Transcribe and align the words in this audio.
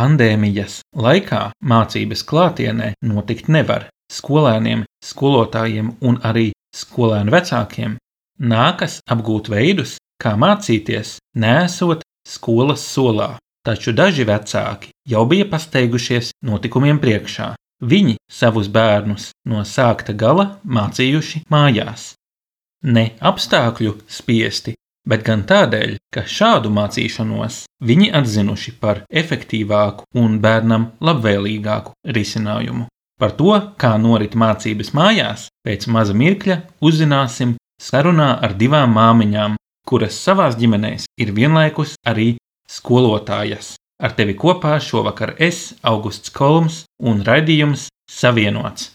pandēmijas 0.00 0.80
laikā 0.96 1.50
mācības 1.60 2.22
klātienē 2.24 2.94
notikt 3.04 3.50
nevar. 3.52 3.90
Skolēniem, 4.10 4.86
skolotājiem 5.04 5.92
un 6.08 6.16
arī 6.26 6.50
skolēnu 6.74 7.34
vecākiem 7.34 7.98
nākas 8.40 8.98
apgūt 9.12 9.50
veidus, 9.52 9.98
kā 10.22 10.32
mācīties, 10.40 11.18
nesot 11.36 12.02
skolas 12.26 12.86
solā. 12.94 13.34
Taču 13.66 13.92
daži 13.92 14.24
vecāki 14.24 14.94
jau 15.12 15.26
bija 15.28 15.44
pasteigušies 15.52 16.32
notikumiem 16.48 16.98
priekšā. 17.02 17.52
Viņi 17.84 18.16
savus 18.32 18.72
bērnus 18.72 19.30
no 19.48 19.60
sākta 19.68 20.16
gala 20.16 20.46
mācījuši 20.64 21.44
mājās. 21.52 22.14
Ne 22.88 23.10
apstākļu 23.20 23.98
spiesti, 24.08 24.74
bet 25.08 25.24
gan 25.26 25.44
tādēļ, 25.48 25.96
ka 26.14 26.24
šādu 26.26 26.70
mācīšanos 26.74 27.64
viņi 27.84 28.10
atzinuši 28.20 28.76
par 28.80 29.04
efektīvāku 29.08 30.06
un 30.20 30.38
bērnam 30.42 30.90
labvēlīgāku 31.00 31.96
risinājumu. 32.16 32.86
Par 33.20 33.34
to, 33.36 33.52
kā 33.76 33.96
norit 34.00 34.36
mācības 34.36 34.94
mājās, 34.96 35.48
pēc 35.66 35.86
maza 35.92 36.14
mirkļa 36.16 36.62
uzzināsim 36.80 37.56
sarunā 37.80 38.30
ar 38.40 38.54
divām 38.56 38.94
māmiņām, 38.96 39.58
kuras 39.88 40.16
savās 40.24 40.56
ģimenēs 40.60 41.08
ir 41.20 41.34
vienlaikus 41.36 41.96
arī 42.06 42.36
skolotājas. 42.70 43.74
Ar 44.00 44.14
tevi 44.16 44.32
kopā 44.40 44.78
šovakar 44.80 45.34
es, 45.36 45.74
Augusts 45.84 46.32
Kolms 46.32 46.84
un 47.04 47.20
raidījums 47.26 47.90
Savienots. 48.08 48.94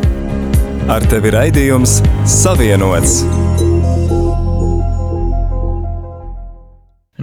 Ar 0.91 1.05
tevi 1.07 1.29
raidījums 1.31 1.91
Savienots! 2.27 3.21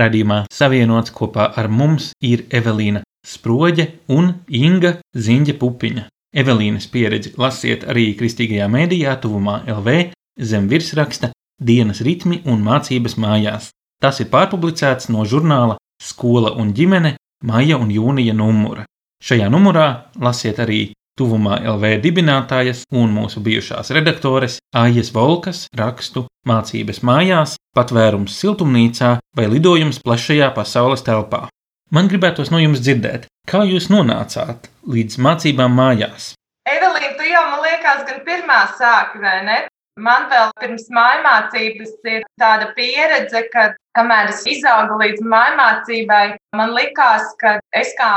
Radījumā 0.00 0.38
savienots 0.48 1.12
kopā 1.12 1.50
ar 1.60 1.68
mums 1.68 2.06
ir 2.24 2.46
Evelīna 2.48 3.02
Sproģe 3.28 3.84
un 4.16 4.30
Inga 4.48 4.94
Ziņģa 5.12 5.58
Pupiņa. 5.60 6.06
Evelīnas 6.40 6.88
pieredzi 6.88 7.34
lasiet 7.36 7.84
arī 7.84 8.06
kristīgajā 8.16 8.70
mēdījā 8.72 9.18
tuvumā 9.20 9.60
LV 9.74 9.98
zem 10.40 10.72
virsraksta 10.72 11.34
Dienas 11.60 12.00
ritmi 12.00 12.40
un 12.48 12.64
mācības 12.64 13.18
mājās. 13.20 13.68
Tas 14.00 14.24
ir 14.24 14.32
pārpublicēts 14.32 15.12
no 15.12 15.28
žurnāla 15.28 15.76
Skola 16.00 16.56
un 16.56 16.72
ģimene 16.72 17.18
maija 17.44 17.76
un 17.76 17.92
jūnija 17.92 18.32
numura. 18.32 18.88
Šajā 19.20 19.52
numurā 19.52 19.90
lasiet 20.24 20.64
arī 20.64 20.86
tuvumā 21.18 21.58
LV 21.74 21.98
dibinātājas 22.04 22.84
un 22.94 23.12
mūsu 23.14 23.42
bijušās 23.44 23.92
redaktores 23.96 24.58
Aijas 24.76 25.10
Volkas 25.14 25.66
rakstu 25.76 26.24
Mācības 26.48 27.02
mājās, 27.04 27.56
patvērums 27.76 28.38
siltumnīcā 28.40 29.16
vai 29.36 29.46
lidojums 29.52 30.00
plašajā 30.04 30.52
pasaules 30.56 31.04
telpā. 31.06 31.46
Man 31.92 32.08
gribētos 32.08 32.52
no 32.52 32.60
jums 32.60 32.82
dzirdēt, 32.84 33.26
kā 33.48 33.62
jūs 33.64 33.88
nonācāt 33.92 34.68
līdz 34.88 35.18
mācībām 35.24 35.74
mājās. 35.76 36.34
Evelīna, 36.68 37.14
tu 37.16 37.28
jau 37.28 37.44
man 37.50 37.62
liekas, 37.64 38.04
gan 38.08 38.22
pirmā 38.26 38.62
sāki, 38.76 39.22
vai 39.24 39.38
ne? 39.46 39.58
Man 39.98 40.28
vēl 40.30 40.52
pirms 40.60 40.86
mājmācības 40.94 41.94
ir 42.12 42.26
tāda 42.38 42.68
pieredze, 42.76 43.40
ka 43.52 43.72
kamēr 43.98 44.30
es 44.32 44.44
izaugu 44.48 44.98
līdz 45.00 45.24
mājmācībai, 45.26 46.24
man 46.56 46.72
likās, 46.76 47.26
ka 47.40 47.56
es 47.76 47.90
kā 47.98 48.10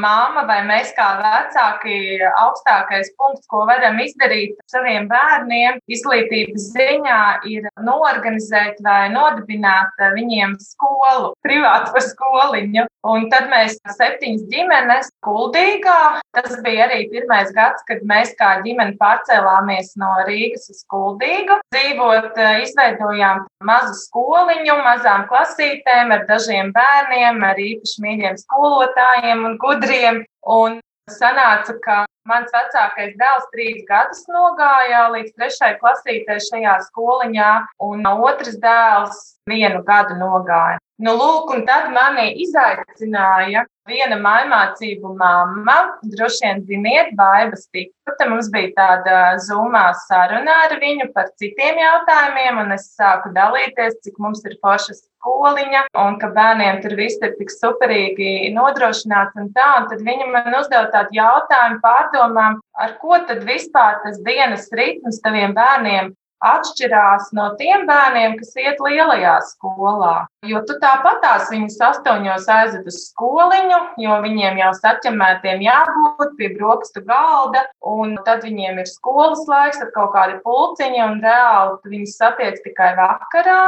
māma 0.00 0.46
vai 0.48 0.60
mēs 0.68 0.92
kā 0.96 1.08
vecāki 1.20 1.98
augstākais 2.30 3.12
punkts, 3.18 3.46
ko 3.50 3.64
varam 3.68 4.00
izdarīt 4.02 4.56
saviem 4.70 5.08
bērniem 5.10 5.80
izglītības 5.92 6.70
ziņā, 6.74 7.20
ir 7.52 7.68
norganizēt 7.86 8.80
vai 8.86 9.06
nodibināt 9.12 10.06
viņiem 10.16 10.56
skolu, 10.62 11.34
privātu 11.46 12.04
skoliņu. 12.10 12.86
Un 13.06 13.28
tad 13.30 13.50
mēs 13.52 13.76
septiņas 13.94 14.48
ģimenes 14.50 15.12
kuldīgā, 15.26 15.98
tas 16.36 16.56
bija 16.64 16.86
arī 16.86 17.02
pirmais 17.10 17.52
gads, 17.56 17.84
kad 17.88 18.02
mēs 18.08 18.32
kā 18.38 18.56
ģimene 18.64 18.96
pārcēlāmies 19.00 19.94
no 20.00 20.12
Rīgas 20.28 20.70
uz 20.72 20.82
kuldīgu. 20.92 21.58
Dzīvot, 21.74 22.38
izveidojām 22.64 23.44
mazu 23.66 23.94
skoliņu, 24.04 24.78
mazām 24.86 25.26
klasītēm 25.30 26.14
ar 26.16 26.26
dažiem 26.30 26.72
bērniem, 26.76 27.42
ar 27.50 27.60
īpaši 27.60 28.06
mīļiem 28.06 28.40
skolotājiem 28.46 29.46
un 29.50 29.60
gudriem. 29.62 30.24
Un 30.46 30.78
sanāca, 31.10 31.74
ka 31.82 32.04
mans 32.30 32.52
vecākais 32.54 33.14
dēls 33.20 33.46
trīs 33.54 33.84
gadus 33.88 34.24
nogāja 34.30 35.06
līdz 35.14 35.36
trešai 35.36 35.76
klasītē 35.80 36.40
šajā 36.48 36.80
skoliņā, 36.88 37.52
un 37.88 38.10
otrs 38.12 38.58
dēls 38.62 39.22
vienu 39.50 39.82
gadu 39.86 40.18
nogāja. 40.18 40.80
Nu, 40.96 41.12
lūk, 41.12 41.50
un 41.52 41.66
tad 41.68 41.90
mani 41.92 42.30
izaicināja 42.40 43.66
viena 43.86 44.16
mājmācību 44.16 45.10
mamma, 45.18 45.74
droši 46.14 46.46
vien 46.46 46.62
ziniet, 46.70 47.10
Baiba 47.18 47.58
Stikputa. 47.60 48.28
Mums 48.30 48.48
bija 48.54 48.72
tāda 48.78 49.18
zumā 49.44 49.90
saruna 50.06 50.54
ar 50.64 50.78
viņu 50.80 51.10
par 51.12 51.28
citiem 51.36 51.82
jautājumiem, 51.82 52.62
un 52.64 52.72
es 52.78 52.88
sāku 52.96 53.34
dalīties, 53.36 54.00
cik 54.06 54.16
mums 54.24 54.40
ir 54.48 54.56
forša 54.64 54.96
skoliņa, 55.26 55.86
un 55.98 56.18
ka 56.22 56.30
bērniem 56.34 56.82
tur 56.82 56.94
viss 56.98 57.18
ir 57.22 57.34
tik 57.38 57.50
superīgi 57.50 58.52
nodrošināts 58.54 59.38
un 59.40 59.50
tā. 59.56 59.70
Un 59.80 59.88
tad 59.90 60.04
viņa 60.06 60.28
man 60.30 60.60
uzdeva 60.60 60.86
tādu 60.94 61.18
jautājumu 61.18 61.82
pārdomām, 61.82 62.60
ar 62.78 62.94
ko 63.02 63.18
tad 63.26 63.42
vispār 63.48 63.98
tas 64.04 64.22
dienas 64.22 64.70
ritms 64.72 65.20
taviem 65.24 65.56
bērniem 65.56 66.14
atšķirās 66.46 67.30
no 67.32 67.46
tiem 67.56 67.86
bērniem, 67.88 68.34
kas 68.36 68.52
iet 68.60 68.80
lielajā 68.84 69.38
skolā. 69.48 70.26
Jo 70.44 70.60
tu 70.68 70.76
tāpatās 70.82 71.48
viņus 71.50 71.78
astoņos 71.88 72.44
aizved 72.52 72.90
uz 72.92 72.98
skoliņu, 73.08 73.80
jo 74.04 74.18
viņiem 74.22 74.60
jau 74.60 74.70
saķemētiem 74.76 75.64
jābūt 75.64 76.36
pie 76.36 76.52
brokastu 76.58 77.02
galda, 77.08 77.64
un 77.80 78.18
tad 78.28 78.44
viņiem 78.44 78.84
ir 78.84 78.92
skolas 78.92 79.46
laiks 79.48 79.80
ar 79.80 79.90
kaut 79.96 80.12
kādu 80.14 80.38
pulciņu, 80.44 81.02
un 81.08 81.20
reāli 81.24 81.96
viņus 81.96 82.18
satiec 82.20 82.60
tikai 82.68 82.92
vakarā. 83.00 83.60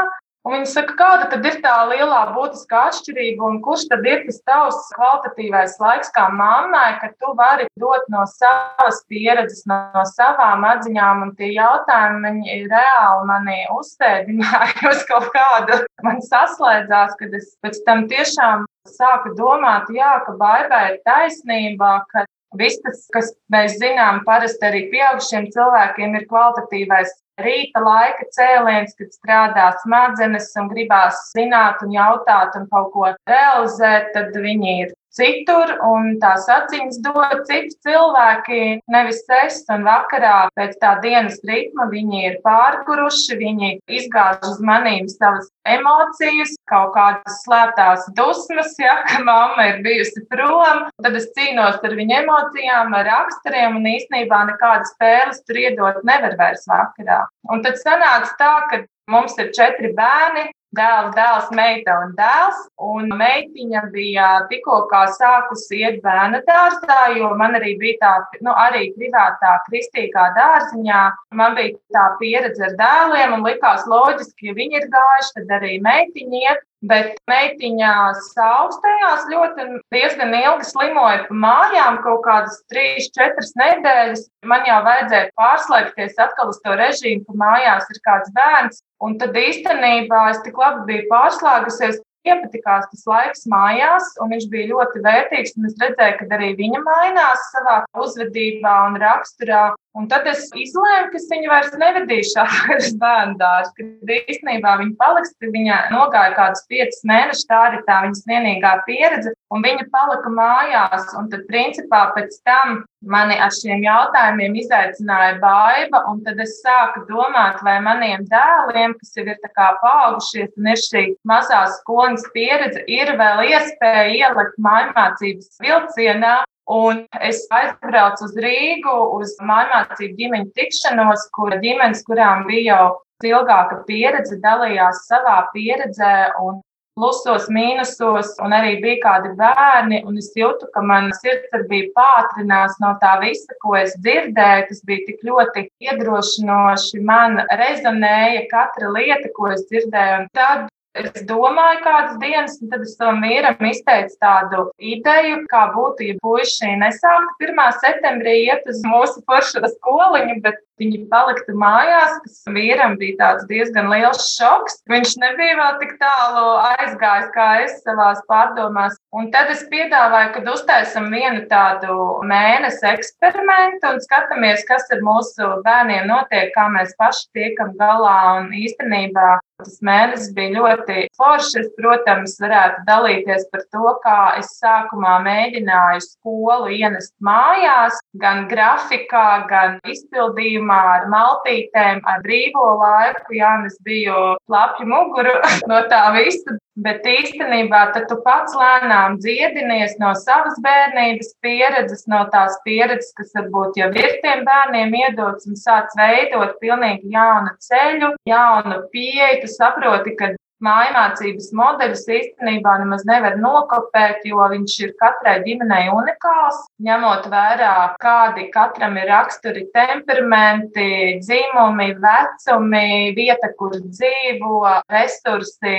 Un 0.49 0.55
viņi 0.55 0.69
saka, 0.71 0.95
kāda 0.97 1.25
tad 1.29 1.45
ir 1.45 1.59
tā 1.61 1.73
lielā 1.91 2.19
būtiskā 2.33 2.87
atšķirība 2.89 3.45
un 3.51 3.59
kurš 3.61 3.83
tad 3.91 4.07
ir 4.09 4.23
tas 4.25 4.39
tavs 4.49 4.87
kvalitatīvais 4.95 5.75
laiks 5.83 6.09
kā 6.15 6.23
mammai, 6.33 6.95
ka 7.03 7.11
tu 7.21 7.35
vari 7.37 7.67
dot 7.83 8.07
no 8.15 8.23
savas 8.31 9.03
pieredzes, 9.13 9.67
no, 9.69 9.77
no 9.93 10.07
savām 10.09 10.65
atziņām? 10.71 11.27
Un 11.27 11.35
tie 11.37 11.51
jautājumi, 11.53 12.23
viņi 12.31 12.57
reāli 12.73 13.29
mani 13.29 13.59
uzstādināja 13.77 14.89
uz 14.95 15.05
kaut 15.13 15.29
kādu, 15.37 15.83
man 16.09 16.25
saslēdzās, 16.31 17.13
kad 17.21 17.37
es 17.37 17.53
pēc 17.61 17.83
tam 17.85 18.07
tiešām 18.09 18.65
sāku 18.89 19.37
domāt, 19.37 19.93
jā, 19.93 20.17
ka 20.25 20.33
baibai 20.41 20.83
ir 20.95 21.01
taisnība, 21.05 21.99
ka 22.09 22.25
Viss 22.57 22.81
kas 23.13 23.35
mēs 23.53 23.75
zinām, 23.77 24.23
parasti 24.25 24.65
arī 24.65 24.87
pieaugušiem 24.89 25.51
cilvēkiem 25.53 26.15
ir 26.17 26.25
kvalitatīvais 26.31 27.11
rīta 27.43 27.83
laika 27.83 28.27
cēliens, 28.35 28.95
kad 28.99 29.13
strādā 29.15 29.69
smadzenes 29.83 30.51
un 30.61 30.71
gribās 30.73 31.29
zināt 31.33 31.83
un 31.85 31.95
jautāt 31.95 32.57
un 32.59 32.69
kaut 32.73 32.93
ko 32.95 33.11
realizēt, 33.31 34.13
tad 34.15 34.37
viņi 34.37 34.75
ir 34.85 34.95
citur, 35.19 35.75
un 35.85 36.17
tās 36.23 36.47
atziņas 36.53 37.01
dod 37.05 37.45
citi 37.49 37.75
cilvēki, 37.87 38.61
nevis 38.91 39.21
es. 39.43 39.61
Un 39.75 39.85
vakarā 39.87 40.49
pēc 40.59 40.77
tā 40.83 40.95
dienas 41.05 41.41
ritma 41.49 41.89
viņi 41.91 42.25
ir 42.31 42.39
pārguruši, 42.45 43.39
viņi 43.43 43.73
izgāž 43.99 44.41
uz 44.49 44.61
manīm 44.65 45.09
savas 45.13 45.51
emocijas, 45.69 46.55
kaut 46.71 46.95
kādas 46.97 47.41
slēptās 47.45 48.07
dusmas, 48.17 48.75
ja, 48.81 48.99
ka 49.09 49.23
mamma 49.27 49.69
ir 49.73 49.83
bijusi 49.85 50.25
prom. 50.31 50.87
Tad 51.05 51.19
es 51.19 51.29
cīnos 51.37 51.81
ar 51.85 51.97
viņu 51.99 52.21
emocijām, 52.23 52.95
ar 52.97 53.09
raksturiem, 53.13 53.81
un 53.81 53.91
īstenībā 53.95 54.45
nekādas 54.53 54.95
spēles 54.95 55.43
tur 55.47 55.61
iedot 55.61 56.01
nevar 56.09 56.39
vairs 56.41 56.65
vakarā. 56.71 57.25
Un 57.53 57.65
tad 57.65 57.81
sanāca 57.83 58.33
tā, 58.41 58.55
ka 58.71 58.85
mums 59.13 59.37
ir 59.41 59.53
četri 59.57 59.93
bērni, 59.97 60.49
dēls, 60.77 61.15
dēls, 61.17 61.49
meita 61.57 61.97
un 62.05 62.15
dēls. 62.19 62.61
Un 62.85 63.09
meitiņa 63.19 63.83
bija 63.95 64.29
tikko 64.51 64.83
sākusi 65.17 65.81
iet 65.83 66.01
bērnu 66.05 66.43
dārzā, 66.47 67.01
jo 67.17 67.33
man 67.37 67.57
arī 67.59 67.77
bija 67.81 67.99
tā, 68.03 68.13
nu, 68.45 68.53
arī 68.53 68.93
privātā 68.97 69.59
kristīgā 69.69 70.29
dārziņā. 70.37 71.03
Man 71.33 71.55
bija 71.59 71.77
tā 71.95 72.07
pieredze 72.21 72.65
ar 72.69 72.77
dēliem, 72.79 73.39
un 73.39 73.45
likās 73.47 73.87
loģiski, 73.87 74.51
ja 74.51 74.59
viņi 74.59 74.83
ir 74.83 74.89
gājuši, 74.93 75.35
tad 75.39 75.61
arī 75.61 75.79
meitiņa 75.85 76.43
iet. 76.45 76.65
Bet 76.87 77.17
meitiņā 77.27 77.93
augstējās 78.39 79.25
ļoti 79.33 79.65
diezgan 79.91 80.35
ilgi 80.39 80.69
slimoja 80.69 81.25
pa 81.27 81.39
mājām, 81.45 81.99
kaut 82.05 82.23
kādas 82.23 82.61
trīs, 82.71 83.09
četras 83.17 83.51
nedēļas. 83.59 84.29
Man 84.47 84.63
jau 84.69 84.79
vajadzēja 84.87 85.33
pārslēgties 85.41 86.21
atkal 86.23 86.53
uz 86.53 86.61
to 86.63 86.77
režīmu, 86.79 87.25
ka 87.27 87.35
mājās 87.43 87.91
ir 87.91 87.99
kāds 88.07 88.31
bērns. 88.37 88.85
Un 89.03 89.19
tad 89.19 89.35
īstenībā 89.35 90.29
es 90.31 90.39
tik 90.47 90.59
labi 90.59 90.87
biju 90.87 91.09
pārslēgusies, 91.11 91.99
iepatikās 92.29 92.87
tas 92.93 93.05
laiks 93.11 93.45
mājās, 93.51 94.15
un 94.23 94.33
viņš 94.35 94.47
bija 94.53 94.71
ļoti 94.73 95.03
vērtīgs. 95.03 95.57
Es 95.69 95.77
redzēju, 95.83 96.17
ka 96.21 96.31
arī 96.39 96.53
viņa 96.59 96.83
mainās 96.87 97.51
savā 97.55 97.81
uzvedībā 98.05 98.75
un 98.89 98.99
raksturā. 99.03 99.65
Un 99.99 100.07
tad 100.07 100.29
es 100.31 100.45
izlēmu, 100.55 101.09
ka 101.11 101.21
viņa 101.31 101.49
vairs 101.51 101.73
nevedīšu 101.81 102.43
uz 102.77 102.93
bērnu 103.01 103.35
dārzu, 103.41 103.73
kad 103.79 104.13
īstenībā 104.15 104.77
viņa 104.83 104.95
paliks. 105.01 105.35
Viņa 105.43 105.79
nogāja 105.91 106.37
kādus 106.37 106.63
piecus 106.71 107.01
mēnešus, 107.09 107.47
tā 107.51 107.59
arī 107.67 107.81
tā 107.87 107.97
viņas 108.05 108.27
vienīgā 108.31 108.73
pieredze, 108.87 109.33
un 109.55 109.65
viņa 109.65 109.89
palika 109.91 110.31
mājās. 110.35 111.09
Un 111.19 111.27
tad, 111.33 111.43
principā, 111.51 112.05
pēc 112.15 112.37
tam 112.47 112.85
mani 113.11 113.39
ar 113.43 113.55
šiem 113.55 113.83
jautājumiem 113.83 114.55
izaicināja 114.63 115.39
baiva, 115.43 116.05
un 116.11 116.23
tad 116.27 116.39
es 116.43 116.55
sāku 116.63 117.03
domāt, 117.11 117.59
vai 117.67 117.79
maniem 117.83 118.27
dēliem, 118.31 118.95
kas 119.01 119.19
jau 119.19 119.27
ir 119.27 119.41
paaugušies 119.57 120.55
un 120.59 120.71
ir 120.75 120.83
šī 120.83 121.05
mazā 121.27 121.65
skolas 121.79 122.27
pieredze, 122.35 122.85
ir 122.87 123.17
vēl 123.19 123.49
iespēja 123.51 124.07
ielikt 124.15 124.63
mājmācības 124.63 125.59
vilcienā 125.65 126.37
Un 126.69 127.07
es 127.25 127.47
aizbraucu 127.49 128.27
uz 128.27 128.35
Rīgu, 128.45 128.95
uz 129.17 129.35
mājmācību 129.41 130.19
ģimeņu 130.21 130.51
tikšanos, 130.59 131.29
kur 131.33 131.57
ģimenes, 131.63 132.03
kurām 132.05 132.45
bija 132.49 132.75
jau 132.75 132.89
ilgāka 133.25 133.83
pieredze, 133.89 134.37
dalījās 134.43 135.07
savā 135.09 135.39
pieredzē 135.55 136.35
un 136.45 136.61
plusos, 136.99 137.47
mīnusos, 137.55 138.35
un 138.45 138.55
arī 138.57 138.77
bija 138.83 138.99
kādi 139.05 139.33
bērni. 139.39 140.03
Es 140.21 140.33
jūtu, 140.37 140.69
ka 140.75 140.83
mana 140.85 141.15
sirdsapziņa 141.23 141.93
pātrinās 141.97 142.79
no 142.83 142.95
tā 143.03 143.15
visa, 143.23 143.57
ko 143.63 143.77
es 143.79 143.95
dzirdēju. 144.03 144.67
Tas 144.71 144.83
bija 144.89 145.07
tik 145.07 145.23
ļoti 145.29 145.69
iedrošinoši. 145.87 147.05
Man 147.07 147.39
rezonēja 147.63 148.49
katra 148.51 148.91
lieta, 148.97 149.31
ko 149.37 149.53
es 149.55 149.65
dzirdēju. 149.71 150.25
Un 150.25 150.29
tad 150.37 150.67
Es 150.99 151.23
domāju, 151.29 151.83
kādas 151.85 152.17
dienas, 152.19 152.57
un 152.63 152.71
tad 152.73 152.83
es 152.83 152.97
tam 152.99 153.21
vīram 153.23 153.67
izteicu 153.69 154.17
tādu 154.23 154.65
ideju, 154.83 155.45
kā 155.51 155.69
būtu, 155.75 156.09
ja 156.09 156.17
puiši 156.23 156.73
nesāktu 156.81 157.47
1. 157.47 157.61
septembrī 157.85 158.35
iet 158.49 158.67
uz 158.71 158.81
mūsu 158.87 159.23
foršo 159.29 159.63
skoliņu, 159.77 160.41
bet 160.43 160.59
viņi 160.81 161.01
paliktu 161.13 161.55
mājās. 161.59 162.17
Tas 162.25 162.55
vīram 162.55 162.97
bija 163.01 163.35
diezgan 163.51 163.91
liels 163.93 164.31
šoks. 164.37 164.81
Viņš 164.91 165.17
nebija 165.23 165.57
vēl 165.61 165.81
tik 165.83 165.97
tālu 166.03 166.45
aizgājis 166.75 167.33
kā 167.35 167.49
es 167.65 167.79
savā 167.85 168.13
pārdomās. 168.31 168.97
Un 169.17 169.31
tad 169.35 169.51
es 169.55 169.65
piedāvāju, 169.73 170.33
ka 170.37 170.45
uztaisam 170.55 171.11
vienu 171.15 171.45
tādu 171.51 171.99
mēnesi 172.29 172.87
eksperimentu 172.93 173.95
un 173.95 174.01
skatāmies, 174.05 174.65
kas 174.69 174.89
ar 174.95 175.05
mūsu 175.05 175.53
bērniem 175.67 176.09
notiek, 176.11 176.53
kā 176.55 176.69
mēs 176.73 176.97
paši 177.01 177.29
tiekam 177.37 177.77
galā. 177.81 178.19
Un 178.41 178.51
īstenībā 178.57 179.37
Tas 179.59 179.81
mēnesis 179.83 180.29
bija 180.37 180.53
ļoti 180.55 180.97
foršs. 181.19 181.57
Es, 181.59 181.71
protams, 181.75 182.37
varētu 182.39 182.85
dalīties 182.87 183.49
par 183.51 183.65
to, 183.75 183.89
kā 184.05 184.19
es 184.39 184.53
sākumā 184.61 185.17
mēģināju 185.25 186.05
skolu 186.05 186.69
ienest 186.77 187.11
mājās, 187.27 187.97
gan 188.23 188.45
grafikā, 188.53 189.25
gan 189.51 189.81
izpildījumā 189.83 190.68
ar 190.75 191.09
maltītēm, 191.13 192.01
ar 192.09 192.23
brīvo 192.25 192.65
laiku. 192.81 193.37
Jā, 193.39 193.53
es 193.69 193.77
biju 193.87 194.37
lapju 194.51 194.89
muguru 194.89 195.35
no 195.71 195.83
tā 195.93 196.03
visa. 196.17 196.59
Bet 196.79 197.03
īstenībā 197.11 197.81
tu 197.97 198.17
pats 198.23 198.55
lēnām 198.55 199.17
dziedinies 199.19 199.97
no 199.99 200.13
savas 200.15 200.55
bērnības 200.63 201.33
pieredzes, 201.43 202.05
no 202.07 202.21
tās 202.31 202.55
pieredzes, 202.63 203.11
kas 203.19 203.35
varbūt 203.35 203.81
jau 203.81 203.89
ir 203.99 204.21
tiem 204.23 204.45
bērniem 204.47 204.95
iedots, 205.01 205.49
un 205.51 205.59
sāc 205.59 205.91
veidot 205.99 206.55
pilnīgi 206.63 207.11
jaunu 207.17 207.57
ceļu, 207.67 208.13
jaunu 208.31 208.83
pieeju. 208.95 209.41
Tu 209.43 209.51
saproti, 209.57 210.15
ka 210.21 210.37
Mājmācības 210.59 211.53
modeļus 211.55 212.01
īstenībā 212.11 212.73
nemaz 212.81 213.05
nevar 213.07 213.37
nokopēt, 213.39 214.25
jo 214.27 214.43
viņš 214.51 214.73
ir 214.83 214.95
katrai 214.99 215.37
ģimenei 215.45 215.85
unikāls, 215.95 216.65
ņemot 216.83 217.29
vērā, 217.31 217.75
kādi 218.03 218.49
katram 218.51 218.97
ir 218.99 219.07
raksturi, 219.07 219.69
temperamenti, 219.77 221.21
dzimumi, 221.23 221.93
vecumi, 222.03 223.13
vieta, 223.15 223.53
kur 223.61 223.77
dzīvo, 223.79 224.65
resursi, 224.91 225.77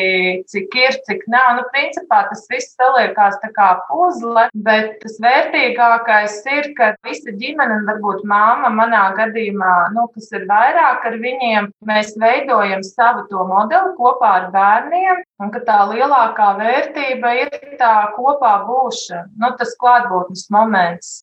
cik 0.47 0.79
ir, 0.79 0.95
cik 1.09 1.27
nav. 1.27 1.57
Nu, 1.59 1.67
principā 1.75 2.21
tas 2.29 2.45
viss 2.47 2.71
saliekās 2.79 3.35
tā 3.43 3.51
kā 3.57 3.73
puzle, 3.89 4.47
bet 4.63 4.95
tas 5.03 5.19
vērtīgākais 5.19 6.39
ir, 6.55 6.71
ka 6.79 6.93
visa 7.03 7.35
ģimene, 7.35 7.81
un 7.81 7.91
varbūt 7.91 8.23
māma 8.23 8.71
manā 8.79 9.03
gadījumā, 9.19 9.75
nu, 9.97 10.07
kas 10.15 10.31
ir 10.39 10.47
vairāk 10.47 11.03
ar 11.11 11.19
viņiem, 11.19 11.71
mēs 11.83 12.15
veidojam 12.21 12.85
savu 12.87 13.27
to 13.27 13.43
modeli 13.51 13.95
kopā 13.99 14.33
ar 14.39 14.49
bērnu 14.55 14.68
bērniem, 14.69 15.23
un 15.43 15.51
ka 15.53 15.63
tā 15.65 15.79
lielākā 15.89 16.51
vērtība 16.59 17.33
ir 17.43 17.57
tā 17.79 17.93
kopā 18.15 18.53
būšana, 18.67 19.25
nu, 19.41 19.51
tas 19.59 19.75
klātbūtnes 19.81 20.47
moments. 20.53 21.19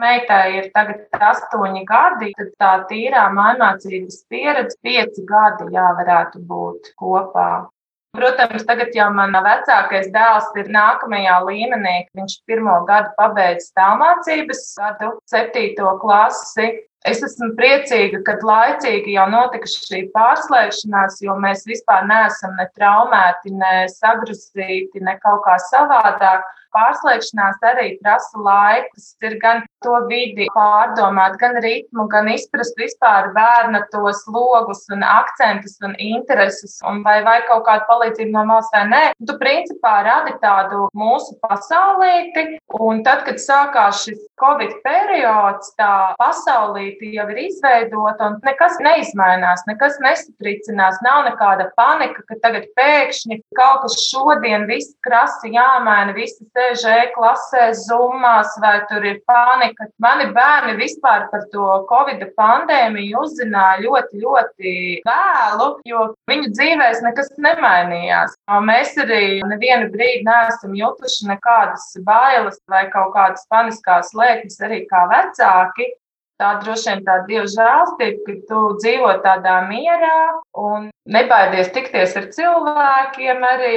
Meitai 0.00 0.56
ir 0.56 0.70
tagad 0.74 1.20
astoņi 1.30 1.84
gadi, 1.86 2.32
tad 2.38 2.48
tā 2.58 2.70
tīrā 2.90 3.26
mācības 3.36 4.24
pieredze 4.32 4.78
pieci 4.82 5.22
gadi 5.28 5.68
jā, 5.74 5.84
varētu 6.00 6.42
būt 6.48 6.94
kopā. 6.98 7.68
Protams, 8.12 8.64
tagad 8.68 8.92
jau 8.96 9.06
mana 9.14 9.40
vecākais 9.44 10.10
dēls 10.12 10.50
ir 10.60 10.66
nākamajā 10.74 11.36
līmenī. 11.46 11.94
Viņš 12.18 12.34
pirmo 12.48 12.74
gadu 12.88 13.12
pabeidz 13.16 13.70
tālmācības, 13.78 14.64
gadu 14.80 15.14
septīto 15.32 15.94
klasi. 16.02 16.66
Es 17.08 17.18
esmu 17.26 17.48
priecīga, 17.58 18.20
ka 18.26 18.36
laicīgi 18.46 19.16
jau 19.16 19.24
notika 19.30 19.66
šī 19.66 20.04
pārslēgšanās, 20.14 21.18
jo 21.24 21.34
mēs 21.42 21.64
vispār 21.66 22.06
neesam 22.06 22.54
ne 22.58 22.68
traumēti, 22.76 23.50
ne 23.58 23.72
sagrūstīti, 23.90 25.02
ne 25.02 25.16
kaut 25.24 25.42
kā 25.46 25.56
savādāk. 25.66 26.46
Pārslēgšanās 26.72 27.60
arī 27.72 27.88
prasa 28.02 28.40
laiku. 28.40 28.96
Tas 28.96 29.28
ir 29.28 29.36
gan 29.42 29.62
to 29.84 29.94
vidi 30.08 30.46
pārdomāt, 30.54 31.36
gan 31.40 31.58
ritmu, 31.62 32.06
gan 32.12 32.30
izprast 32.32 32.78
vispār 32.80 33.30
bērna 33.36 33.82
tos 33.92 34.22
logus 34.30 34.84
un 34.94 35.02
akcentus 35.06 35.78
un 35.84 35.96
intereses, 35.98 36.78
un 36.88 37.02
vai, 37.06 37.18
vai 37.26 37.40
kaut 37.48 37.64
kādu 37.66 37.86
palīdzību 37.90 38.34
no 38.34 38.44
malas 38.48 38.70
vai 38.74 38.84
nē. 38.90 39.02
Tu 39.28 39.36
principā 39.40 39.94
radi 40.06 40.34
tādu 40.42 40.86
mūsu 40.98 41.36
pasaulīti, 41.42 42.46
un 42.80 43.02
tad, 43.06 43.24
kad 43.26 43.40
sākās 43.42 44.04
šis 44.06 44.20
Covid 44.42 44.78
periods, 44.82 45.72
tā 45.78 46.14
pasaulīte 46.18 47.12
jau 47.14 47.28
ir 47.34 47.42
izveidota, 47.44 48.30
un 48.30 48.40
nekas 48.46 48.78
neizmainās, 48.82 49.66
nekas 49.68 50.00
nesatricinās, 50.02 50.98
nav 51.06 51.26
nekāda 51.28 51.68
panika, 51.78 52.24
ka 52.28 52.38
tagad 52.42 52.66
pēkšņi 52.78 53.42
kaut 53.58 53.84
kas 53.84 53.98
šodien 54.08 54.66
viss 54.70 54.94
krasi 55.06 55.52
jāmaina, 55.54 56.14
visi 56.16 56.46
sēž 56.62 56.82
e-klasē, 57.02 57.62
zumās, 57.74 58.54
vai 58.62 58.80
tur 58.90 59.04
ir 59.06 59.20
panika 59.26 59.72
ka 59.82 59.88
mani 60.02 60.28
bērni 60.34 60.76
vispār 60.78 61.26
par 61.30 61.46
to 61.52 61.66
Covid 61.90 62.22
pandēmiju 62.36 63.22
uzzināja 63.22 63.82
ļoti, 63.82 64.20
ļoti 64.22 64.74
vēlu, 65.06 65.68
jo 65.88 66.04
viņu 66.30 66.52
dzīvēs 66.52 67.02
nekas 67.06 67.32
nemainījās. 67.38 68.36
Mēs 68.68 68.94
arī 69.02 69.40
nevienu 69.48 69.90
brīdi 69.94 70.26
neesam 70.28 70.76
jutuši 70.78 71.30
nekādas 71.32 71.88
bailes 72.06 72.60
vai 72.68 72.86
kaut 72.92 73.14
kādas 73.16 73.46
paniskās 73.50 74.14
lēkmes 74.14 74.60
arī 74.62 74.84
kā 74.90 75.06
vecāki. 75.10 75.92
Tā 76.40 76.56
droši 76.62 76.88
vien 76.90 77.04
tā 77.06 77.20
dieva 77.28 77.46
žēlstība, 77.46 78.22
ka 78.26 78.38
tu 78.48 78.62
dzīvo 78.80 79.12
tādā 79.22 79.60
mierā 79.68 80.40
un 80.58 80.91
nebaidies 81.10 81.72
tikties 81.74 82.14
ar 82.18 82.28
cilvēkiem 82.34 83.44
arī, 83.46 83.76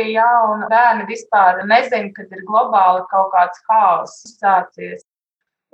un 0.51 0.65
bērni 0.69 1.07
vispār 1.09 1.63
nezina, 1.69 2.11
kad 2.15 2.31
ir 2.31 2.45
globāli 2.47 3.05
kaut 3.11 3.31
kāds 3.33 3.61
haoss 3.69 4.37
sācies. 4.37 5.03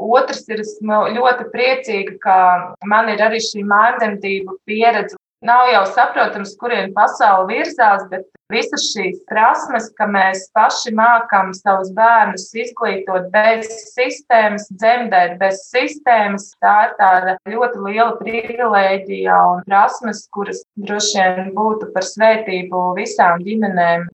Otrs 0.01 0.47
ir, 0.49 0.63
esmu 0.63 1.03
ļoti 1.13 1.49
priecīga, 1.53 2.15
ka 2.23 2.37
man 2.89 3.11
ir 3.13 3.21
arī 3.21 3.41
šī 3.43 3.65
mājasdarbība 3.67 4.55
pieredze. 4.65 5.20
Nav 5.41 5.71
jau 5.71 5.81
saprotams, 5.89 6.51
kurien 6.61 6.91
pasaule 6.93 7.47
virzās, 7.49 8.03
bet 8.11 8.27
visas 8.53 8.83
šīs 8.91 9.23
prasmes, 9.25 9.87
ka 9.97 10.05
mēs 10.05 10.43
paši 10.53 10.93
mākam 10.93 11.49
savus 11.57 11.89
bērnus 11.97 12.45
izglītot 12.53 13.31
bez 13.33 13.65
sistēmas, 13.95 14.67
dzemdēt 14.69 15.39
bez 15.41 15.63
sistēmas, 15.71 16.51
tā 16.61 16.75
ir 16.85 16.95
tāda 17.01 17.35
ļoti 17.49 17.83
liela 17.87 18.13
privilēģija 18.21 19.41
un 19.55 19.65
prasmes, 19.65 20.27
kuras 20.29 20.61
droši 20.77 21.25
vien 21.25 21.53
būtu 21.57 21.89
par 21.95 22.05
svētību 22.05 22.91
visām 23.01 23.41
ģimenēm 23.41 24.11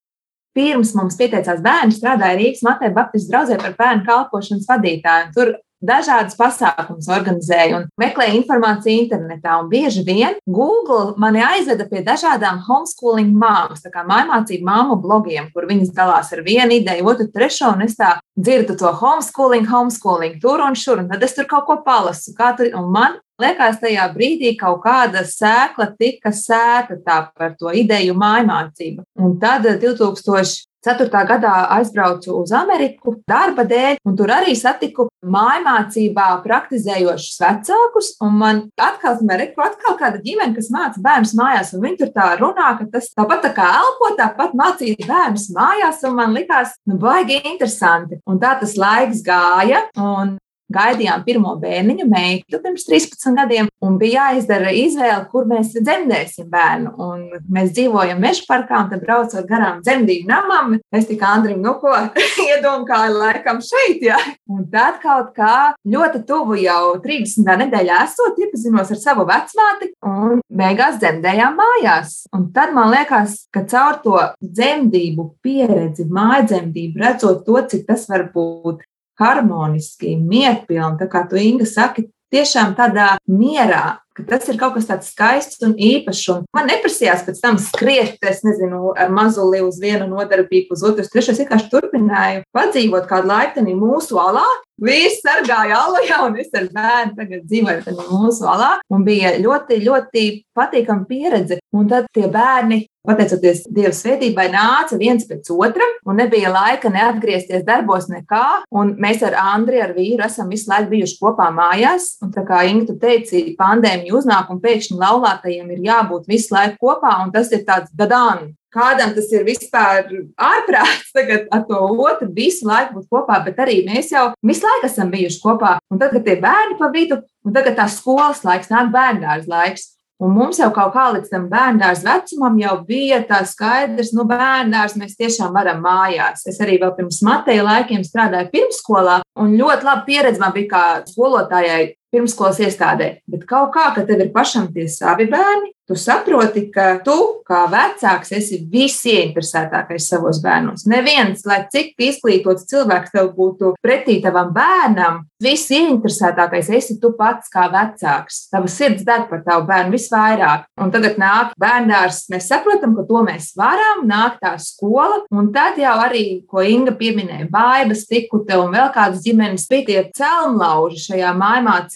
pirms 0.58 0.90
mums 0.98 1.14
pieteicās 1.18 1.60
bērni, 1.62 1.94
strādāja 1.94 2.38
Rīgas 2.40 2.64
Matēra 2.66 2.96
Baptistu 2.96 3.30
draugzē 3.30 3.58
par 3.62 3.76
bērnu 3.78 4.06
kalpošanas 4.08 4.66
vadītāju. 4.66 5.28
Tur 5.36 5.52
dažādas 5.84 6.36
pasākumus 6.38 7.08
organizēju 7.12 7.76
un 7.78 7.86
meklēju 8.00 8.40
informāciju 8.40 9.04
internetā. 9.04 9.58
Un 9.62 9.70
bieži 9.70 10.02
vien 10.06 10.38
Google 10.46 11.14
mani 11.20 11.42
aizveda 11.44 11.86
pie 11.90 12.02
dažādām 12.06 12.60
homeschooling 12.66 13.30
māmas, 13.38 13.84
tā 13.84 13.92
kā 13.94 14.04
mājmācību 14.08 14.66
māmu 14.66 14.98
blogiem, 15.02 15.50
kur 15.54 15.68
viņas 15.70 15.94
dalās 15.94 16.32
ar 16.34 16.42
vienu 16.46 16.80
ideju, 16.80 17.06
otru, 17.12 17.28
trešo, 17.34 17.72
un 17.76 17.86
es 17.86 17.96
tā 17.98 18.16
dzirdu 18.38 18.78
to 18.78 18.92
homeschooling, 19.00 19.68
homeschooling, 19.70 20.38
tur 20.42 20.64
un 20.66 20.78
šur, 20.78 21.04
un 21.04 21.10
tad 21.12 21.24
es 21.26 21.36
tur 21.36 21.48
kaut 21.50 21.66
ko 21.68 21.80
palasu. 21.86 22.34
Tur, 22.38 22.70
un 22.78 22.90
man 22.94 23.18
liekas, 23.42 23.78
tajā 23.82 24.08
brīdī 24.14 24.54
kaut 24.58 24.82
kāda 24.84 25.24
sēkla 25.26 25.92
tika 25.98 26.32
sēta 26.34 26.98
par 27.06 27.54
to 27.58 27.70
ideju 27.74 28.16
mājmācību. 28.18 29.06
Un 29.22 29.38
tad 29.42 29.68
2000. 29.68 30.66
4. 30.88 31.24
gadā 31.28 31.54
aizbraucu 31.76 32.38
uz 32.40 32.52
Ameriku 32.56 33.18
darba 33.28 33.66
dēļ, 33.68 34.00
un 34.08 34.16
tur 34.16 34.32
arī 34.32 34.54
satiku 34.56 35.08
mājmācībā 35.28 36.28
praktizējošus 36.44 37.40
vecākus. 37.42 38.10
Man 38.22 38.64
atkal, 38.80 39.20
reku, 39.40 39.62
atkal 39.64 39.98
kāda 40.00 40.22
ģimene, 40.24 40.54
kas 40.56 40.70
māca 40.72 41.02
bērnus 41.04 41.34
mājās, 41.38 41.74
un 41.74 41.84
viņi 41.84 42.00
tur 42.02 42.12
tā 42.16 42.30
runā, 42.40 42.72
ka 42.78 42.88
tas 42.94 43.10
tāpat 43.12 43.44
tā 43.44 43.52
kā 43.56 43.68
elpo, 43.82 44.12
tāpat 44.18 44.56
mācīt 44.58 45.04
bērnus 45.08 45.48
mājās, 45.56 46.04
un 46.08 46.18
man 46.18 46.36
likās, 46.36 46.76
nu, 46.88 46.98
baigi 47.02 47.42
interesanti. 47.44 48.22
Un 48.28 48.40
tā 48.40 48.56
tas 48.60 48.76
laiks 48.80 49.24
gāja, 49.26 49.84
un 50.00 50.38
gaidījām 50.72 51.24
pirmo 51.26 51.54
bērniņu, 51.60 52.06
meitu 52.08 52.60
pirms 52.62 52.86
13 52.88 53.36
gadiem, 53.38 53.68
un 53.84 53.98
bija 54.00 54.28
jāizdara 54.28 54.72
izvēle, 54.74 55.24
kur 55.32 55.46
mēs 55.48 55.72
dzemdēsim 55.76 56.48
bērnu. 56.52 56.94
Un 56.98 57.24
mēs 57.52 57.72
dzīvojam 57.76 58.20
meža 58.22 58.44
parkā, 58.48 58.82
un 58.84 58.90
tad 58.92 59.04
braucot 59.04 59.48
garām 59.48 59.82
dzemdību 59.84 60.28
namam, 60.28 60.76
es 60.94 61.08
tikai 61.08 61.32
Andrim, 61.38 61.62
nu 61.64 61.74
ko, 61.80 61.92
iedomāju, 62.48 63.16
laikam 63.18 63.62
šeit, 63.64 64.02
jā. 64.10 64.18
Un 64.50 64.66
tad 64.72 65.00
kaut 65.02 65.32
kā 65.36 65.72
ļoti 65.88 66.24
tuvu 66.28 66.58
jau 66.62 66.96
30. 67.04 67.48
nedēļā 67.64 68.02
esot, 68.06 68.40
iepazinos 68.42 68.92
ar 68.94 69.00
savu 69.02 69.26
vecmāti, 69.28 69.92
un 70.08 70.42
beigās 70.48 70.98
dzemdējām 71.02 71.58
mājās. 71.58 72.20
Un 72.36 72.48
tad 72.54 72.74
man 72.76 72.92
liekas, 72.92 73.44
ka 73.54 73.64
caur 73.68 74.00
to 74.04 74.18
dzemdību 74.42 75.28
pieredzi, 75.44 76.08
mājdzemdību, 76.12 77.02
redzot 77.04 77.44
to, 77.46 77.60
cik 77.70 77.86
tas 77.88 78.08
var 78.10 78.28
būt 78.34 78.87
harmoniski, 79.18 80.14
mierpilni, 80.16 80.98
tā 81.00 81.08
kā 81.10 81.24
tu 81.28 81.38
Inga 81.40 81.66
saki, 81.68 82.08
tiešām 82.32 82.74
tādā 82.78 83.16
mierā, 83.30 83.98
ka 84.18 84.26
tas 84.34 84.48
ir 84.50 84.58
kaut 84.60 84.76
kas 84.76 84.88
tāds 84.90 85.10
skaists 85.12 85.62
un 85.64 85.74
īpašs. 85.78 86.24
Un 86.34 86.46
man 86.56 86.70
neprasījās 86.70 87.24
pēc 87.26 87.42
tam 87.42 87.58
skriet, 87.62 88.18
es 88.26 88.42
nezinu, 88.46 88.92
ar 88.98 89.12
mazuli 89.14 89.62
uz 89.64 89.80
vienu 89.82 90.08
nodarbību, 90.10 90.74
uz 90.74 90.84
otru, 90.86 91.06
trešo. 91.06 91.34
Es 91.34 91.42
vienkārši 91.42 91.70
turpināju 91.72 92.46
padzīvot 92.56 93.06
kādu 93.10 93.32
laiku 93.32 93.66
mūsu 93.68 94.18
alā. 94.20 94.46
Vīrs 94.78 95.16
sargāja 95.24 95.74
alujā, 95.74 96.20
un 96.28 96.36
es 96.38 96.52
ar 96.54 96.68
bērnu 96.70 97.16
tagad 97.18 97.48
dzīvoju 97.50 97.96
mūsu 98.12 98.46
alā. 98.46 98.76
Un 98.94 99.02
bija 99.06 99.32
ļoti, 99.42 99.80
ļoti 99.82 100.26
patīkama 100.54 101.06
pieredze. 101.08 101.58
Un 101.74 101.90
tad 101.90 102.06
tie 102.14 102.28
bērni 102.30 102.84
pateicoties 103.08 103.64
Dieva 103.72 103.92
svētībai, 103.94 104.48
nāca 104.52 104.98
viens 105.00 105.24
pēc 105.28 105.48
otra, 105.54 105.86
un 106.08 106.18
nebija 106.20 106.50
laika 106.52 106.90
neatgriezties 106.92 107.64
darbos 107.66 108.08
nekā. 108.10 108.44
Un 108.74 108.94
mēs 109.00 109.22
ar 109.26 109.36
Andriu, 109.40 109.80
ar 109.84 109.94
vīru, 109.96 110.22
esam 110.26 110.50
visu 110.52 110.70
laiku 110.70 110.92
bijuši 110.92 111.18
kopā 111.20 111.48
mājās. 111.54 112.10
Un 112.24 112.34
kā 112.36 112.62
Inga 112.68 112.96
teica, 113.00 113.40
pandēmija 113.58 114.07
uznāk 114.14 114.52
un 114.52 114.60
pēkšņi 114.62 114.98
laulātajiem 115.00 115.74
ir 115.74 115.82
jābūt 115.88 116.30
visu 116.30 116.54
laiku 116.54 116.78
kopā, 116.86 117.18
un 117.24 117.34
tas 117.34 117.52
ir 117.52 117.64
tāds 117.68 117.92
gadāns. 117.98 118.54
Kādam 118.68 119.14
tas 119.16 119.30
ir 119.32 119.46
vispār 119.46 120.10
ārprāts, 120.36 121.08
tagad 121.16 121.46
ar 121.56 121.62
to 121.68 121.78
otru 122.04 122.28
visu 122.36 122.68
laiku 122.68 122.98
būt 122.98 123.06
kopā, 123.14 123.38
bet 123.46 123.60
arī 123.64 123.78
mēs 123.86 124.12
jau 124.12 124.26
visu 124.44 124.66
laiku 124.66 124.90
esam 124.90 125.12
bijuši 125.14 125.40
kopā. 125.40 125.78
Un 125.88 126.00
tad, 126.02 126.12
kad 126.12 126.26
tie 126.26 126.36
bērni 126.42 126.76
pa 126.80 126.90
vidu, 126.92 127.22
un 127.48 127.56
tagad 127.56 127.78
tā 127.80 127.88
skolas 127.88 128.44
laiks, 128.44 128.68
nāk 128.68 128.92
bērngārs 128.92 129.48
laiks, 129.48 129.94
Un 130.18 130.32
mums 130.34 130.58
jau 130.58 130.66
kaut 130.74 130.90
kā 130.96 131.04
līdz 131.14 131.28
tam 131.30 131.44
bērnās 131.46 132.00
vecumam 132.02 132.56
jau 132.58 132.72
bija 132.86 133.20
tā 133.26 133.38
skaidrs, 133.46 134.10
nu, 134.18 134.24
bērnās 134.26 134.96
mēs 134.98 135.14
tiešām 135.14 135.52
varam 135.54 135.78
mājās. 135.84 136.42
Es 136.50 136.58
arī 136.64 136.74
vēl 136.82 136.90
pirms 136.96 137.20
Mateja 137.22 137.62
laikiem 137.62 138.02
strādāju 138.02 138.50
pirmsskolā, 138.50 139.20
un 139.38 139.54
ļoti 139.60 139.86
laba 139.86 140.02
pieredze 140.08 140.42
man 140.42 140.56
bija 140.56 140.72
kā 140.72 140.82
skolotājai 141.06 141.84
pirmskolas 142.14 142.60
iestādē. 142.64 143.10
Bet 143.28 143.46
kaut 143.48 143.74
kā, 143.76 143.90
ka 143.96 144.06
tev 144.08 144.24
ir 144.24 144.32
pašam 144.34 144.70
tie 144.74 144.88
savi 144.92 145.28
bērni, 145.30 145.74
Tu 145.88 145.96
saproti, 145.96 146.66
ka 146.68 146.98
tu, 147.00 147.14
kā 147.48 147.62
vecāks, 147.72 148.28
esi 148.36 148.58
visieinteresētākais 148.68 150.10
savos 150.10 150.36
bērnos. 150.44 150.82
Neviens, 150.84 151.46
lai 151.48 151.62
cik 151.72 151.94
izglītots 152.04 152.66
cilvēks 152.68 153.14
tev 153.14 153.30
būtu 153.32 153.70
pretī 153.80 154.18
tavam 154.20 154.50
bērnam, 154.52 155.22
visieinteresētākais 155.40 156.68
esi 156.76 156.98
tu 157.00 157.14
pats 157.16 157.48
kā 157.48 157.70
vecāks. 157.72 158.42
Tava 158.52 158.68
sirds 158.68 159.06
deg 159.08 159.30
par 159.30 159.40
tavu 159.46 159.64
bērnu 159.70 159.96
visvairāk. 159.96 160.66
Un 160.76 160.92
tagad 160.92 161.16
nāk 161.16 161.54
bērndārs, 161.56 162.26
mēs 162.34 162.50
saprotam, 162.52 162.92
ka 162.98 163.06
to 163.08 163.24
mēs 163.24 163.54
varam, 163.56 164.04
nāk 164.10 164.36
tā 164.44 164.52
skola, 164.60 165.22
un 165.32 165.48
tad 165.56 165.80
jau 165.80 165.96
arī, 166.04 166.42
ko 166.44 166.60
Inga 166.68 166.92
pieminēja, 167.00 167.48
baidas, 167.48 168.04
tikute 168.10 168.60
un 168.60 168.76
vēl 168.76 168.92
kādas 168.92 169.24
ģimenes 169.24 169.64
bija 169.72 169.88
tie 169.88 170.04
celmlauži 170.20 171.00
šajā 171.06 171.32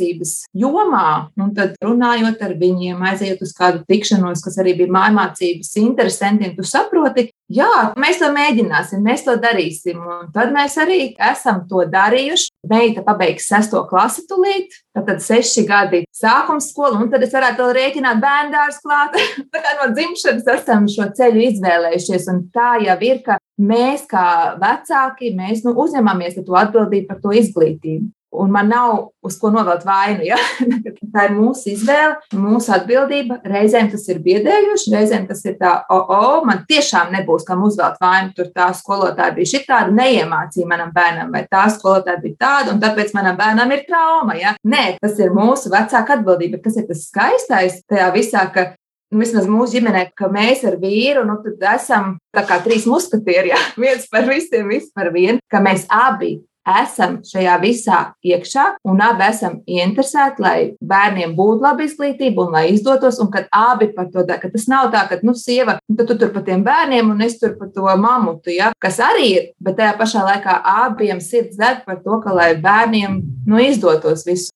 mājmācības 0.03 0.47
jomā. 0.55 1.31
Un 1.37 1.55
tad 1.55 1.77
runājot 1.83 2.43
ar 2.43 2.55
viņiem, 2.59 3.03
aiziet 3.03 3.43
uz 3.43 3.53
kādu 3.55 3.85
tikšanos, 3.89 4.43
kas 4.43 4.59
arī 4.59 4.77
bija 4.77 4.93
mājmācības 4.93 5.77
interesantiem, 5.77 6.57
tu 6.57 6.63
saproti, 6.63 7.31
jā, 7.49 7.95
mēs 7.97 8.19
to 8.19 8.31
mēģināsim, 8.33 9.03
mēs 9.03 9.25
to 9.25 9.37
darīsim. 9.37 9.99
Un 9.99 10.33
tad 10.33 10.53
mēs 10.53 10.77
arī 10.79 11.15
esam 11.19 11.67
to 11.69 11.85
darījuši. 11.87 12.51
Meita 12.69 13.03
pabeigs 13.03 13.49
sesto 13.49 13.83
klasi 13.89 14.23
tūlīt, 14.29 14.71
tad 14.95 15.19
seši 15.21 15.67
gadi 15.67 16.05
sākums 16.15 16.71
skola, 16.71 17.01
un 17.03 17.11
tad 17.11 17.23
es 17.23 17.33
varētu 17.35 17.65
vēl 17.65 17.75
rēķināt 17.79 18.23
bērndārs 18.23 18.81
klāt. 18.83 19.19
tā 19.53 19.63
kā 19.63 19.77
no 19.81 19.91
dzimšanas 19.95 20.49
esam 20.57 20.89
šo 20.91 21.11
ceļu 21.17 21.47
izvēlējušies, 21.51 22.31
un 22.33 22.45
tā 22.55 22.77
jau 22.87 22.99
ir, 23.03 23.23
ka 23.27 23.39
mēs 23.59 24.07
kā 24.11 24.57
vecāki, 24.63 25.35
mēs 25.37 25.67
nu, 25.67 25.75
uzņemamies 25.75 26.39
to 26.43 26.59
atbildību 26.59 27.11
par 27.11 27.23
to 27.23 27.35
izglītību 27.37 28.11
un 28.33 28.51
man 28.51 28.69
nav 28.69 29.11
uz 29.23 29.39
ko 29.41 29.51
novelt 29.51 29.85
vainu. 29.85 30.25
Ja? 30.27 30.39
tā 31.15 31.27
ir 31.29 31.35
mūsu 31.37 31.73
izvēle, 31.75 32.17
mūsu 32.39 32.73
atbildība. 32.75 33.39
Reizēm 33.49 33.91
tas 33.93 34.07
ir 34.11 34.23
biedējoši, 34.25 34.93
reizēm 34.95 35.27
tas 35.29 35.45
ir 35.47 35.57
tā, 35.61 35.75
o, 35.93 36.01
o, 36.01 36.43
man 36.49 36.65
tiešām 36.69 37.13
nebūs 37.17 37.47
kam 37.49 37.65
uzvelt 37.67 38.01
vainu. 38.03 38.33
Tur 38.37 38.51
tā 38.55 38.71
skolotāja 38.77 39.37
bija 39.37 39.53
šī 39.55 39.65
tāda, 39.69 39.95
neiemācīja 39.97 40.69
manam 40.69 40.93
bērnam, 40.95 41.33
vai 41.35 41.45
tā 41.51 41.67
skolotāja 41.75 42.23
bija 42.23 42.39
tāda, 42.41 42.75
un 42.75 42.83
tāpēc 42.83 43.13
manam 43.17 43.39
bērnam 43.39 43.75
ir 43.77 43.85
trauma. 43.89 44.37
Ja? 44.41 44.55
Nē, 44.65 44.85
tas 45.03 45.19
ir 45.21 45.35
mūsu 45.37 45.73
vecāka 45.73 46.19
atbildība. 46.19 46.63
Tas 46.65 46.79
ir 46.81 46.89
tas 46.89 47.05
skaistais 47.09 47.83
tajā 47.91 48.09
visā, 48.17 48.47
ka 48.55 48.73
nu, 49.13 49.21
vismaz 49.21 49.49
mūsu 49.51 49.77
ģimenē, 49.77 50.07
ka 50.17 50.31
mēs 50.33 50.65
ar 50.69 50.79
vīru 50.81 51.27
nu, 51.29 51.37
esam 51.75 52.17
kā 52.33 52.63
trīs 52.65 52.89
muskatieri, 52.89 53.53
ja? 53.53 53.61
viens 53.85 54.09
par 54.13 54.25
visiem, 54.31 54.73
viss 54.73 54.93
par 54.97 55.13
vienu, 55.15 55.39
ka 55.53 55.61
mēs 55.65 55.85
abi 55.93 56.39
esam 56.69 57.19
šajā 57.27 57.57
visā 57.63 57.99
iekšā 58.25 58.67
un 58.89 59.03
abi 59.03 59.27
esam 59.27 59.59
ieinteresēti, 59.67 60.43
lai 60.43 60.57
bērniem 60.79 61.35
būtu 61.39 61.65
laba 61.65 61.87
izglītība 61.87 62.47
un 62.47 62.57
lai 62.57 62.65
izdotos, 62.73 63.19
un 63.23 63.31
kad 63.35 63.49
abi 63.53 63.91
par 63.97 64.11
to 64.13 64.25
dara. 64.27 64.51
Tas 64.53 64.69
nav 64.71 64.91
tā, 64.95 65.05
ka, 65.11 65.19
nu, 65.27 65.35
sieva, 65.39 65.79
nu, 65.89 66.07
tu 66.07 66.17
tur 66.17 66.33
par 66.35 66.47
tiem 66.47 66.65
bērniem 66.67 67.11
un 67.13 67.23
es 67.27 67.39
tur 67.41 67.57
par 67.59 67.73
to 67.75 67.87
mamutu, 67.99 68.55
ja, 68.55 68.73
kas 68.83 69.01
arī 69.03 69.29
ir, 69.33 69.51
bet 69.63 69.79
tajā 69.81 69.97
pašā 69.99 70.25
laikā 70.29 70.59
abiem 70.87 71.21
sirds 71.23 71.59
deg 71.61 71.85
par 71.87 72.03
to, 72.05 72.21
ka, 72.25 72.35
lai 72.37 72.53
bērniem, 72.63 73.21
nu, 73.47 73.63
izdotos 73.63 74.27
visu. 74.29 74.53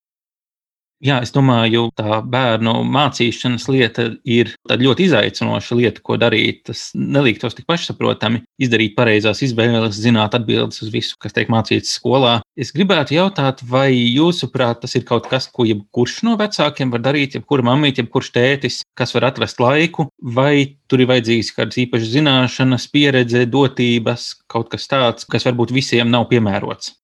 Jā, 1.04 1.18
es 1.20 1.28
domāju, 1.28 1.90
tā 1.92 2.22
bērnu 2.24 2.72
mācīšanas 2.88 3.66
lieta 3.68 4.06
ir 4.24 4.54
ļoti 4.64 5.04
izaicinoša 5.10 5.76
lieta, 5.76 6.00
ko 6.00 6.16
darīt. 6.16 6.62
Tas 6.70 6.86
nelīgtos 6.96 7.58
tik 7.58 7.66
pašsaprotami. 7.68 8.40
Izdarīt 8.56 8.94
pareizās 8.96 9.42
izvēles, 9.44 10.00
zināt 10.00 10.38
atbildes 10.38 10.80
uz 10.86 10.94
visu, 10.94 11.18
kas 11.20 11.36
tiek 11.36 11.52
mācīts 11.52 11.92
skolā. 11.98 12.38
Es 12.56 12.72
gribētu 12.72 13.18
jautāt, 13.18 13.60
vai 13.68 13.90
jūsuprāt, 13.92 14.80
tas 14.86 14.96
ir 14.96 15.04
kaut 15.04 15.28
kas, 15.28 15.50
ko 15.52 15.68
jebkurš 15.68 16.22
no 16.24 16.38
vecākiem 16.40 16.94
var 16.94 17.04
darīt, 17.04 17.36
jebkura 17.36 17.68
mamīte, 17.68 18.00
jebkurš 18.00 18.32
tētis, 18.32 18.80
kas 18.96 19.12
var 19.12 19.28
atrast 19.34 19.60
laiku, 19.60 20.08
vai 20.16 20.78
tur 20.88 21.04
ir 21.04 21.12
vajadzīgas 21.12 21.52
kādas 21.58 21.84
īpašas 21.84 22.14
zināšanas, 22.16 22.88
pieredze, 22.88 23.44
dotības, 23.44 24.30
kaut 24.48 24.72
kas 24.72 24.88
tāds, 24.88 25.28
kas 25.28 25.44
varbūt 25.44 25.76
visiem 25.76 26.08
nav 26.08 26.30
piemērots 26.32 26.96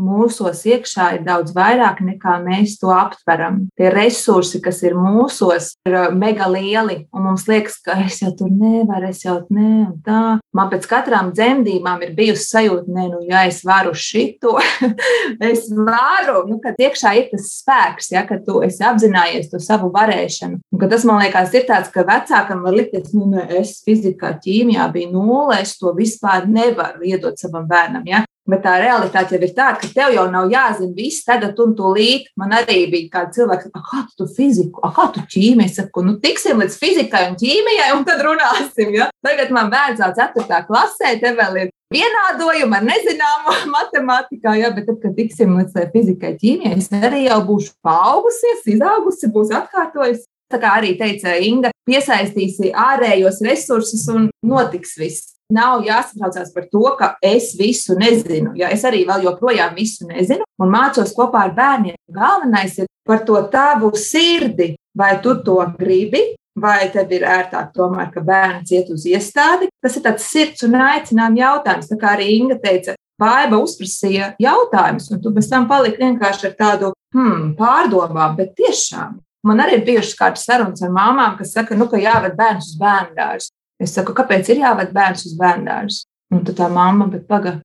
mūsos 0.00 0.64
iekšā 0.68 1.06
ir 1.18 1.24
daudz 1.26 1.54
vairāk 1.56 2.00
nekā 2.04 2.38
mēs 2.44 2.78
to 2.80 2.90
aptveram. 2.94 3.66
Tie 3.78 3.90
resursi, 3.92 4.60
kas 4.64 4.82
ir 4.86 4.96
mūsos, 4.98 5.74
ir 5.88 5.96
uh, 5.96 6.08
mega 6.16 6.48
lieli, 6.50 7.04
un 7.14 7.26
mums 7.28 7.46
liekas, 7.50 7.78
ka 7.84 7.98
es 8.06 8.20
jau 8.22 8.32
tur 8.36 8.50
nevaru, 8.52 9.10
es 9.10 9.24
jau 9.24 9.38
nē, 9.52 9.72
un 9.90 9.96
tā. 10.06 10.22
Man 10.56 10.70
pēc 10.72 10.88
katrām 10.90 11.30
dzemdībām 11.36 12.02
ir 12.06 12.14
bijusi 12.16 12.48
sajūta, 12.48 12.90
nē, 12.90 13.06
nu, 13.12 13.20
ja 13.28 13.44
es 13.48 13.60
varu 13.66 13.92
šito, 13.94 14.56
es 15.50 15.68
varu, 15.70 16.44
nu, 16.50 16.58
kad 16.64 16.80
iekšā 16.80 17.14
ir 17.20 17.30
tas 17.34 17.50
spēks, 17.60 18.10
ja, 18.14 18.24
ka 18.28 18.40
tu 18.44 18.60
esi 18.66 18.84
apzinājies 18.86 19.50
to 19.52 19.60
savu 19.62 19.92
varēšanu. 19.94 20.60
Un, 20.74 20.88
tas 20.90 21.06
man 21.08 21.22
liekas, 21.22 21.54
ir 21.54 21.68
tāds, 21.68 21.92
ka 21.94 22.06
vecākam 22.08 22.64
var 22.66 22.76
likties, 22.76 23.12
nu, 23.14 23.28
ne, 23.34 23.46
es 23.60 23.78
fizikā, 23.86 24.34
ķīmijā 24.42 24.90
biju 24.94 25.12
nulle, 25.14 25.60
es 25.62 25.76
to 25.78 25.94
vispār 25.96 26.48
nevaru 26.50 27.06
iedot 27.06 27.38
savam 27.40 27.68
bērnam. 27.70 28.06
Ja? 28.10 28.24
Bet 28.50 28.64
tā 28.64 28.76
realitāte 28.82 29.36
jau 29.36 29.40
ir 29.44 29.52
tāda, 29.54 29.78
ka 29.78 29.88
tev 29.94 30.14
jau 30.16 30.26
nav 30.32 30.50
jāzina 30.50 30.94
viss 30.96 31.24
tagad 31.26 31.58
un 31.62 31.74
tūlīt. 31.78 32.30
Man 32.40 32.54
arī 32.56 32.82
bija 32.90 33.10
kāds 33.12 33.38
cilvēks, 33.38 33.70
kā 33.74 34.00
tu 34.18 34.26
fiziku, 34.36 34.82
kā 34.96 35.06
tu 35.14 35.22
ķīmiju. 35.34 35.66
Es 35.68 35.76
saku, 35.78 36.02
nu 36.06 36.16
tiksim 36.22 36.62
līdz 36.62 36.78
fizikai 36.80 37.26
un 37.28 37.36
ķīmijai, 37.40 37.90
un 37.96 38.06
tad 38.08 38.24
runāsim. 38.26 38.90
Ja? 38.96 39.10
Tagad 39.26 39.52
man 39.54 39.70
bērns 39.72 40.02
jau 40.02 40.10
4. 40.16 40.64
klasē, 40.66 41.14
te 41.22 41.34
vēl 41.38 41.60
ir 41.62 41.70
vienādojumi 41.94 42.78
ar 42.80 42.86
nezināmu 42.88 43.56
matemātikā, 43.76 44.56
ja? 44.58 44.72
bet 44.74 44.90
tad, 44.90 44.98
kad 45.04 45.14
tiksim 45.18 45.54
līdz 45.60 45.90
fizikai, 45.94 46.34
ķīmijai, 46.40 46.76
es 46.80 46.90
arī 46.96 47.26
jau 47.28 47.40
būšu 47.46 47.76
paaugusies, 47.86 48.66
izaugusi, 48.74 49.30
būs 49.30 49.54
atkārtojusi. 49.62 50.26
Tā 50.50 50.58
kā 50.58 50.72
arī 50.80 50.96
teica 50.98 51.36
Inga, 51.38 51.70
piesaistīsi 51.86 52.72
ārējos 52.74 53.38
resursus 53.46 54.08
un 54.10 54.32
notiks 54.42 54.96
viss. 54.98 55.36
Nav 55.54 55.84
jāsatraucās 55.86 56.52
par 56.54 56.66
to, 56.72 56.82
ka 56.98 57.14
es 57.22 57.52
visu 57.58 57.96
nezinu. 57.98 58.54
Ja 58.58 58.70
es 58.72 58.84
arī 58.88 59.02
vēl 59.08 59.26
joprojām 59.28 59.74
visu 59.78 60.08
nezinu 60.08 60.46
un 60.60 60.72
mācos 60.72 61.14
kopā 61.16 61.46
ar 61.48 61.54
bērniem. 61.56 61.98
Galvenais 62.14 62.78
ir 62.80 62.90
par 63.06 63.24
to 63.26 63.40
tavu 63.52 63.92
sirdi, 63.98 64.74
vai 64.96 65.16
tu 65.22 65.34
to 65.44 65.58
gribi, 65.78 66.22
vai 66.60 66.90
tev 66.92 67.12
ir 67.14 67.24
ērtāk 67.26 67.72
tomēr, 67.74 68.10
ka 68.14 68.22
bērns 68.24 68.72
iet 68.74 68.90
uz 68.94 69.06
iestādi. 69.08 69.70
Tas 69.82 69.96
ir 69.96 70.04
tāds 70.06 70.26
sirds 70.30 70.66
un 70.66 70.76
aicinājuma 70.78 71.42
jautājums. 71.44 71.90
Tā 71.90 71.98
kā 72.00 72.14
arī 72.16 72.34
Inga 72.38 72.60
teica, 72.62 72.96
Baiba 73.20 73.58
uzprasīja 73.60 74.30
jautājumus, 74.40 75.10
un 75.12 75.18
tu 75.20 75.28
pēc 75.36 75.50
tam 75.50 75.66
paliki 75.68 76.00
vienkārši 76.00 76.46
ar 76.48 76.54
tādu 76.56 76.92
hmm, 77.12 77.50
pārdomām, 77.58 78.38
bet 78.38 78.54
tiešām 78.56 79.18
Man 79.46 79.62
arī 79.64 79.78
ir 79.78 79.86
bijušas 79.86 80.16
kādas 80.18 80.44
sarunas 80.44 80.82
ar 80.84 80.92
māmām, 80.92 81.36
kas 81.38 81.54
saka, 81.56 81.76
nu, 81.78 81.86
ka 81.88 82.00
jāved 82.00 82.36
bērns 82.36 82.74
uz 82.74 82.80
bērnu 82.80 83.16
dārzu. 83.16 83.52
Es 83.80 83.94
saku, 83.96 84.12
kāpēc 84.16 84.50
ir 84.52 84.60
jāved 84.60 84.92
bērns 84.92 85.24
uz 85.28 85.36
dārzu? 85.40 86.04
Un 86.34 86.44
tad 86.46 86.58
tā 86.60 86.68
mamma, 86.70 87.08
bet 87.10 87.24
paga, 87.26 87.56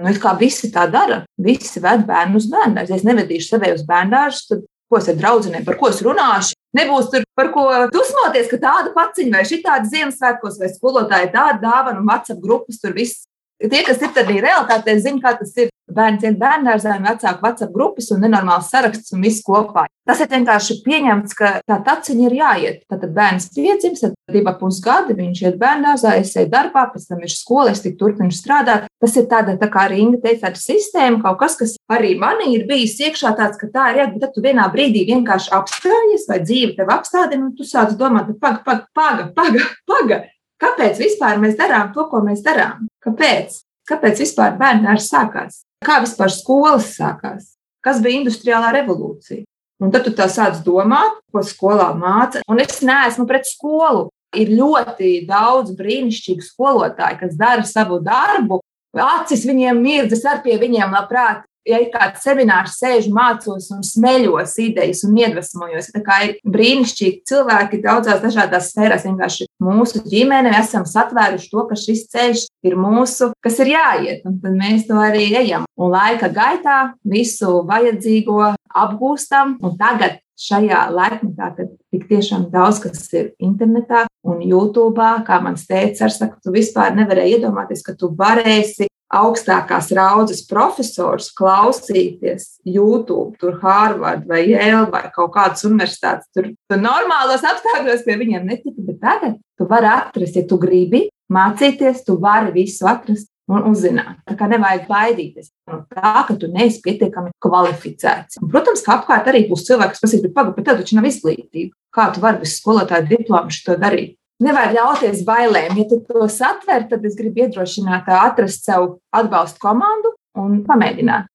nu, 0.00 0.08
it 0.08 0.20
kā 0.22 0.32
visi 0.38 0.70
tā 0.72 0.86
dara. 0.90 1.24
Visi 1.36 1.82
ved 1.82 2.06
bērnu 2.08 2.38
uz 2.40 2.46
dārzu. 2.52 2.86
Ja 2.88 2.98
es 2.98 3.04
nevedīšu 3.06 3.56
sevi 3.56 3.72
uz 3.74 3.82
dārzu, 3.88 4.46
tad 4.48 4.62
ko 4.88 5.00
es 5.00 5.10
ar 5.10 5.18
draudzenēm, 5.18 5.66
par 5.66 5.78
ko 5.80 5.90
es 5.90 6.00
runāšu? 6.04 6.54
Nebūs 6.74 7.10
tur 7.10 7.26
par 7.38 7.50
ko 7.54 7.66
dusmoties, 7.94 8.48
ka 8.50 8.58
tāda 8.62 8.94
paciņa 8.94 9.36
vai 9.36 9.44
šī 9.46 9.60
tāda 9.62 9.90
Ziemassvētkos 9.90 10.58
vai 10.62 10.70
skolotāja 10.72 11.30
tāda 11.34 11.60
dāvana 11.62 12.00
un 12.00 12.08
WhatsApp 12.08 12.42
grupas 12.42 12.80
tur 12.82 12.94
viss. 12.96 13.26
Tie, 13.62 13.84
kas 13.86 14.02
ir 14.02 14.10
tādā 14.10 14.34
realitātē, 14.34 14.96
zina, 14.98 15.22
kā 15.22 15.36
tas 15.38 15.52
ir 15.62 15.70
bērns 15.94 16.24
iet 16.24 16.38
bērngārzā, 16.40 16.96
vecāku 17.04 17.44
WhatsApp 17.44 17.74
grupas 17.74 18.10
un 18.10 18.24
nenormāls 18.24 18.70
saraksts 18.72 19.12
un 19.14 19.22
viss 19.22 19.44
kopā. 19.46 19.84
Tas 20.04 20.20
ir 20.20 20.28
vienkārši 20.32 20.80
pieņemts, 20.84 21.36
ka 21.38 21.50
tā 21.64 21.78
taciņa 21.86 22.24
ir 22.26 22.34
jāiet. 22.40 22.82
Tad 22.90 23.06
bērns 23.14 23.46
piedzimst, 23.54 24.04
tad 24.04 24.16
divi 24.34 24.54
pus 24.58 24.80
gadi 24.84 25.16
viņš 25.16 25.42
iet 25.44 25.56
bērngārzā, 25.60 26.16
es 26.20 26.34
eju 26.36 26.50
darbā, 26.52 26.88
pēc 26.92 27.06
tam 27.08 27.22
ir 27.24 27.32
skola, 27.32 27.72
es 27.72 27.84
tik 27.84 27.96
turpinu 28.00 28.34
strādāt. 28.34 28.88
Tas 29.00 29.16
ir 29.20 29.28
tāda, 29.30 29.56
tā 29.60 29.70
kā 29.72 29.86
arī 29.86 30.02
Inga 30.02 30.20
teica, 30.26 30.48
tāda 30.48 30.60
sistēma, 30.60 31.22
kaut 31.22 31.38
kas, 31.44 31.56
kas 31.60 31.76
arī 31.94 32.14
manī 32.20 32.50
ir 32.58 32.66
bijis 32.68 32.98
iekšā 33.06 33.32
tāds, 33.38 33.60
ka 33.60 33.70
tā 33.72 33.92
ir 33.92 34.02
jābūt, 34.02 34.18
bet 34.18 34.26
tad 34.26 34.36
tu 34.36 34.44
vienā 34.44 34.68
brīdī 34.74 35.06
vienkārši 35.12 35.54
apstājies 35.56 36.28
vai 36.28 36.42
dzīve 36.42 36.76
tev 36.80 36.92
apstādina 36.98 37.46
un 37.48 37.54
tu 37.56 37.64
sāc 37.68 37.94
domāt, 38.00 38.34
paga, 38.42 38.60
paga, 38.66 38.88
paga, 38.92 39.30
paga, 39.36 39.68
paga. 39.88 40.24
Kāpēc 40.64 41.00
vispār 41.02 41.40
mēs 41.42 41.58
darām 41.58 41.92
to, 41.92 42.06
ko 42.08 42.22
mēs 42.24 42.40
darām? 42.44 42.86
Kāpēc? 43.04 43.60
Kāpēc 43.88 44.22
vispār 44.24 44.54
bērnārs 44.60 45.10
sākās? 45.12 45.60
Kā 45.84 45.98
vispār 46.00 46.32
skolas 46.32 46.94
sākās? 46.96 47.50
Kas 47.84 48.00
bija 48.00 48.22
industriālā 48.22 48.70
revolūcija? 48.78 49.44
Un 49.84 49.92
tad 49.92 50.06
tu 50.06 50.12
tā 50.16 50.30
sāc 50.32 50.62
domāt, 50.64 51.18
ko 51.34 51.42
skolā 51.44 51.90
māca. 51.98 52.40
Un 52.48 52.62
es 52.62 52.80
neesmu 52.80 53.26
pret 53.28 53.44
skolu. 53.50 54.08
Ir 54.34 54.54
ļoti 54.56 55.26
daudz 55.28 55.74
brīnišķīgu 55.78 56.42
skolotāju, 56.42 57.20
kas 57.20 57.36
dara 57.38 57.66
savu 57.68 58.00
darbu. 58.02 58.62
Acis 58.94 59.44
viņiem 59.46 59.82
mirdzas 59.82 60.24
ar 60.30 60.40
pie 60.42 60.56
viņiem 60.58 60.94
labprāt 60.94 61.44
ja 61.68 61.80
ir 61.82 61.90
kāds 61.92 62.24
seminārs, 62.24 62.78
sēžu, 62.80 63.12
mācos 63.14 63.70
un 63.74 63.84
smeļos 63.86 64.56
idejas 64.62 65.04
un 65.08 65.18
iedvesmojos. 65.20 65.90
Tā 65.94 66.02
kā 66.04 66.20
ir 66.28 66.34
brīnišķīgi 66.56 67.22
cilvēki 67.28 67.82
daudzās 67.84 68.22
dažādās 68.24 68.70
sfērās. 68.72 69.06
Vienkārši 69.08 69.48
mūsu 69.64 70.02
ģimene 70.08 70.54
esam 70.58 70.86
satvēruši 70.88 71.50
to, 71.52 71.66
ka 71.70 71.78
šis 71.78 72.06
ceļš 72.12 72.48
ir 72.66 72.76
mūsu, 72.80 73.32
kas 73.44 73.60
ir 73.64 73.74
jāiet, 73.74 74.26
un 74.28 74.40
tad 74.42 74.58
mēs 74.58 74.88
to 74.88 74.98
arī 75.00 75.30
ejam. 75.40 75.68
Un 75.74 75.94
laika 75.94 76.30
gaitā 76.32 76.78
visu 77.04 77.62
vajadzīgo 77.68 78.54
apgūstam, 78.74 79.58
un 79.64 79.78
tagad 79.80 80.20
šajā 80.40 80.88
laikmetā, 80.90 81.50
kad 81.56 81.70
tik 81.94 82.08
tiešām 82.10 82.48
daudz 82.52 82.80
kas 82.82 83.06
ir 83.14 83.30
internetā 83.42 84.04
un 84.26 84.40
YouTube, 84.42 85.04
kā 85.26 85.38
mans 85.42 85.66
teica, 85.68 86.08
ar 86.08 86.14
saku, 86.14 86.40
tu 86.42 86.54
vispār 86.54 86.96
nevarēji 86.98 87.38
iedomāties, 87.38 87.84
ka 87.86 87.94
tu 87.98 88.10
varēsi 88.18 88.88
augstākās 89.20 89.90
raudzes 89.96 90.44
profesors 90.48 91.30
klausīties 91.36 92.58
YouTube, 92.66 93.34
tur 93.40 93.58
Harvard 93.62 94.26
vai 94.30 94.44
Yale 94.50 94.88
vai 94.92 95.04
kaut 95.14 95.34
kādas 95.36 95.64
universitātes. 95.68 96.28
Tur, 96.34 96.50
tur 96.70 96.80
normālos 96.80 97.44
apstākļos 97.46 98.04
pie 98.06 98.18
viņiem 98.20 98.48
netika, 98.50 98.80
bet 98.88 99.00
tagad 99.02 99.38
tu 99.58 99.68
vari 99.70 99.90
atrast, 99.92 100.38
ja 100.38 100.46
tu 100.48 100.58
gribi 100.60 101.06
mācīties, 101.32 102.04
tu 102.06 102.18
vari 102.20 102.52
visu 102.54 102.88
atrast 102.90 103.30
un 103.50 103.66
uzzināt. 103.68 104.22
Tā 104.28 104.36
kā 104.38 104.48
nevajag 104.48 104.86
baidīties 104.88 105.50
no 105.68 105.82
tā, 105.92 106.24
ka 106.28 106.36
tu 106.40 106.48
neesi 106.52 106.80
pietiekami 106.84 107.34
kvalificēts. 107.44 108.40
Un, 108.40 108.48
protams, 108.52 108.84
ka 108.84 108.98
apkārt 108.98 109.28
arī 109.30 109.44
būs 109.50 109.66
cilvēki, 109.68 109.96
kas 109.96 110.04
pasakīs, 110.04 110.32
pagaidi, 110.32 110.56
bet 110.58 110.68
tev 110.68 110.80
taču 110.80 110.98
nav 110.98 111.08
izglītība. 111.10 111.74
Kā 111.94 112.08
tu 112.14 112.24
vari 112.24 112.40
bez 112.42 112.56
skolotāja 112.58 113.04
diplomu 113.08 113.52
šo 113.54 113.76
darīt? 113.80 114.16
Nevajag 114.44 114.74
ļauties 114.76 115.22
bailēm. 115.24 115.78
Ja 115.78 115.86
tu 115.88 116.00
to 116.04 116.26
satver, 116.28 116.84
tad 116.90 117.04
es 117.08 117.14
gribu 117.16 117.46
iedrošināt, 117.46 118.10
atrast 118.12 118.66
sev 118.66 118.98
atbalstu 119.14 119.62
komandu 119.62 120.12
un 120.36 120.58
pamēģināt. 120.66 121.30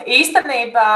Īstenībā 0.00 0.86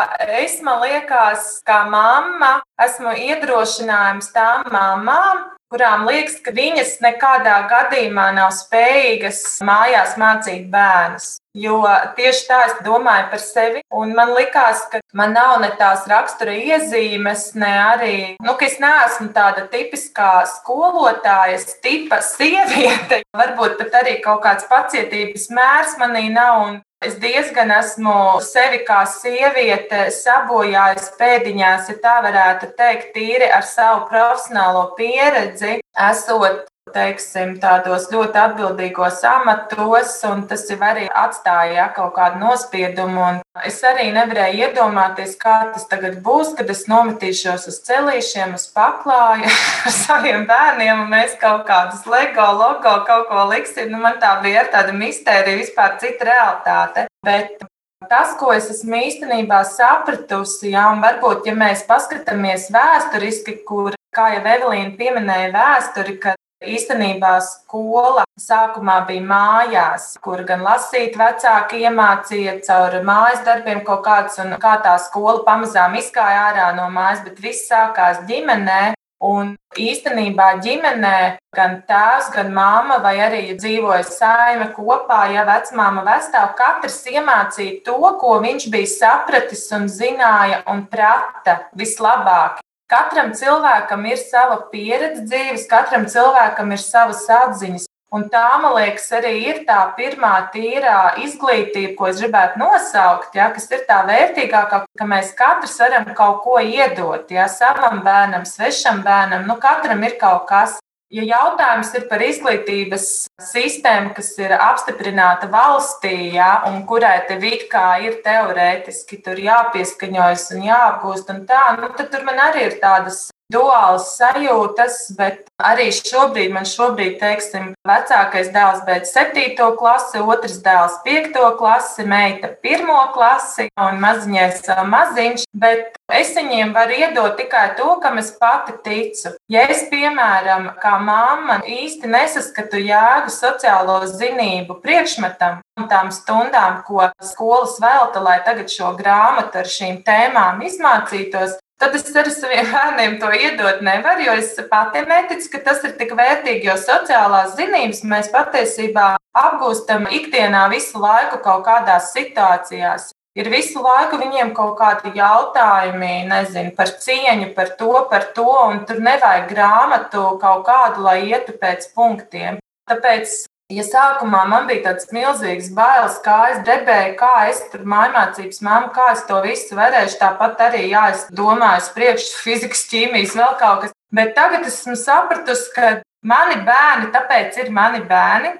es, 0.40 0.60
man 0.64 0.80
liekas, 0.84 1.58
kā 1.66 1.82
mamma, 1.90 2.62
esmu 2.80 3.12
iedrošinājums 3.20 4.30
tām 4.32 4.64
mamām, 4.72 5.42
kurām 5.72 6.06
liekas, 6.08 6.38
ka 6.44 6.54
viņas 6.54 6.96
nekādā 7.04 7.58
gadījumā 7.72 8.30
nav 8.38 8.54
spējīgas 8.56 9.42
mājās 9.66 10.16
mācīt 10.20 10.70
bērnus. 10.72 11.34
Jo 11.54 11.84
tieši 12.16 12.46
tā 12.48 12.56
es 12.66 12.78
domāju 12.82 13.28
par 13.30 13.42
sevi. 13.42 13.82
Un 13.94 14.14
man 14.16 14.32
likās, 14.34 14.80
ka 14.90 14.98
man 15.14 15.36
nav 15.36 15.60
ne 15.62 15.68
tās 15.78 16.02
rakstura 16.10 16.54
iezīmes, 16.58 17.52
ne 17.54 17.70
arī, 17.84 18.16
nu, 18.42 18.56
ka 18.58 18.66
es 18.66 18.80
neesmu 18.82 19.28
tāda 19.36 19.68
tipiskā 19.70 20.32
skolotājas 20.56 21.76
tipa 21.84 22.18
sieviete. 22.26 23.22
Varbūt 23.40 23.78
pat 23.78 24.00
arī 24.02 24.18
kaut 24.24 24.42
kāds 24.42 24.66
pacietības 24.70 25.46
mērs 25.54 25.94
manī 26.02 26.26
nav. 26.34 26.66
Un 26.66 26.82
Es 27.04 27.18
diezgan 27.20 27.68
esmu 27.74 28.40
sevi 28.40 28.78
kā 28.86 29.02
sieviete 29.04 30.06
sabojājis 30.14 31.10
pēdiņās, 31.18 31.90
ja 31.90 31.96
tā 32.00 32.14
varētu 32.24 32.70
teikt, 32.78 33.10
tīri 33.12 33.50
ar 33.52 33.66
savu 33.68 34.06
profesionālo 34.08 34.86
pieredzi, 34.96 35.82
esot 36.06 36.62
teiksim, 36.94 37.56
tādos 37.62 38.06
ļoti 38.12 38.40
atbildīgos 38.40 39.20
amatos, 39.28 40.14
un 40.28 40.44
tas 40.50 40.64
jau 40.70 40.78
arī 40.86 41.08
atstāja 41.10 41.74
ja, 41.74 41.88
kaut 41.96 42.14
kādu 42.16 42.40
nospiedumu. 42.42 43.26
Es 43.66 43.80
arī 43.86 44.08
nevarēju 44.14 44.68
iedomāties, 44.68 45.36
kā 45.40 45.56
tas 45.74 45.84
tagad 45.90 46.20
būs, 46.24 46.54
kad 46.58 46.70
es 46.70 46.86
nometīšos 46.90 47.68
uz 47.70 47.80
celīšiem, 47.88 48.56
uz 48.58 48.68
paklāju 48.74 49.50
ar 49.90 49.94
saviem 49.98 50.48
bērniem, 50.48 51.04
un 51.04 51.12
mēs 51.12 51.36
kaut 51.42 51.66
kādus 51.68 52.06
LEGO 52.06 52.48
logo 52.62 52.96
kaut 53.08 53.28
ko 53.28 53.44
liksim. 53.52 53.92
Nu, 53.92 54.00
man 54.02 54.18
tā 54.22 54.38
bija 54.46 54.66
tāda 54.72 54.96
mistērija, 54.96 55.60
vispār 55.60 55.98
cita 56.02 56.30
realitāte. 56.30 57.08
Bet 57.24 57.62
Tas, 58.08 58.34
ko 58.36 58.50
es 58.52 58.66
esmu 58.68 58.98
īstenībā 59.06 59.62
sapratusi, 59.64 60.72
ja, 60.74 60.88
un 60.92 61.00
varbūt, 61.00 61.46
ja 61.48 61.54
mēs 61.56 61.84
paskatāmies 61.88 62.66
vēsturiski, 62.74 63.62
kur, 63.68 63.94
kā 64.14 64.26
jau 64.34 64.42
Evelīna 64.42 64.92
pieminēja 64.98 65.52
vēsturi, 65.54 66.18
ka 66.20 66.34
Īstenībā 66.62 67.34
skola 67.44 68.22
sākumā 68.40 69.00
bija 69.08 69.24
mājās, 69.26 70.14
kur 70.24 70.42
gan 70.48 70.62
lasīt 70.64 71.16
vecāki 71.18 71.82
iemācīja 71.84 72.58
caur 72.64 72.96
mājas 73.04 73.42
darbiem 73.46 73.82
kaut 73.84 74.04
kāds, 74.06 74.38
un 74.40 74.56
kā 74.62 74.78
tā 74.84 74.94
skola 75.02 75.42
pamazām 75.46 75.96
izgāja 75.98 76.48
ārā 76.50 76.68
no 76.76 76.88
mājas, 76.94 77.24
bet 77.26 77.40
viss 77.42 77.68
sākās 77.70 78.24
ģimenē. 78.30 78.94
Un 79.24 79.54
īstenībā 79.80 80.58
ģimenē 80.60 81.18
gan 81.56 81.78
tēvs, 81.88 82.28
gan 82.34 82.50
māma, 82.52 82.98
vai 83.00 83.14
arī 83.24 83.54
dzīvoja 83.56 84.02
saime 84.04 84.66
kopā, 84.74 85.22
ja 85.32 85.46
vecmāma 85.48 86.04
vestāv, 86.04 86.52
katrs 86.58 86.98
iemācīja 87.08 87.80
to, 87.86 87.96
ko 88.20 88.36
viņš 88.44 88.68
bija 88.74 88.90
sapratis 88.90 89.64
un 89.72 89.88
zināja 89.88 90.60
un 90.68 90.84
prata 90.92 91.62
vislabāk. 91.78 92.60
Katram 92.90 93.32
cilvēkam 93.32 94.04
ir 94.10 94.18
sava 94.20 94.58
pieredze 94.68 95.24
dzīves, 95.24 95.64
katram 95.70 96.04
cilvēkam 96.04 96.74
ir 96.76 96.82
savas 96.82 97.22
atziņas. 97.32 97.86
Un 98.14 98.28
tā, 98.30 98.42
man 98.62 98.76
liekas, 98.76 99.08
arī 99.16 99.32
ir 99.48 99.62
tā 99.66 99.78
pirmā 99.96 100.34
tīrā 100.52 101.16
izglītība, 101.24 101.96
ko 101.98 102.10
es 102.12 102.20
gribētu 102.22 102.60
nosaukt, 102.60 103.32
ja, 103.34 103.48
kas 103.56 103.66
ir 103.72 103.82
tā 103.88 104.04
vērtīgākā, 104.06 104.84
ka 105.00 105.08
mēs 105.10 105.32
katrs 105.34 105.80
varam 105.82 106.06
kaut 106.14 106.44
ko 106.44 106.60
iedot. 106.62 107.32
Ja, 107.32 107.48
savam 107.50 108.04
bērnam, 108.04 108.44
svešam 108.46 109.02
bērnam, 109.02 109.48
nu 109.48 109.56
katram 109.64 110.04
ir 110.06 110.14
kaut 110.20 110.44
kas. 110.52 110.78
Ja 111.14 111.22
jautājums 111.22 111.92
ir 111.94 112.08
par 112.10 112.22
izglītības 112.26 113.04
sistēmu, 113.52 114.10
kas 114.16 114.32
ir 114.40 114.50
apstiprināta 114.56 115.46
valstī, 115.52 116.32
ja, 116.34 116.64
un 116.66 116.80
kurai 116.88 117.20
tev 117.28 117.44
it 117.46 117.68
kā 117.70 118.00
ir 118.02 118.16
teorētiski 118.24 119.20
jāpieskaņojas 119.44 120.48
un 120.56 120.64
jāapgūst, 120.66 121.30
un 121.30 121.44
tā, 121.46 121.62
nu, 121.78 121.92
tad 121.94 122.10
tur 122.10 122.26
man 122.26 122.42
arī 122.48 122.66
ir 122.66 122.80
tādas 122.82 123.28
duālas 123.52 124.14
sajūtas, 124.18 124.98
bet 125.18 125.44
arī 125.62 125.90
šobrīd 125.94 126.52
man 126.54 126.66
šobrīd, 126.68 127.18
teiksim, 127.20 127.72
vecākais 127.86 128.50
dēls 128.54 128.84
beidz 128.86 129.12
7. 129.14 129.56
klasi, 129.78 130.22
otrs 130.22 130.60
dēls 130.64 131.00
5. 131.04 131.40
klasi, 131.58 132.06
meita 132.08 132.54
1. 132.64 132.88
klasi 133.14 133.68
un 133.80 134.00
maziņais 134.02 134.62
maziņš, 134.90 135.46
bet 135.52 135.98
es 136.12 136.32
viņiem 136.36 136.72
varu 136.76 136.98
iedot 136.98 137.36
tikai 137.38 137.74
to, 137.78 137.98
kam 138.02 138.18
es 138.22 138.32
pati 138.40 138.76
ticu. 138.84 139.34
Ja 139.52 139.66
es, 139.70 139.84
piemēram, 139.90 140.72
kā 140.82 140.96
mamma 141.02 141.60
īsti 141.68 142.10
nesaskatu 142.10 142.80
jēgu 142.80 143.32
sociālo 143.32 144.00
zinību 144.08 144.80
priekšmetam, 144.84 145.60
tām 145.90 146.10
stundām, 146.14 146.80
ko 146.86 147.08
skolas 147.22 147.76
velta, 147.82 148.22
lai 148.22 148.38
tagad 148.46 148.70
šo 148.72 148.94
grāmatu 148.98 149.60
ar 149.60 149.68
šīm 149.68 150.00
tēmām 150.06 150.62
izmācītos, 150.64 151.58
Tad 151.84 151.98
es 151.98 152.14
arī 152.16 152.30
saviem 152.32 152.68
bērniem 152.72 153.16
to 153.20 153.28
iedot 153.36 153.82
nevaru, 153.84 154.24
jo 154.24 154.34
es 154.40 154.54
pati 154.70 155.02
neticu, 155.04 155.50
ka 155.52 155.58
tas 155.66 155.82
ir 155.84 155.92
tik 155.98 156.14
vērtīgi, 156.16 156.64
jo 156.70 156.78
sociālās 156.80 157.52
zinības 157.58 158.00
mēs 158.08 158.30
patiesībā 158.32 159.08
apgūstam 159.36 160.08
ikdienā 160.08 160.62
visu 160.72 161.02
laiku 161.02 161.42
kaut 161.44 161.66
kādās 161.66 162.14
situācijās. 162.16 163.10
Ir 163.36 163.50
visu 163.52 163.82
laiku 163.84 164.16
viņiem 164.16 164.54
kaut 164.56 164.78
kādi 164.78 165.12
jautājumi, 165.18 166.12
nezinu, 166.30 166.72
par 166.78 166.94
cieņu, 167.04 167.50
par 167.56 167.74
to, 167.76 167.92
par 168.08 168.30
to, 168.32 168.48
un 168.70 168.84
tur 168.88 169.04
nevajag 169.04 169.50
grāmatu 169.52 170.22
kaut 170.40 170.64
kādu, 170.64 171.04
lai 171.04 171.18
ietu 171.34 171.52
pēc 171.60 171.90
punktiem. 171.98 172.62
Tāpēc 172.88 173.42
Ja 173.72 173.80
sākumā 173.80 174.42
man 174.44 174.66
bija 174.68 174.90
tāds 174.90 175.06
milzīgs 175.08 175.70
bailes, 175.72 176.18
kā 176.20 176.50
es 176.52 176.58
debēju, 176.66 177.14
kā 177.16 177.46
es 177.48 177.62
tur 177.72 177.86
mājmācības 177.88 178.60
māmu, 178.60 178.90
kā 178.92 179.06
es 179.14 179.22
to 179.24 179.38
visu 179.40 179.78
varēšu, 179.78 180.18
tāpat 180.20 180.60
arī, 180.66 180.82
jā, 180.90 181.06
es 181.14 181.22
domāju, 181.32 181.80
es 181.80 181.88
priekšu 181.96 182.34
fizikas, 182.44 182.84
ķīmijas, 182.90 183.32
vēl 183.40 183.56
kaut 183.62 183.86
kas. 183.86 183.96
Bet 184.12 184.34
tagad 184.36 184.68
esmu 184.68 184.98
sapratusi, 185.00 185.72
ka 185.72 185.94
mani 186.28 186.60
bērni, 186.66 187.08
tāpēc 187.16 187.56
ir 187.64 187.72
mani 187.72 188.04
bērni. 188.04 188.52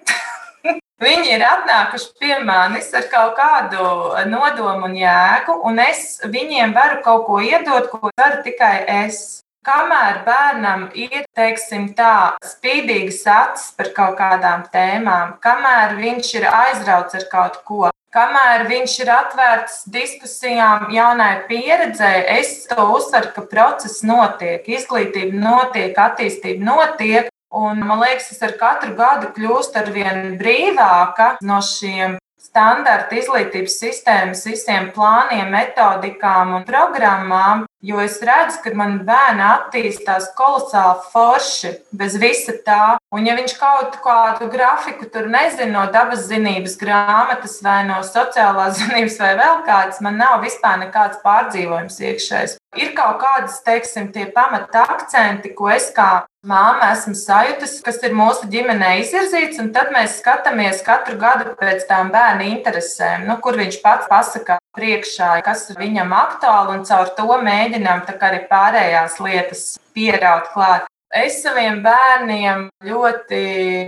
Viņi 1.05 1.37
ir 1.37 1.45
atnākuši 1.51 2.11
pie 2.23 2.41
manis 2.49 2.89
ar 2.97 3.05
kaut 3.13 3.37
kādu 3.37 3.85
nodomu 4.33 4.89
un 4.89 4.97
jēgu, 4.97 5.61
un 5.69 5.85
es 5.85 6.23
viņiem 6.25 6.73
varu 6.73 7.03
kaut 7.05 7.27
ko 7.29 7.45
iedot, 7.45 7.93
ko 7.93 8.09
varu 8.09 8.41
tikai 8.47 8.79
es. 9.05 9.44
Kamēr 9.65 10.19
bērnam 10.27 10.91
ir, 10.93 11.23
teiksim, 11.33 11.87
tā 11.97 12.37
spīdīgas 12.45 13.23
acis 13.33 13.71
par 13.79 13.89
kaut 13.97 14.19
kādām 14.19 14.67
tēmām, 14.75 15.39
kamēr 15.41 15.95
viņš 15.97 16.33
ir 16.37 16.45
aizrauts 16.51 17.17
ar 17.17 17.25
kaut 17.33 17.57
ko, 17.65 17.89
kamēr 18.13 18.67
viņš 18.69 18.97
ir 19.01 19.13
atvērts 19.15 19.79
diskusijām, 19.95 20.91
jaunai 20.93 21.47
pieredzēji, 21.49 22.27
es 22.37 22.51
to 22.69 22.85
uzsveru, 22.93 23.33
ka 23.33 23.47
process 23.55 24.05
notiek, 24.05 24.69
izglītība 24.69 25.33
notiek, 25.33 25.97
attīstība 25.97 26.69
notiek. 26.69 27.33
Un, 27.55 27.81
man 27.87 28.03
liekas, 28.03 28.33
es 28.35 28.45
ar 28.45 28.57
katru 28.61 28.93
gadu 28.99 29.33
kļūstu 29.33 29.81
ar 29.81 29.91
vien 29.95 30.35
brīvāka 30.41 31.37
no 31.47 31.61
šiem 31.65 32.19
standarta 32.55 33.17
izglītības 33.19 33.75
sistēmas, 33.81 34.45
visiem 34.47 34.93
plāniem, 34.95 35.49
metodikām 35.51 36.53
un 36.55 36.67
programmām, 36.69 37.65
jo 37.83 37.99
es 37.99 38.21
redzu, 38.23 38.61
ka 38.63 38.71
man 38.79 39.01
bērni 39.09 39.43
attīstās 39.43 40.29
kolosāli 40.39 41.03
forši 41.11 41.73
bez 41.99 42.15
visa 42.23 42.55
tā. 42.63 42.85
Un, 43.11 43.27
ja 43.27 43.35
viņš 43.35 43.57
kaut 43.59 43.99
kādu 44.05 44.47
grafiku 44.53 45.09
tur 45.11 45.27
nezina 45.33 45.73
no 45.73 45.83
dabas 45.91 46.29
zinības 46.29 46.79
grāmatas 46.79 47.59
vai 47.67 47.81
no 47.89 47.99
sociālās 48.07 48.79
zinības 48.85 49.19
vai 49.25 49.33
vēl 49.41 49.65
kādas, 49.67 49.99
man 50.07 50.23
nav 50.23 50.39
vispār 50.47 50.79
nekāds 50.85 51.19
pārdzīvojums 51.27 51.99
iekšējs. 52.07 52.55
Ir 52.79 52.95
kaut 52.95 53.19
kādas, 53.23 53.59
teiksim, 53.67 54.13
tie 54.15 54.29
pamata 54.31 54.87
akcenti, 54.95 55.51
ko 55.59 55.75
es 55.75 55.91
kā 55.95 56.23
māma 56.45 56.91
esmu 56.93 57.15
sajutusi, 57.17 57.81
kas 57.85 58.01
ir 58.05 58.15
mūsu 58.17 58.49
ģimenē 58.53 58.91
izvirzīts, 59.01 59.61
un 59.63 59.73
tad 59.75 59.91
mēs 59.95 60.19
skatāmies 60.21 60.83
katru 60.87 61.17
gadu 61.21 61.55
pēc 61.59 61.87
tām 61.89 62.13
bērnu 62.15 62.47
interesēm, 62.53 63.27
nu, 63.29 63.39
kur 63.45 63.59
viņš 63.61 63.81
pats 63.85 64.11
pasakā 64.11 64.59
priekšā, 64.77 65.31
kas 65.47 65.71
viņam 65.79 66.13
aktuāli, 66.17 66.79
un 66.79 66.89
caur 66.89 67.13
to 67.17 67.39
mēģinām 67.49 68.05
arī 68.29 68.43
pārējās 68.51 69.21
lietas 69.25 69.65
pieraut 69.97 70.51
klāt. 70.53 70.89
Es 71.15 71.37
saviem 71.45 71.79
bērniem 71.85 72.65
ļoti 72.83 73.43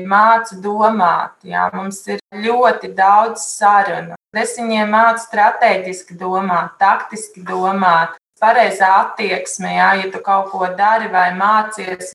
mācu 0.07 0.61
domāt. 0.63 1.33
Jā, 1.43 1.65
mums 1.75 2.05
ir 2.07 2.21
ļoti 2.31 2.93
daudz 2.95 3.43
sarunu. 3.43 4.15
Es 4.37 4.55
viņiem 4.61 4.93
mācu 4.95 5.25
strateģiski 5.25 6.15
domāt, 6.21 6.77
taktiski 6.79 7.43
domāt, 7.43 8.15
pareizā 8.39 8.93
attieksme, 9.01 9.73
jā, 9.79 9.89
ja 10.03 10.13
tu 10.13 10.21
kaut 10.23 10.53
ko 10.53 10.69
dari 10.79 11.11
vai 11.11 11.31
mācies. 11.35 12.13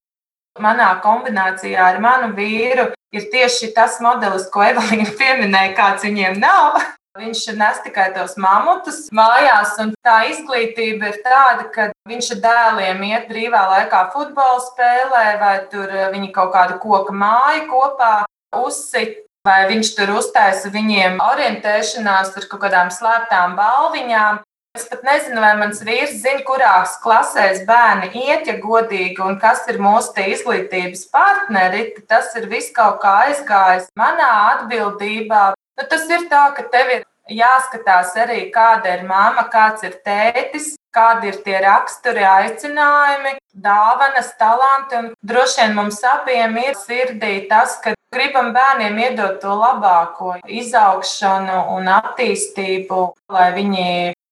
Manā 0.62 0.91
kombinācijā 1.04 1.91
ar 1.91 2.00
manu 2.04 2.32
vīru 2.38 2.91
ir 3.15 3.28
tieši 3.34 3.71
tas 3.76 4.00
modelis, 4.04 4.47
ko 4.54 4.63
Evelīna 4.65 5.10
pieminēja, 5.19 5.76
kāds 5.78 6.06
viņiem 6.08 6.38
nav. 6.41 6.82
Viņš 7.19 7.39
nes 7.60 7.80
tikai 7.84 8.06
tos 8.15 8.38
mamutus 8.39 9.10
mājās, 9.12 9.74
un 9.84 9.89
tā 10.06 10.21
izglītība 10.30 11.10
ir 11.10 11.17
tāda, 11.26 11.65
ka 11.74 11.89
viņš 12.08 12.30
ar 12.38 12.39
dēliem 12.45 13.04
iet 13.10 13.26
brīvā 13.28 13.65
laikā 13.74 14.06
futbola 14.13 14.62
spēlē, 14.63 15.26
vai 15.41 15.58
tur 15.74 15.91
viņi 16.13 16.32
kaut 16.32 16.54
kādu 16.54 16.78
koku 16.80 17.12
māju 17.12 17.65
kopā 17.67 18.13
uzsit, 18.62 19.26
vai 19.43 19.65
viņš 19.74 19.91
tur 19.97 20.13
uztaisa 20.21 20.71
viņiem 20.71 21.19
orientēšanās 21.26 22.32
ar 22.32 22.47
kaut 22.47 22.63
kādām 22.63 22.93
slēptām 22.95 23.60
balviņām. 23.60 24.39
Es 24.71 24.86
pat 24.88 25.01
nezinu, 25.03 25.41
vai 25.43 25.51
mans 25.60 25.81
vīrs 25.84 26.13
zina, 26.23 26.45
kurās 26.47 26.93
klasēs 27.03 27.65
bērni 27.67 28.07
iet, 28.21 28.45
ja 28.47 28.53
godīgi, 28.63 29.19
un 29.19 29.36
kas 29.39 29.65
ir 29.67 29.81
mūsu 29.84 30.23
izglītības 30.31 31.10
partneri. 31.12 31.81
Tas 32.07 32.31
ir 32.39 32.47
viss 32.47 32.71
kaut 32.77 33.01
kā 33.03 33.17
aizgājis 33.25 33.89
manā 33.99 34.29
atbildībā. 34.53 35.41
Nu, 35.75 35.88
tas 35.91 36.05
ir 36.07 36.23
tā, 36.31 36.45
ka 36.55 36.63
tev 36.71 36.93
ir 36.95 37.03
jāskatās 37.27 38.15
arī, 38.23 38.45
kāda 38.53 38.95
ir 38.95 39.03
mamma, 39.10 39.43
kāds 39.51 39.84
ir 39.84 39.99
tētis, 40.07 40.77
kādi 40.95 41.34
ir 41.34 41.41
tie 41.43 41.60
raksturi, 41.67 42.23
aicinājumi, 42.27 43.36
dāvanas, 43.51 44.31
talanti. 44.39 45.01
Un 45.01 45.12
droši 45.19 45.65
vien 45.65 45.75
mums 45.81 45.99
abiem 46.13 46.55
ir 46.63 46.79
sirdī 46.79 47.34
tas, 47.51 47.75
ka 47.84 47.91
gribam 48.15 48.53
bērniem 48.55 49.03
iedot 49.03 49.36
to 49.43 49.51
labāko, 49.51 50.38
izaugšanu 50.47 51.60
un 51.75 51.91
attīstību, 51.99 53.03
lai 53.36 53.51
viņi 53.60 53.88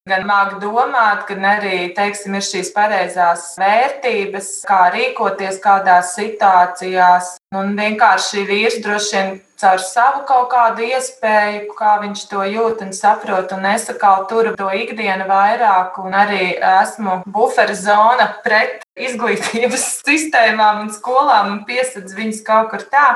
gan 0.07 0.25
māk 0.27 0.55
domāt, 0.61 1.25
gan 1.29 1.45
arī, 1.57 1.91
teiksim, 1.97 2.37
ir 2.37 2.45
šīs 2.45 2.71
pareizās 2.75 3.51
vērtības, 3.59 4.49
kā 4.69 4.87
rīkoties 4.95 5.59
kādās 5.63 6.15
situācijās. 6.17 7.35
Un 7.55 7.75
vienkārši 7.77 8.45
vīrs 8.47 8.79
droši 8.83 9.15
vien 9.15 9.31
caur 9.59 9.81
savu 9.83 10.23
kaut 10.27 10.49
kādu 10.53 10.85
iespēju, 10.87 11.73
kā 11.77 11.97
viņš 12.03 12.25
to 12.31 12.43
jūt 12.47 12.83
un 12.85 12.93
saprot, 12.95 13.51
un 13.55 13.65
es 13.73 13.89
atkal 13.91 14.25
turu 14.29 14.55
to 14.59 14.69
ikdienu 14.75 15.27
vairāk, 15.29 15.97
un 16.03 16.15
arī 16.15 16.53
esmu 16.55 17.21
buferi 17.27 17.75
zona 17.75 18.29
pret 18.45 18.85
izglītības 18.99 19.87
sistēmām 20.07 20.85
un 20.85 20.93
skolām 20.95 21.55
un 21.55 21.65
piesadz 21.67 22.15
viņus 22.15 22.45
kaut 22.47 22.71
kur 22.73 22.85
tā. 22.93 23.09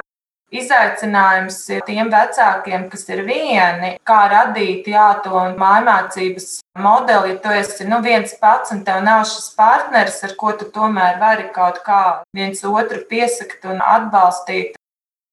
Izaicinājums 0.54 1.56
ir 1.74 1.82
tiem 1.88 2.12
vecākiem, 2.14 2.86
kas 2.92 3.08
ir 3.10 3.24
vieni, 3.26 3.96
kā 4.06 4.20
radīt 4.30 4.86
jā, 4.92 5.08
to 5.26 5.42
mājmācības 5.58 6.60
modeli, 6.78 7.34
ja 7.34 7.40
tu 7.42 7.56
esi 7.58 7.88
nu, 7.90 7.98
viens 8.06 8.36
pats 8.38 8.76
un 8.76 8.84
tev 8.86 9.02
nav 9.06 9.26
šis 9.32 9.50
partneris, 9.58 10.22
ar 10.28 10.36
ko 10.38 10.54
tu 10.60 10.70
tomēr 10.76 11.18
vari 11.22 11.50
kaut 11.56 11.82
kā 11.88 12.04
viens 12.38 12.62
otru 12.70 13.02
piesakt 13.10 13.66
un 13.66 13.82
atbalstīt. 13.82 14.78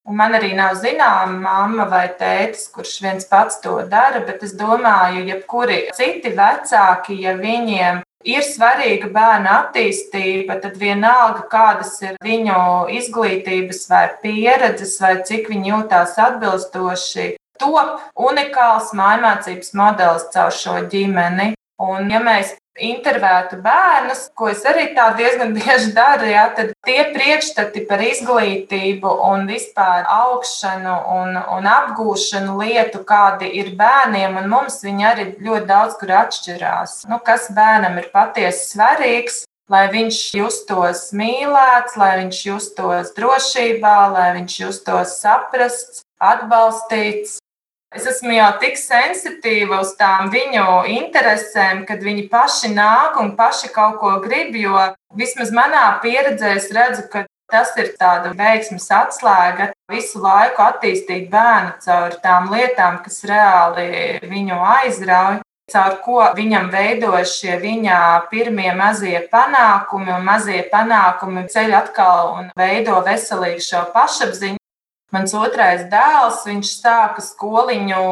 Un 0.09 0.17
man 0.17 0.33
arī 0.35 0.55
nav 0.57 0.79
zināma 0.81 1.37
mamma 1.45 1.85
vai 1.91 2.07
tētis, 2.17 2.71
kurš 2.73 2.97
viens 3.05 3.29
pats 3.29 3.61
to 3.61 3.77
dara, 3.93 4.25
bet 4.25 4.41
es 4.43 4.57
domāju, 4.57 5.21
ja 5.21 5.35
jebkuri 5.35 5.83
citi 5.95 6.33
vecāki, 6.33 7.21
ja 7.27 7.37
viņiem 7.37 8.01
ir 8.25 8.45
svarīga 8.45 9.11
bērna 9.13 9.57
attīstība, 9.65 10.59
tad 10.63 10.77
vienalga, 10.81 11.45
kādas 11.51 11.97
ir 12.05 12.17
viņu 12.25 12.89
izglītības 12.97 13.87
vai 13.91 14.07
pieredzes, 14.23 14.99
vai 15.01 15.17
cik 15.27 15.49
viņi 15.53 15.73
jūtās 15.73 16.19
atbilstoši, 16.21 17.35
top 17.61 18.01
unikāls 18.17 18.93
mājmācības 18.97 19.75
modelis 19.77 20.29
caur 20.35 20.55
šo 20.55 20.79
ģimeni. 20.93 21.55
Un, 21.81 22.11
ja 22.13 22.21
mēs 22.21 22.57
intervētu 22.91 23.59
bērnus, 23.65 24.27
ko 24.37 24.51
es 24.53 24.65
arī 24.69 24.91
tā 24.97 25.11
diezgan 25.19 25.55
bieži 25.59 25.93
daru, 25.97 26.29
ja, 26.31 26.47
tad 26.57 26.73
tie 26.87 27.05
priekšstati 27.15 27.85
par 27.91 28.03
izglītību 28.05 29.13
un 29.31 29.47
vispār 29.51 30.09
augšanu 30.11 30.97
un, 31.19 31.37
un 31.59 31.71
apgūšanu 31.75 32.57
lietu, 32.63 33.05
kādi 33.09 33.51
ir 33.61 33.75
bērniem, 33.79 34.39
un 34.41 34.51
mums 34.53 34.81
viņi 34.87 35.09
arī 35.13 35.29
ļoti 35.41 35.71
daudz 35.71 36.01
kur 36.01 36.15
atšķirās. 36.23 37.05
Nu, 37.11 37.21
kas 37.25 37.51
bērnam 37.57 37.99
ir 38.01 38.11
patiesi 38.15 38.75
svarīgs, 38.75 39.45
lai 39.71 39.87
viņš 39.93 40.19
justos 40.35 41.11
mīlēts, 41.17 41.97
lai 42.01 42.15
viņš 42.25 42.41
justos 42.49 43.13
drošībā, 43.17 43.99
lai 44.15 44.31
viņš 44.41 44.57
justos 44.65 45.19
saprasts, 45.23 46.03
atbalstīts. 46.21 47.40
Es 47.91 48.05
esmu 48.07 48.31
jau 48.37 48.51
tik 48.63 48.77
sensitīva 48.79 49.81
uz 49.83 49.97
tām 49.99 50.29
viņu 50.31 50.67
interesēm, 50.95 51.83
kad 51.89 52.05
viņi 52.07 52.29
paši 52.31 52.71
nāk 52.71 53.19
un 53.19 53.33
paši 53.39 53.73
kaut 53.75 53.99
ko 53.99 54.13
grib. 54.23 54.55
Jo 54.55 54.93
vismaz 55.19 55.51
manā 55.51 55.99
pieredzē 56.05 56.55
es 56.61 56.69
redzu, 56.71 57.09
ka 57.11 57.25
tas 57.51 57.75
ir 57.83 57.91
tāda 57.99 58.31
veiksmes 58.39 58.87
atslēga 58.95 59.73
visu 59.91 60.23
laiku 60.23 60.63
attīstīt 60.63 61.27
bērnu 61.33 61.81
caur 61.83 62.15
tām 62.23 62.47
lietām, 62.55 63.01
kas 63.03 63.25
reāli 63.27 64.21
viņu 64.23 64.61
aizrauj 64.77 65.41
caur 65.71 65.99
ko 66.05 66.23
viņam 66.39 66.71
veidojas 66.71 67.35
šie 67.41 67.59
viņa 67.63 67.99
pirmie 68.31 68.71
mazie 68.79 69.19
panākumi, 69.33 70.15
un 70.15 70.27
mazie 70.27 70.63
panākumi 70.71 71.47
ceļ 71.51 71.77
atkal 71.83 72.35
un 72.39 72.55
veido 72.59 73.03
veselīgu 73.07 73.67
šo 73.67 73.85
pašapziņu. 73.95 74.60
Mans 75.11 75.33
otrais 75.35 75.89
dēls, 75.91 76.45
viņš 76.47 76.69
sāka 76.85 77.23
skoliņu 77.25 78.03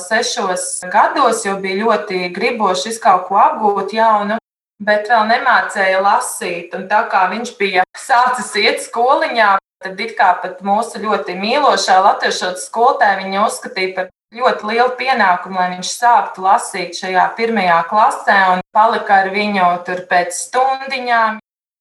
sešos 0.00 0.86
gados, 0.88 1.42
jo 1.44 1.58
bija 1.60 1.82
ļoti 1.82 2.30
griboši 2.32 2.94
kaut 3.02 3.26
ko 3.28 3.36
apgūt 3.42 3.92
jaunu, 3.92 4.38
bet 4.80 5.10
vēl 5.12 5.28
nemācīja 5.34 6.00
lasīt. 6.00 6.72
Un 6.78 6.88
tā 6.88 7.02
kā 7.12 7.26
viņš 7.34 7.52
bija 7.60 7.84
sācis 7.92 8.54
iet 8.62 8.80
skoliņā, 8.86 9.50
tad 9.84 10.00
it 10.00 10.16
kā 10.16 10.32
pat 10.40 10.64
mūsu 10.64 11.04
ļoti 11.04 11.36
mīlošā 11.36 12.00
latviešu 12.08 12.54
skolotāja 12.64 13.20
viņa 13.20 13.44
uzskatīja 13.44 13.94
par 13.98 14.12
ļoti 14.36 14.72
lielu 14.72 14.92
pienākumu, 14.96 15.60
lai 15.60 15.70
viņš 15.76 15.92
sāktu 15.92 16.44
lasīt 16.48 16.96
šajā 16.96 17.28
pirmajā 17.36 17.82
klasē 17.90 18.38
un 18.54 18.64
palika 18.72 19.20
ar 19.26 19.34
viņu 19.36 19.68
tur 19.84 20.06
pēc 20.08 20.32
stundiņām. 20.40 21.36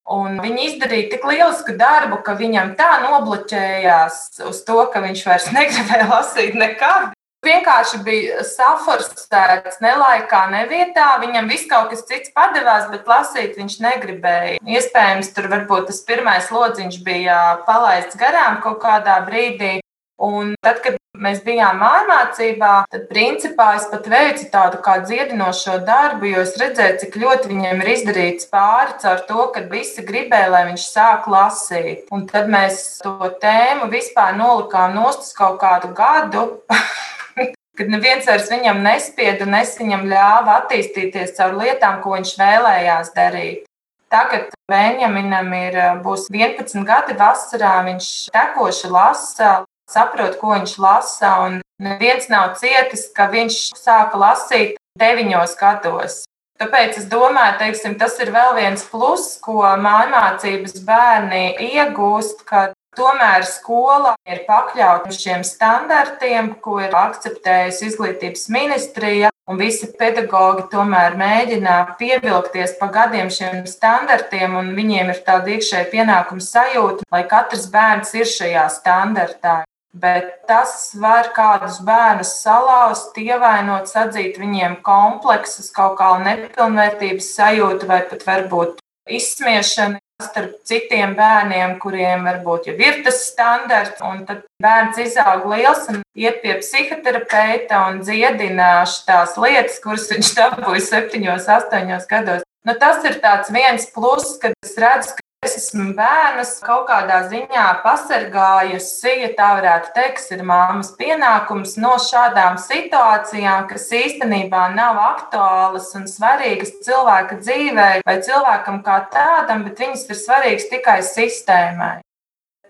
Un 0.06 0.38
viņi 0.38 0.68
izdarīja 0.70 1.10
tik 1.16 1.24
lielisku 1.26 1.74
darbu, 1.80 2.20
ka 2.26 2.36
viņam 2.38 2.76
tā 2.78 2.92
nobloķējās 3.02 4.46
uz 4.46 4.60
to, 4.68 4.84
ka 4.94 5.02
viņš 5.02 5.24
vairs 5.26 5.52
negribēja 5.58 6.10
lasīt 6.12 6.58
nekad. 6.58 7.14
Vienkārši 7.46 8.00
bija 8.02 8.42
saforstēts 8.46 9.78
ne 9.82 9.92
laikā, 10.00 10.40
ne 10.50 10.64
vietā. 10.70 11.12
Viņam 11.22 11.50
viss 11.50 11.70
kaut 11.70 11.92
kas 11.92 12.02
cits 12.10 12.34
padevās, 12.34 12.88
bet 12.90 13.06
lasīt 13.10 13.58
viņš 13.60 13.78
negribēja. 13.86 14.58
Iespējams, 14.66 15.30
tur 15.36 15.50
varbūt 15.54 15.92
tas 15.92 16.02
pirmais 16.08 16.50
lodziņš 16.54 17.02
bija 17.06 17.40
palaists 17.68 18.18
garām 18.18 18.62
kaut 18.66 18.82
kādā 18.82 19.20
brīdī. 19.28 19.76
Un 20.16 20.54
tad, 20.64 20.80
kad 20.84 20.96
mēs 21.20 21.42
bijām 21.44 21.82
mājmācībā, 21.82 22.72
tad 22.92 23.08
principā 23.10 23.74
es 23.76 23.88
pat 23.92 24.08
veicu 24.08 24.46
tādu 24.52 24.80
kā 24.84 25.02
dziedinošo 25.04 25.82
darbu, 25.88 26.30
jo 26.32 26.44
es 26.46 26.56
redzēju, 26.60 27.00
cik 27.02 27.18
ļoti 27.20 27.52
viņiem 27.52 27.84
ir 27.84 27.92
izdarīts 27.98 28.48
pāri 28.52 28.96
caur 29.04 29.26
to, 29.28 29.48
ka 29.52 29.66
visi 29.72 30.06
gribēja, 30.08 30.54
lai 30.54 30.64
viņš 30.70 30.88
sāk 30.88 31.28
lasīt. 31.32 32.08
Un 32.16 32.26
tad 32.32 32.48
mēs 32.52 33.02
to 33.04 33.32
tēmu 33.44 33.92
vispār 33.92 34.40
nolikām 34.40 34.96
nost 34.96 35.28
uz 35.28 35.36
kaut 35.36 35.60
kādu 35.64 35.92
gadu. 35.98 36.48
kad 37.76 37.92
neviens 37.92 38.28
vairs 38.28 38.48
viņam 38.52 38.80
nespieda 38.86 39.44
un 39.44 39.60
es 39.60 39.76
viņam 39.80 40.08
ļāva 40.08 40.60
attīstīties 40.62 41.36
caur 41.36 41.58
lietām, 41.60 42.00
ko 42.04 42.16
viņš 42.16 42.36
vēlējās 42.40 43.12
darīt. 43.16 43.66
Tagad 44.14 44.54
Benjaminam 44.72 45.50
ir, 45.58 45.76
būs 46.06 46.30
11 46.32 46.86
gadi 46.88 47.16
vasarā, 47.20 47.82
viņš 47.90 48.10
tekoši 48.32 48.92
lasa, 48.94 49.50
saprot, 49.90 50.38
ko 50.42 50.54
viņš 50.56 50.78
lasa. 50.82 51.34
Un 51.48 51.60
neviens 51.82 52.30
nav 52.32 52.56
cietis, 52.60 53.10
ka 53.16 53.30
viņš 53.32 53.60
sāka 53.80 54.20
lasīt 54.20 54.80
deviņos 55.00 55.58
gados. 55.60 56.24
Tāpēc 56.56 57.02
es 57.02 57.10
domāju, 57.12 57.58
teiksim, 57.60 57.98
tas 58.00 58.16
ir 58.24 58.32
vēl 58.32 58.54
viens 58.56 58.86
pluss, 58.88 59.36
ko 59.44 59.60
mājmācības 59.60 60.78
bērni 60.88 61.50
iegūst, 61.66 62.46
ka 62.48 62.70
tomēr 62.96 63.44
skola 63.44 64.14
ir 64.24 64.46
pakļauta 64.48 65.12
šiem 65.12 65.44
standartiem, 65.44 66.54
ko 66.64 66.80
ir 66.80 66.96
akceptējusi 66.96 67.90
izglītības 67.90 68.48
ministrija. 68.56 69.34
Un 69.52 69.60
visi 69.60 69.92
pedagoģi 70.00 70.64
tomēr 70.72 71.20
mēģina 71.20 71.76
pievilkties 72.00 72.80
pa 72.80 72.88
gadiem 72.96 73.28
šiem 73.30 73.62
standartiem, 73.70 74.56
un 74.58 74.72
viņiem 74.80 75.12
ir 75.12 75.22
tāda 75.28 75.58
iekšēja 75.58 75.92
pienākuma 75.92 76.42
sajūta, 76.42 77.06
lai 77.14 77.26
katrs 77.30 77.68
bērns 77.76 78.16
ir 78.16 78.32
šajā 78.32 78.66
standartā 78.80 79.60
bet 80.02 80.32
tas 80.50 80.92
var 81.00 81.32
kādus 81.36 81.80
bērnus 81.88 82.36
salauzt, 82.44 83.16
ievainot, 83.18 83.88
sadzīt 83.90 84.40
viņiem 84.42 84.80
kompleksus, 84.86 85.72
kaut 85.76 85.98
kādu 86.02 86.26
nepilnvērtības 86.28 87.30
sajūtu 87.38 87.88
vai 87.90 88.02
pat 88.10 88.26
varbūt 88.28 88.82
izsmiešanu 89.10 90.02
starp 90.24 90.54
citiem 90.68 91.12
bērniem, 91.18 91.76
kuriem 91.84 92.24
varbūt 92.28 92.70
jau 92.70 92.76
ir 92.80 93.02
tas 93.04 93.20
standarts, 93.28 94.00
un 94.00 94.24
tad 94.28 94.46
bērns 94.64 95.00
izaug 95.04 95.44
liels 95.52 95.90
un 95.92 96.02
iet 96.16 96.40
pie 96.44 96.56
psihoterapeita 96.62 97.82
un 97.90 98.00
dziedina 98.04 98.70
tās 99.08 99.36
lietas, 99.36 99.82
kuras 99.84 100.08
viņš 100.14 100.32
dabūja 100.40 100.84
septiņos, 100.88 101.50
astoņos 101.58 102.08
gados. 102.12 102.48
Nu, 102.66 102.74
tas 102.80 103.04
ir 103.06 103.20
viens 103.54 103.92
pluss, 103.94 104.40
kad 104.42 104.56
es 104.64 104.78
redzu, 104.82 105.18
ka 105.18 105.25
Es 105.46 105.54
esmu 105.60 105.92
bērns 105.94 106.56
kaut 106.66 106.88
kādā 106.90 107.20
ziņā 107.30 107.66
pasargājusi, 107.84 109.12
ja 109.22 109.28
tā 109.38 109.50
varētu 109.60 109.92
teikt, 109.94 110.24
ir 110.34 110.42
māmas 110.42 110.90
pienākums 110.98 111.76
no 111.84 111.92
šādām 112.02 112.58
situācijām, 112.64 113.68
kas 113.70 113.86
īstenībā 113.94 114.64
nav 114.74 114.98
aktuālas 115.04 115.92
un 116.00 116.10
svarīgas 116.10 116.74
cilvēka 116.88 117.38
dzīvē 117.44 117.90
vai 118.10 118.18
cilvēkam 118.26 118.82
kā 118.90 118.98
tādam, 119.14 119.68
bet 119.70 119.86
viņas 119.86 120.10
ir 120.10 120.22
svarīgas 120.24 120.70
tikai 120.74 120.98
sistēmai. 121.14 122.05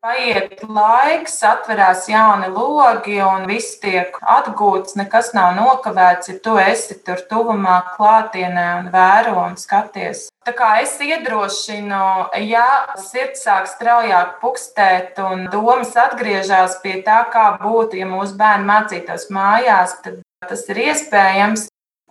Paiet 0.06 0.60
laiks, 0.70 1.39
atverās 1.50 2.04
jauni 2.06 2.52
logi, 2.54 3.15
un 3.26 3.48
viss 3.50 3.80
tiek 3.82 4.13
atgūts. 4.22 4.94
Nekas 5.00 5.32
nav 5.34 5.56
nokavēts, 5.58 6.30
ja 6.30 6.36
tu 6.46 6.54
esi 6.62 7.00
tur 7.08 7.24
tuvumā, 7.26 7.80
klātienē 7.96 8.68
un 8.84 8.91
vēro 8.94 9.34
un 9.48 9.58
skaties. 9.58 10.28
Tā 10.46 10.54
kā 10.54 10.70
es 10.84 10.94
iedrošinu, 11.02 12.04
ja 12.46 12.68
sirds 13.02 13.48
sāk 13.48 13.65
straujāk 13.72 14.38
pukstēt 14.44 15.18
un 15.26 15.48
domas 15.50 15.98
atgriežas 15.98 16.78
pie 16.86 17.00
tā, 17.08 17.24
kā 17.34 17.56
būtu, 17.63 17.98
ja 17.98 18.06
mūsu 18.06 18.38
bērni 18.38 18.70
mācītos 18.70 19.32
mājās, 19.34 19.98
tad 20.06 20.22
tas 20.46 20.68
ir 20.70 20.86
iespējams. 20.86 21.65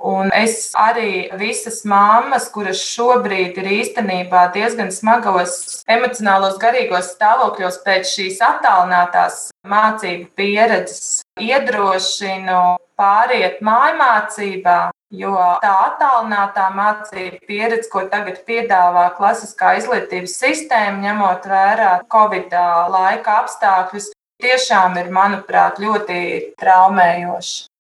Un 0.05 0.33
es 0.35 0.73
arī 0.77 1.31
visas 1.39 1.85
mammas, 1.89 2.49
kuras 2.53 2.81
šobrīd 2.83 3.57
ir 3.63 3.69
īstenībā 3.79 4.49
diezgan 4.53 4.91
smagos 4.93 5.85
emocionālos, 5.89 6.59
garīgos 6.61 7.13
stāvokļos 7.15 7.79
pēc 7.87 8.11
šīs 8.11 8.41
attālinātās 8.45 9.47
mācību 9.71 10.27
pieredzes, 10.37 11.23
iedrošinu 11.41 12.77
pāriet 13.01 13.63
mājmācībā, 13.65 14.79
jo 15.15 15.35
tā 15.63 15.75
attālinātā 15.87 16.69
mācība 16.75 17.41
pieredze, 17.49 17.89
ko 17.91 18.05
tagad 18.11 18.43
piedāvā 18.49 19.09
klasiskā 19.17 19.77
izglītības 19.79 20.35
sistēma, 20.43 21.01
ņemot 21.07 21.47
vērā 21.49 21.93
Covid 22.13 22.55
laika 22.93 23.39
apstākļus, 23.45 24.11
tiešām 24.43 24.99
ir, 25.01 25.15
manuprāt, 25.15 25.79
ļoti 25.81 26.19
traumējoša. 26.61 27.74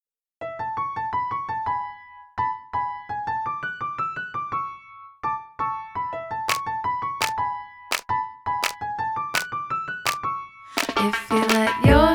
You 11.34 11.40
let 11.48 11.84
your 11.84 12.13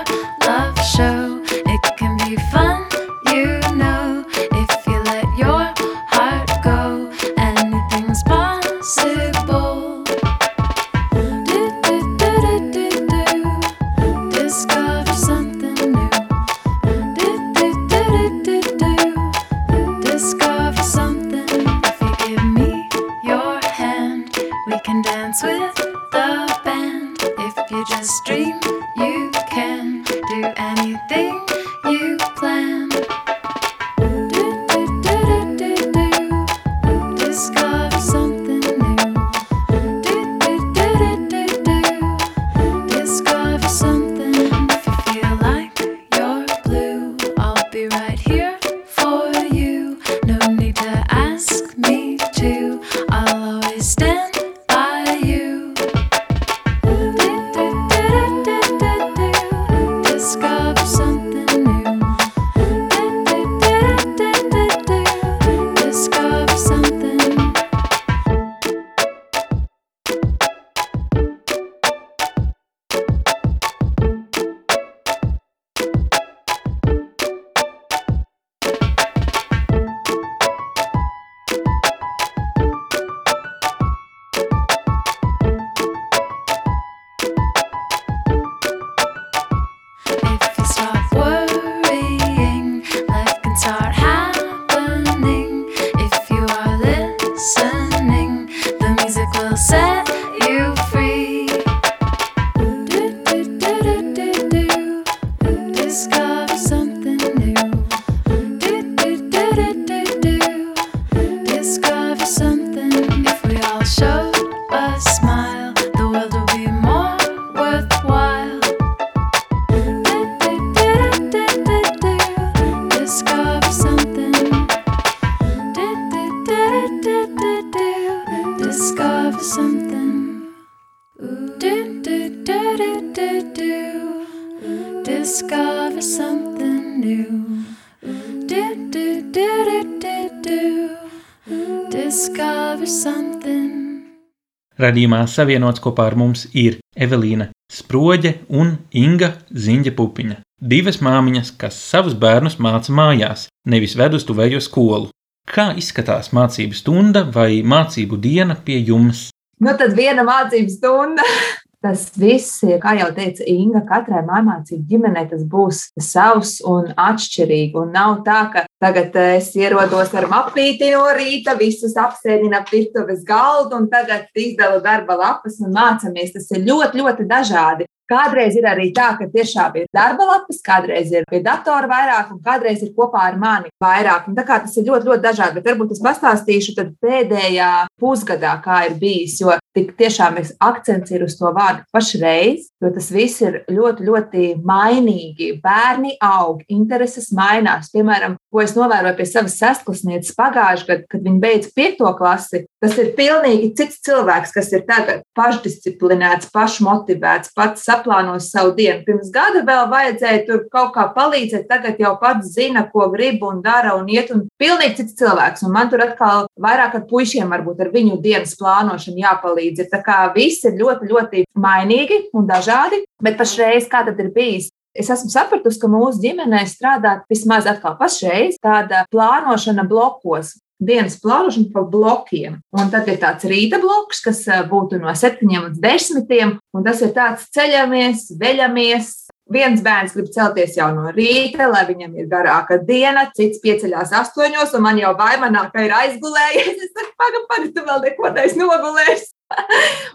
Radījumā 145.00 145.22
savienots 145.32 145.80
kopā 145.80 146.10
ar 146.10 146.16
mums 146.20 146.42
ir 146.52 146.74
Evelīna 147.00 147.46
Sproģe 147.72 148.34
un 148.52 148.74
Inga 148.92 149.30
Ziņģa 149.48 149.94
Pupiņa. 149.96 150.36
Divas 150.60 151.00
māmiņas, 151.00 151.54
kas 151.56 151.78
savus 151.80 152.18
bērnus 152.20 152.58
māca 152.60 152.92
mājās, 152.92 153.46
nevis 153.64 153.96
ved 153.96 154.18
uz 154.18 154.26
tuvējo 154.28 154.60
skolu. 154.60 155.08
Kā 155.48 155.70
izskatās 155.80 156.34
mācību 156.36 156.76
stunda 156.76 157.24
vai 157.32 157.62
mācību 157.64 158.20
diena 158.20 158.60
pie 158.60 158.82
jums? 158.90 159.30
Nu, 159.64 159.72
tad 159.80 159.96
viena 159.96 160.28
mācību 160.28 160.76
stunda. 160.76 161.24
Tas 161.80 162.10
viss 162.20 162.60
kā 162.84 162.92
jau 163.00 163.08
teica 163.16 163.46
Inga, 163.48 163.86
katrai 163.88 164.20
mācību 164.28 164.84
ģimenei 164.90 165.30
tas 165.30 165.46
būs 165.48 165.86
savs 166.04 166.58
un 166.68 166.90
atšķirīgi. 166.92 167.72
Un 167.80 167.94
nav 167.96 168.18
tā, 168.26 168.40
ka 168.52 168.66
tagad 168.84 169.16
es 169.22 169.54
ierodos 169.56 170.12
ar 170.12 170.28
mapīti 170.28 170.92
no 170.92 171.06
rīta, 171.16 171.56
visus 171.60 171.96
apsēdinu 171.96 172.60
ap 172.60 172.68
virtuves 172.74 173.24
galdu 173.24 173.80
un 173.80 173.88
tagad 173.88 174.28
izdalu 174.36 174.82
darba 174.84 175.16
lapas 175.22 175.62
un 175.64 175.72
mācāmies. 175.72 176.36
Tas 176.36 176.52
ir 176.52 176.68
ļoti, 176.68 177.00
ļoti 177.00 177.30
dažādi. 177.32 177.88
Kādreiz 178.10 178.58
ir 178.58 178.66
arī 178.70 178.90
tā, 178.96 179.12
ka 179.20 179.30
tiešām 179.30 179.78
ir 179.78 179.88
darba 179.94 180.26
lapas, 180.26 180.62
kādreiz 180.66 181.14
ir 181.14 181.28
pie 181.30 181.44
datora 181.46 181.90
vairāk, 181.90 182.34
un 182.34 182.42
kādreiz 182.44 182.82
ir 182.86 182.94
kopā 182.98 183.28
ar 183.30 183.38
mani 183.38 183.70
vairāk. 183.82 184.28
Un 184.30 184.38
tā 184.38 184.46
kā 184.48 184.58
tas 184.64 184.76
ir 184.78 184.88
ļoti, 184.90 185.10
ļoti 185.12 185.26
dažādi, 185.26 185.60
bet 185.60 185.70
varbūt 185.70 185.94
es 185.96 186.04
pastāstīšu 186.04 186.76
pēdējā 187.00 187.72
pusgadā, 188.02 188.56
kā 188.66 188.84
ir 188.90 188.98
bijis. 189.02 189.38
Jo 189.44 189.56
tik 189.78 189.94
tiešām 190.00 190.40
akcents 190.66 191.14
ir 191.14 191.24
uz 191.24 191.38
to 191.38 191.52
vārdu 191.56 191.86
pašreiz, 191.94 192.68
jo 192.82 192.90
tas 192.96 193.12
viss 193.14 193.44
ir 193.46 193.62
ļoti, 193.70 194.08
ļoti 194.10 194.46
mainīgi. 194.66 195.52
Bērni 195.64 196.16
aug, 196.26 196.64
intereses 196.68 197.30
mainās. 197.36 197.92
Piemēram, 197.94 198.40
ko 198.50 198.64
es 198.64 198.74
novēroju 198.78 199.20
pie 199.20 199.30
savas 199.30 199.60
sestklasnieces 199.62 200.36
pagājušajā 200.38 200.90
gadā, 200.90 201.06
kad 201.12 201.24
viņa 201.26 201.42
beidza 201.44 201.72
piekto 201.78 202.10
klasi. 202.18 202.66
Tas 202.82 202.98
ir 202.98 203.14
pilnīgi 203.18 203.74
cits 203.78 204.02
cilvēks, 204.08 204.54
kas 204.56 204.74
ir 204.74 204.86
tagad 204.90 205.24
pašdisciplinēts, 205.38 206.50
pašmotivēts, 206.56 207.54
pats 207.56 207.86
saprotams 207.86 207.99
saplānos 208.00 208.50
savu 208.52 208.74
dienu. 208.78 209.04
Pirms 209.06 209.32
gada 209.34 209.64
vēl 209.68 209.90
vajadzēja 209.92 210.46
tur 210.48 210.66
kaut 210.72 210.94
kā 210.96 211.08
palīdzēt, 211.16 211.68
tagad 211.70 212.00
jau 212.00 212.16
pats 212.22 212.54
zina, 212.56 212.86
ko 212.92 213.10
grib 213.12 213.44
un 213.44 213.62
dara 213.62 213.96
un 213.98 214.08
iet. 214.10 214.32
Un 214.32 214.48
pilnīgi 214.60 215.02
cits 215.02 215.18
cilvēks. 215.20 215.66
Un 215.68 215.76
man 215.76 215.90
tur 215.92 216.04
atkal 216.06 216.48
vairāk 216.60 216.96
ar 217.00 217.06
puišiem, 217.10 217.50
varbūt 217.50 217.84
ar 217.84 217.94
viņu 217.94 218.20
dienas 218.24 218.56
plānošanu 218.60 219.24
jāpalīdz. 219.24 219.84
Ir 219.84 219.92
tā 219.92 220.02
kā 220.06 220.22
viss 220.36 220.66
ir 220.66 220.80
ļoti, 220.80 221.10
ļoti 221.12 221.46
mainīgi 221.60 222.26
un 222.34 222.48
dažādi. 222.50 223.04
Bet 223.24 223.40
pašreiz, 223.40 223.90
kā 223.92 224.06
tad 224.08 224.20
ir 224.22 224.32
bijis? 224.36 224.70
Es 225.00 225.10
esmu 225.14 225.30
sapratusi, 225.32 225.78
ka 225.80 225.88
mūsu 225.92 226.20
ģimenē 226.24 226.64
strādā 226.68 227.20
vismaz 227.30 227.68
atkal 227.70 227.94
pašreiz 228.00 228.58
tāda 228.64 229.06
plānošana 229.14 229.86
blokos 229.88 230.56
dienas 230.80 231.18
plānošanu 231.22 231.72
pa 231.74 231.84
blokiem. 231.84 232.60
Un 232.76 232.92
tad 232.94 233.10
ir 233.12 233.20
tāds 233.22 233.48
rīta 233.50 233.80
bloks, 233.84 234.24
kas 234.26 234.44
būtu 234.70 235.02
no 235.02 235.14
7 235.16 235.44
līdz 235.46 235.82
10. 235.84 236.60
Un 236.76 236.86
tas 236.86 237.02
ir 237.06 237.14
tāds 237.16 237.50
ceļamies, 237.56 238.30
veļamies. 238.40 239.16
Viens 239.50 239.82
bērns 239.82 240.14
grib 240.14 240.28
celties 240.30 240.76
jau 240.78 240.92
no 240.94 241.08
rīta, 241.10 241.66
lai 241.72 241.82
viņam 241.88 242.14
ir 242.22 242.28
garāka 242.30 242.78
diena, 242.86 243.24
cits 243.34 243.58
pieceļās 243.64 244.14
astoņos, 244.20 244.76
un 244.78 244.86
man 244.86 245.02
jau 245.02 245.16
baimanāk, 245.18 245.72
ka 245.74 245.88
ir 245.88 245.96
aizgulējies. 246.04 246.78
Es 246.86 246.94
saku, 246.94 247.16
pagaidi, 247.18 247.46
pagaidi, 247.50 247.74
tu 247.74 247.86
vēl 247.88 248.06
neko 248.06 248.34
taisni 248.38 248.62
nogulēsi. 248.62 249.32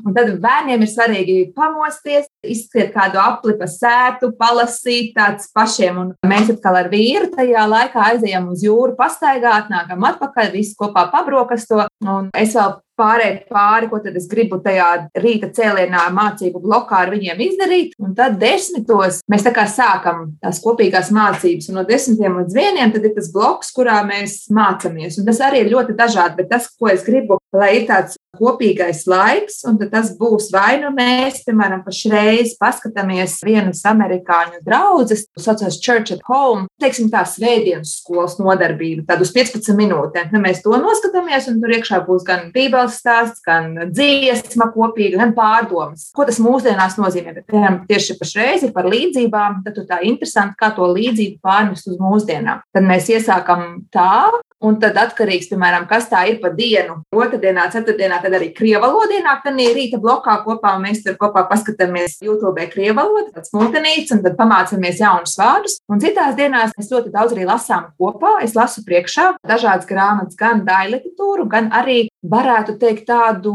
Un 0.05 0.15
tad 0.15 0.31
bērniem 0.43 0.85
ir 0.85 0.91
svarīgi 0.91 1.37
pamosties, 1.57 2.29
izskriet 2.45 2.93
kādu 2.95 3.21
apli 3.23 3.57
pa 3.59 3.69
sētu, 3.71 4.33
palasīt 4.39 5.15
tāds 5.17 5.51
pašiem. 5.55 6.01
Un 6.01 6.13
mēs 6.31 6.53
atkal 6.55 6.81
ar 6.83 6.91
vīru 6.93 7.31
tajā 7.35 7.67
laikā 7.71 8.09
aizējām 8.13 8.51
uz 8.55 8.65
jūru, 8.67 8.95
pastaigāt, 8.99 9.71
nākam 9.73 10.07
atpakaļ, 10.11 10.53
visi 10.55 10.77
kopā 10.79 11.09
pabrokasto. 11.13 11.87
Un 12.05 12.31
es 12.37 12.55
vēl 12.59 12.79
pārēt 12.99 13.49
pāri, 13.51 13.89
ko 13.91 13.99
tad 14.03 14.17
es 14.19 14.27
gribu 14.31 14.61
tajā 14.63 14.89
rīta 15.19 15.51
cēlienā 15.55 16.05
mācību 16.15 16.63
blokā 16.63 17.01
ar 17.05 17.13
viņiem 17.15 17.43
izdarīt. 17.49 17.95
Un 17.99 18.15
tad 18.19 18.39
desmitos 18.43 19.21
mēs 19.31 19.47
tā 19.47 19.55
kā 19.57 19.67
sākam 19.71 20.29
tās 20.43 20.61
kopīgās 20.63 21.11
mācības, 21.15 21.71
un 21.71 21.81
no 21.81 21.87
desmitiem 21.89 22.39
līdz 22.41 22.59
vieniem 22.59 22.95
tad 22.95 23.09
ir 23.09 23.17
tas 23.17 23.33
bloks, 23.35 23.73
kurā 23.75 24.01
mēs 24.07 24.45
mācāmies. 24.55 25.19
Un 25.19 25.27
tas 25.31 25.43
arī 25.45 25.65
ir 25.65 25.73
ļoti 25.75 25.97
dažādi, 25.99 26.39
bet 26.43 26.53
tas, 26.55 26.71
ko 26.79 26.93
es 26.93 27.03
gribu, 27.07 27.41
lai 27.55 27.75
ir 27.81 27.89
tāds 27.91 28.19
kopīgais 28.39 29.05
laiks, 29.11 29.63
un 29.69 29.79
tas 29.81 30.13
būs 30.19 30.51
vai 30.55 30.79
nu 30.83 30.91
mēs, 30.95 31.43
piemēram, 31.47 31.85
pašreiz 31.87 32.55
paskatāmies 32.61 33.39
vienas 33.47 33.83
amerikāņu 33.89 34.63
draudzes, 34.67 35.27
saucās 35.39 35.81
Church 35.83 36.15
at 36.15 36.25
Home, 36.29 36.67
teiksim 36.83 37.11
tā 37.13 37.25
svētdienas 37.29 37.99
skolas 38.01 38.39
nodarbība, 38.41 39.07
tad 39.09 39.23
uz 39.25 39.33
15 39.35 39.77
minūtēm. 39.79 40.31
Nu, 40.35 40.43
mēs 40.43 40.63
to 40.65 40.75
noskatāmies, 40.81 41.49
un 41.51 41.61
tur 41.63 41.75
iekšā 41.77 42.01
būs 42.07 42.27
gan 42.27 42.49
bībeles 42.55 42.99
stāsts, 43.01 43.43
gan 43.45 43.91
dziesma 43.93 44.71
kopīga, 44.75 45.21
gan 45.23 45.35
pārdomas. 45.37 46.09
Ko 46.17 46.27
tas 46.29 46.41
mūsdienās 46.43 46.99
nozīmē? 47.01 47.37
Bet, 47.39 47.49
piemēram, 47.51 47.83
tieši 47.91 48.19
pašreiz 48.21 48.67
ir 48.67 48.75
par 48.77 48.89
līdzībām, 48.91 49.63
tad 49.67 49.83
tā 49.89 50.01
interesanti, 50.07 50.59
kā 50.61 50.73
to 50.77 50.89
līdzību 50.91 51.41
pārnest 51.45 51.91
uz 51.91 52.01
mūsdienām. 52.03 52.65
Tad 52.75 52.89
mēs 52.89 53.11
iesākam 53.13 53.85
tā, 53.95 54.31
un 54.65 54.79
tad 54.81 54.99
atkarīgs, 55.01 55.51
piemēram, 55.53 55.87
kas 55.91 56.09
tā 56.11 56.25
ir 56.31 56.41
pa 56.43 56.51
dienu. 56.55 57.01
Otradienā, 57.15 57.67
ceturtdienā, 57.75 58.21
tad 58.25 58.37
arī 58.39 58.51
krievalodā, 58.57 59.21
tad 59.45 59.61
ir 59.61 59.77
rīta 59.77 60.01
blokā 60.03 60.39
kopā, 60.47 60.75
mēs 60.83 61.03
tur 61.05 61.19
kopā 61.21 61.45
paskatāmies 61.51 62.19
YouTube 62.25 62.65
krievalodu, 62.73 63.31
tāds 63.37 63.53
multinīts, 63.55 64.15
un 64.15 64.23
tad 64.25 64.39
pamācāmies 64.41 65.03
jaunus 65.03 65.37
vārdus. 65.41 65.79
Un 65.93 66.03
citās 66.03 66.37
dienās 66.39 66.75
mēs 66.79 66.91
ļoti 66.93 67.13
daudz 67.15 67.37
arī 67.37 67.49
lasām 67.49 67.91
kopā. 68.01 68.39
Es 68.45 68.57
lasu 68.57 68.85
priekšā 68.87 69.35
dažādas 69.47 69.89
grāmatas, 69.91 70.39
gan 70.41 70.65
daļu 70.67 70.97
literatūru, 70.97 71.49
gan 71.51 71.71
arī 71.75 72.07
varētu 72.25 72.79
teikt, 72.81 73.07
tādu 73.11 73.55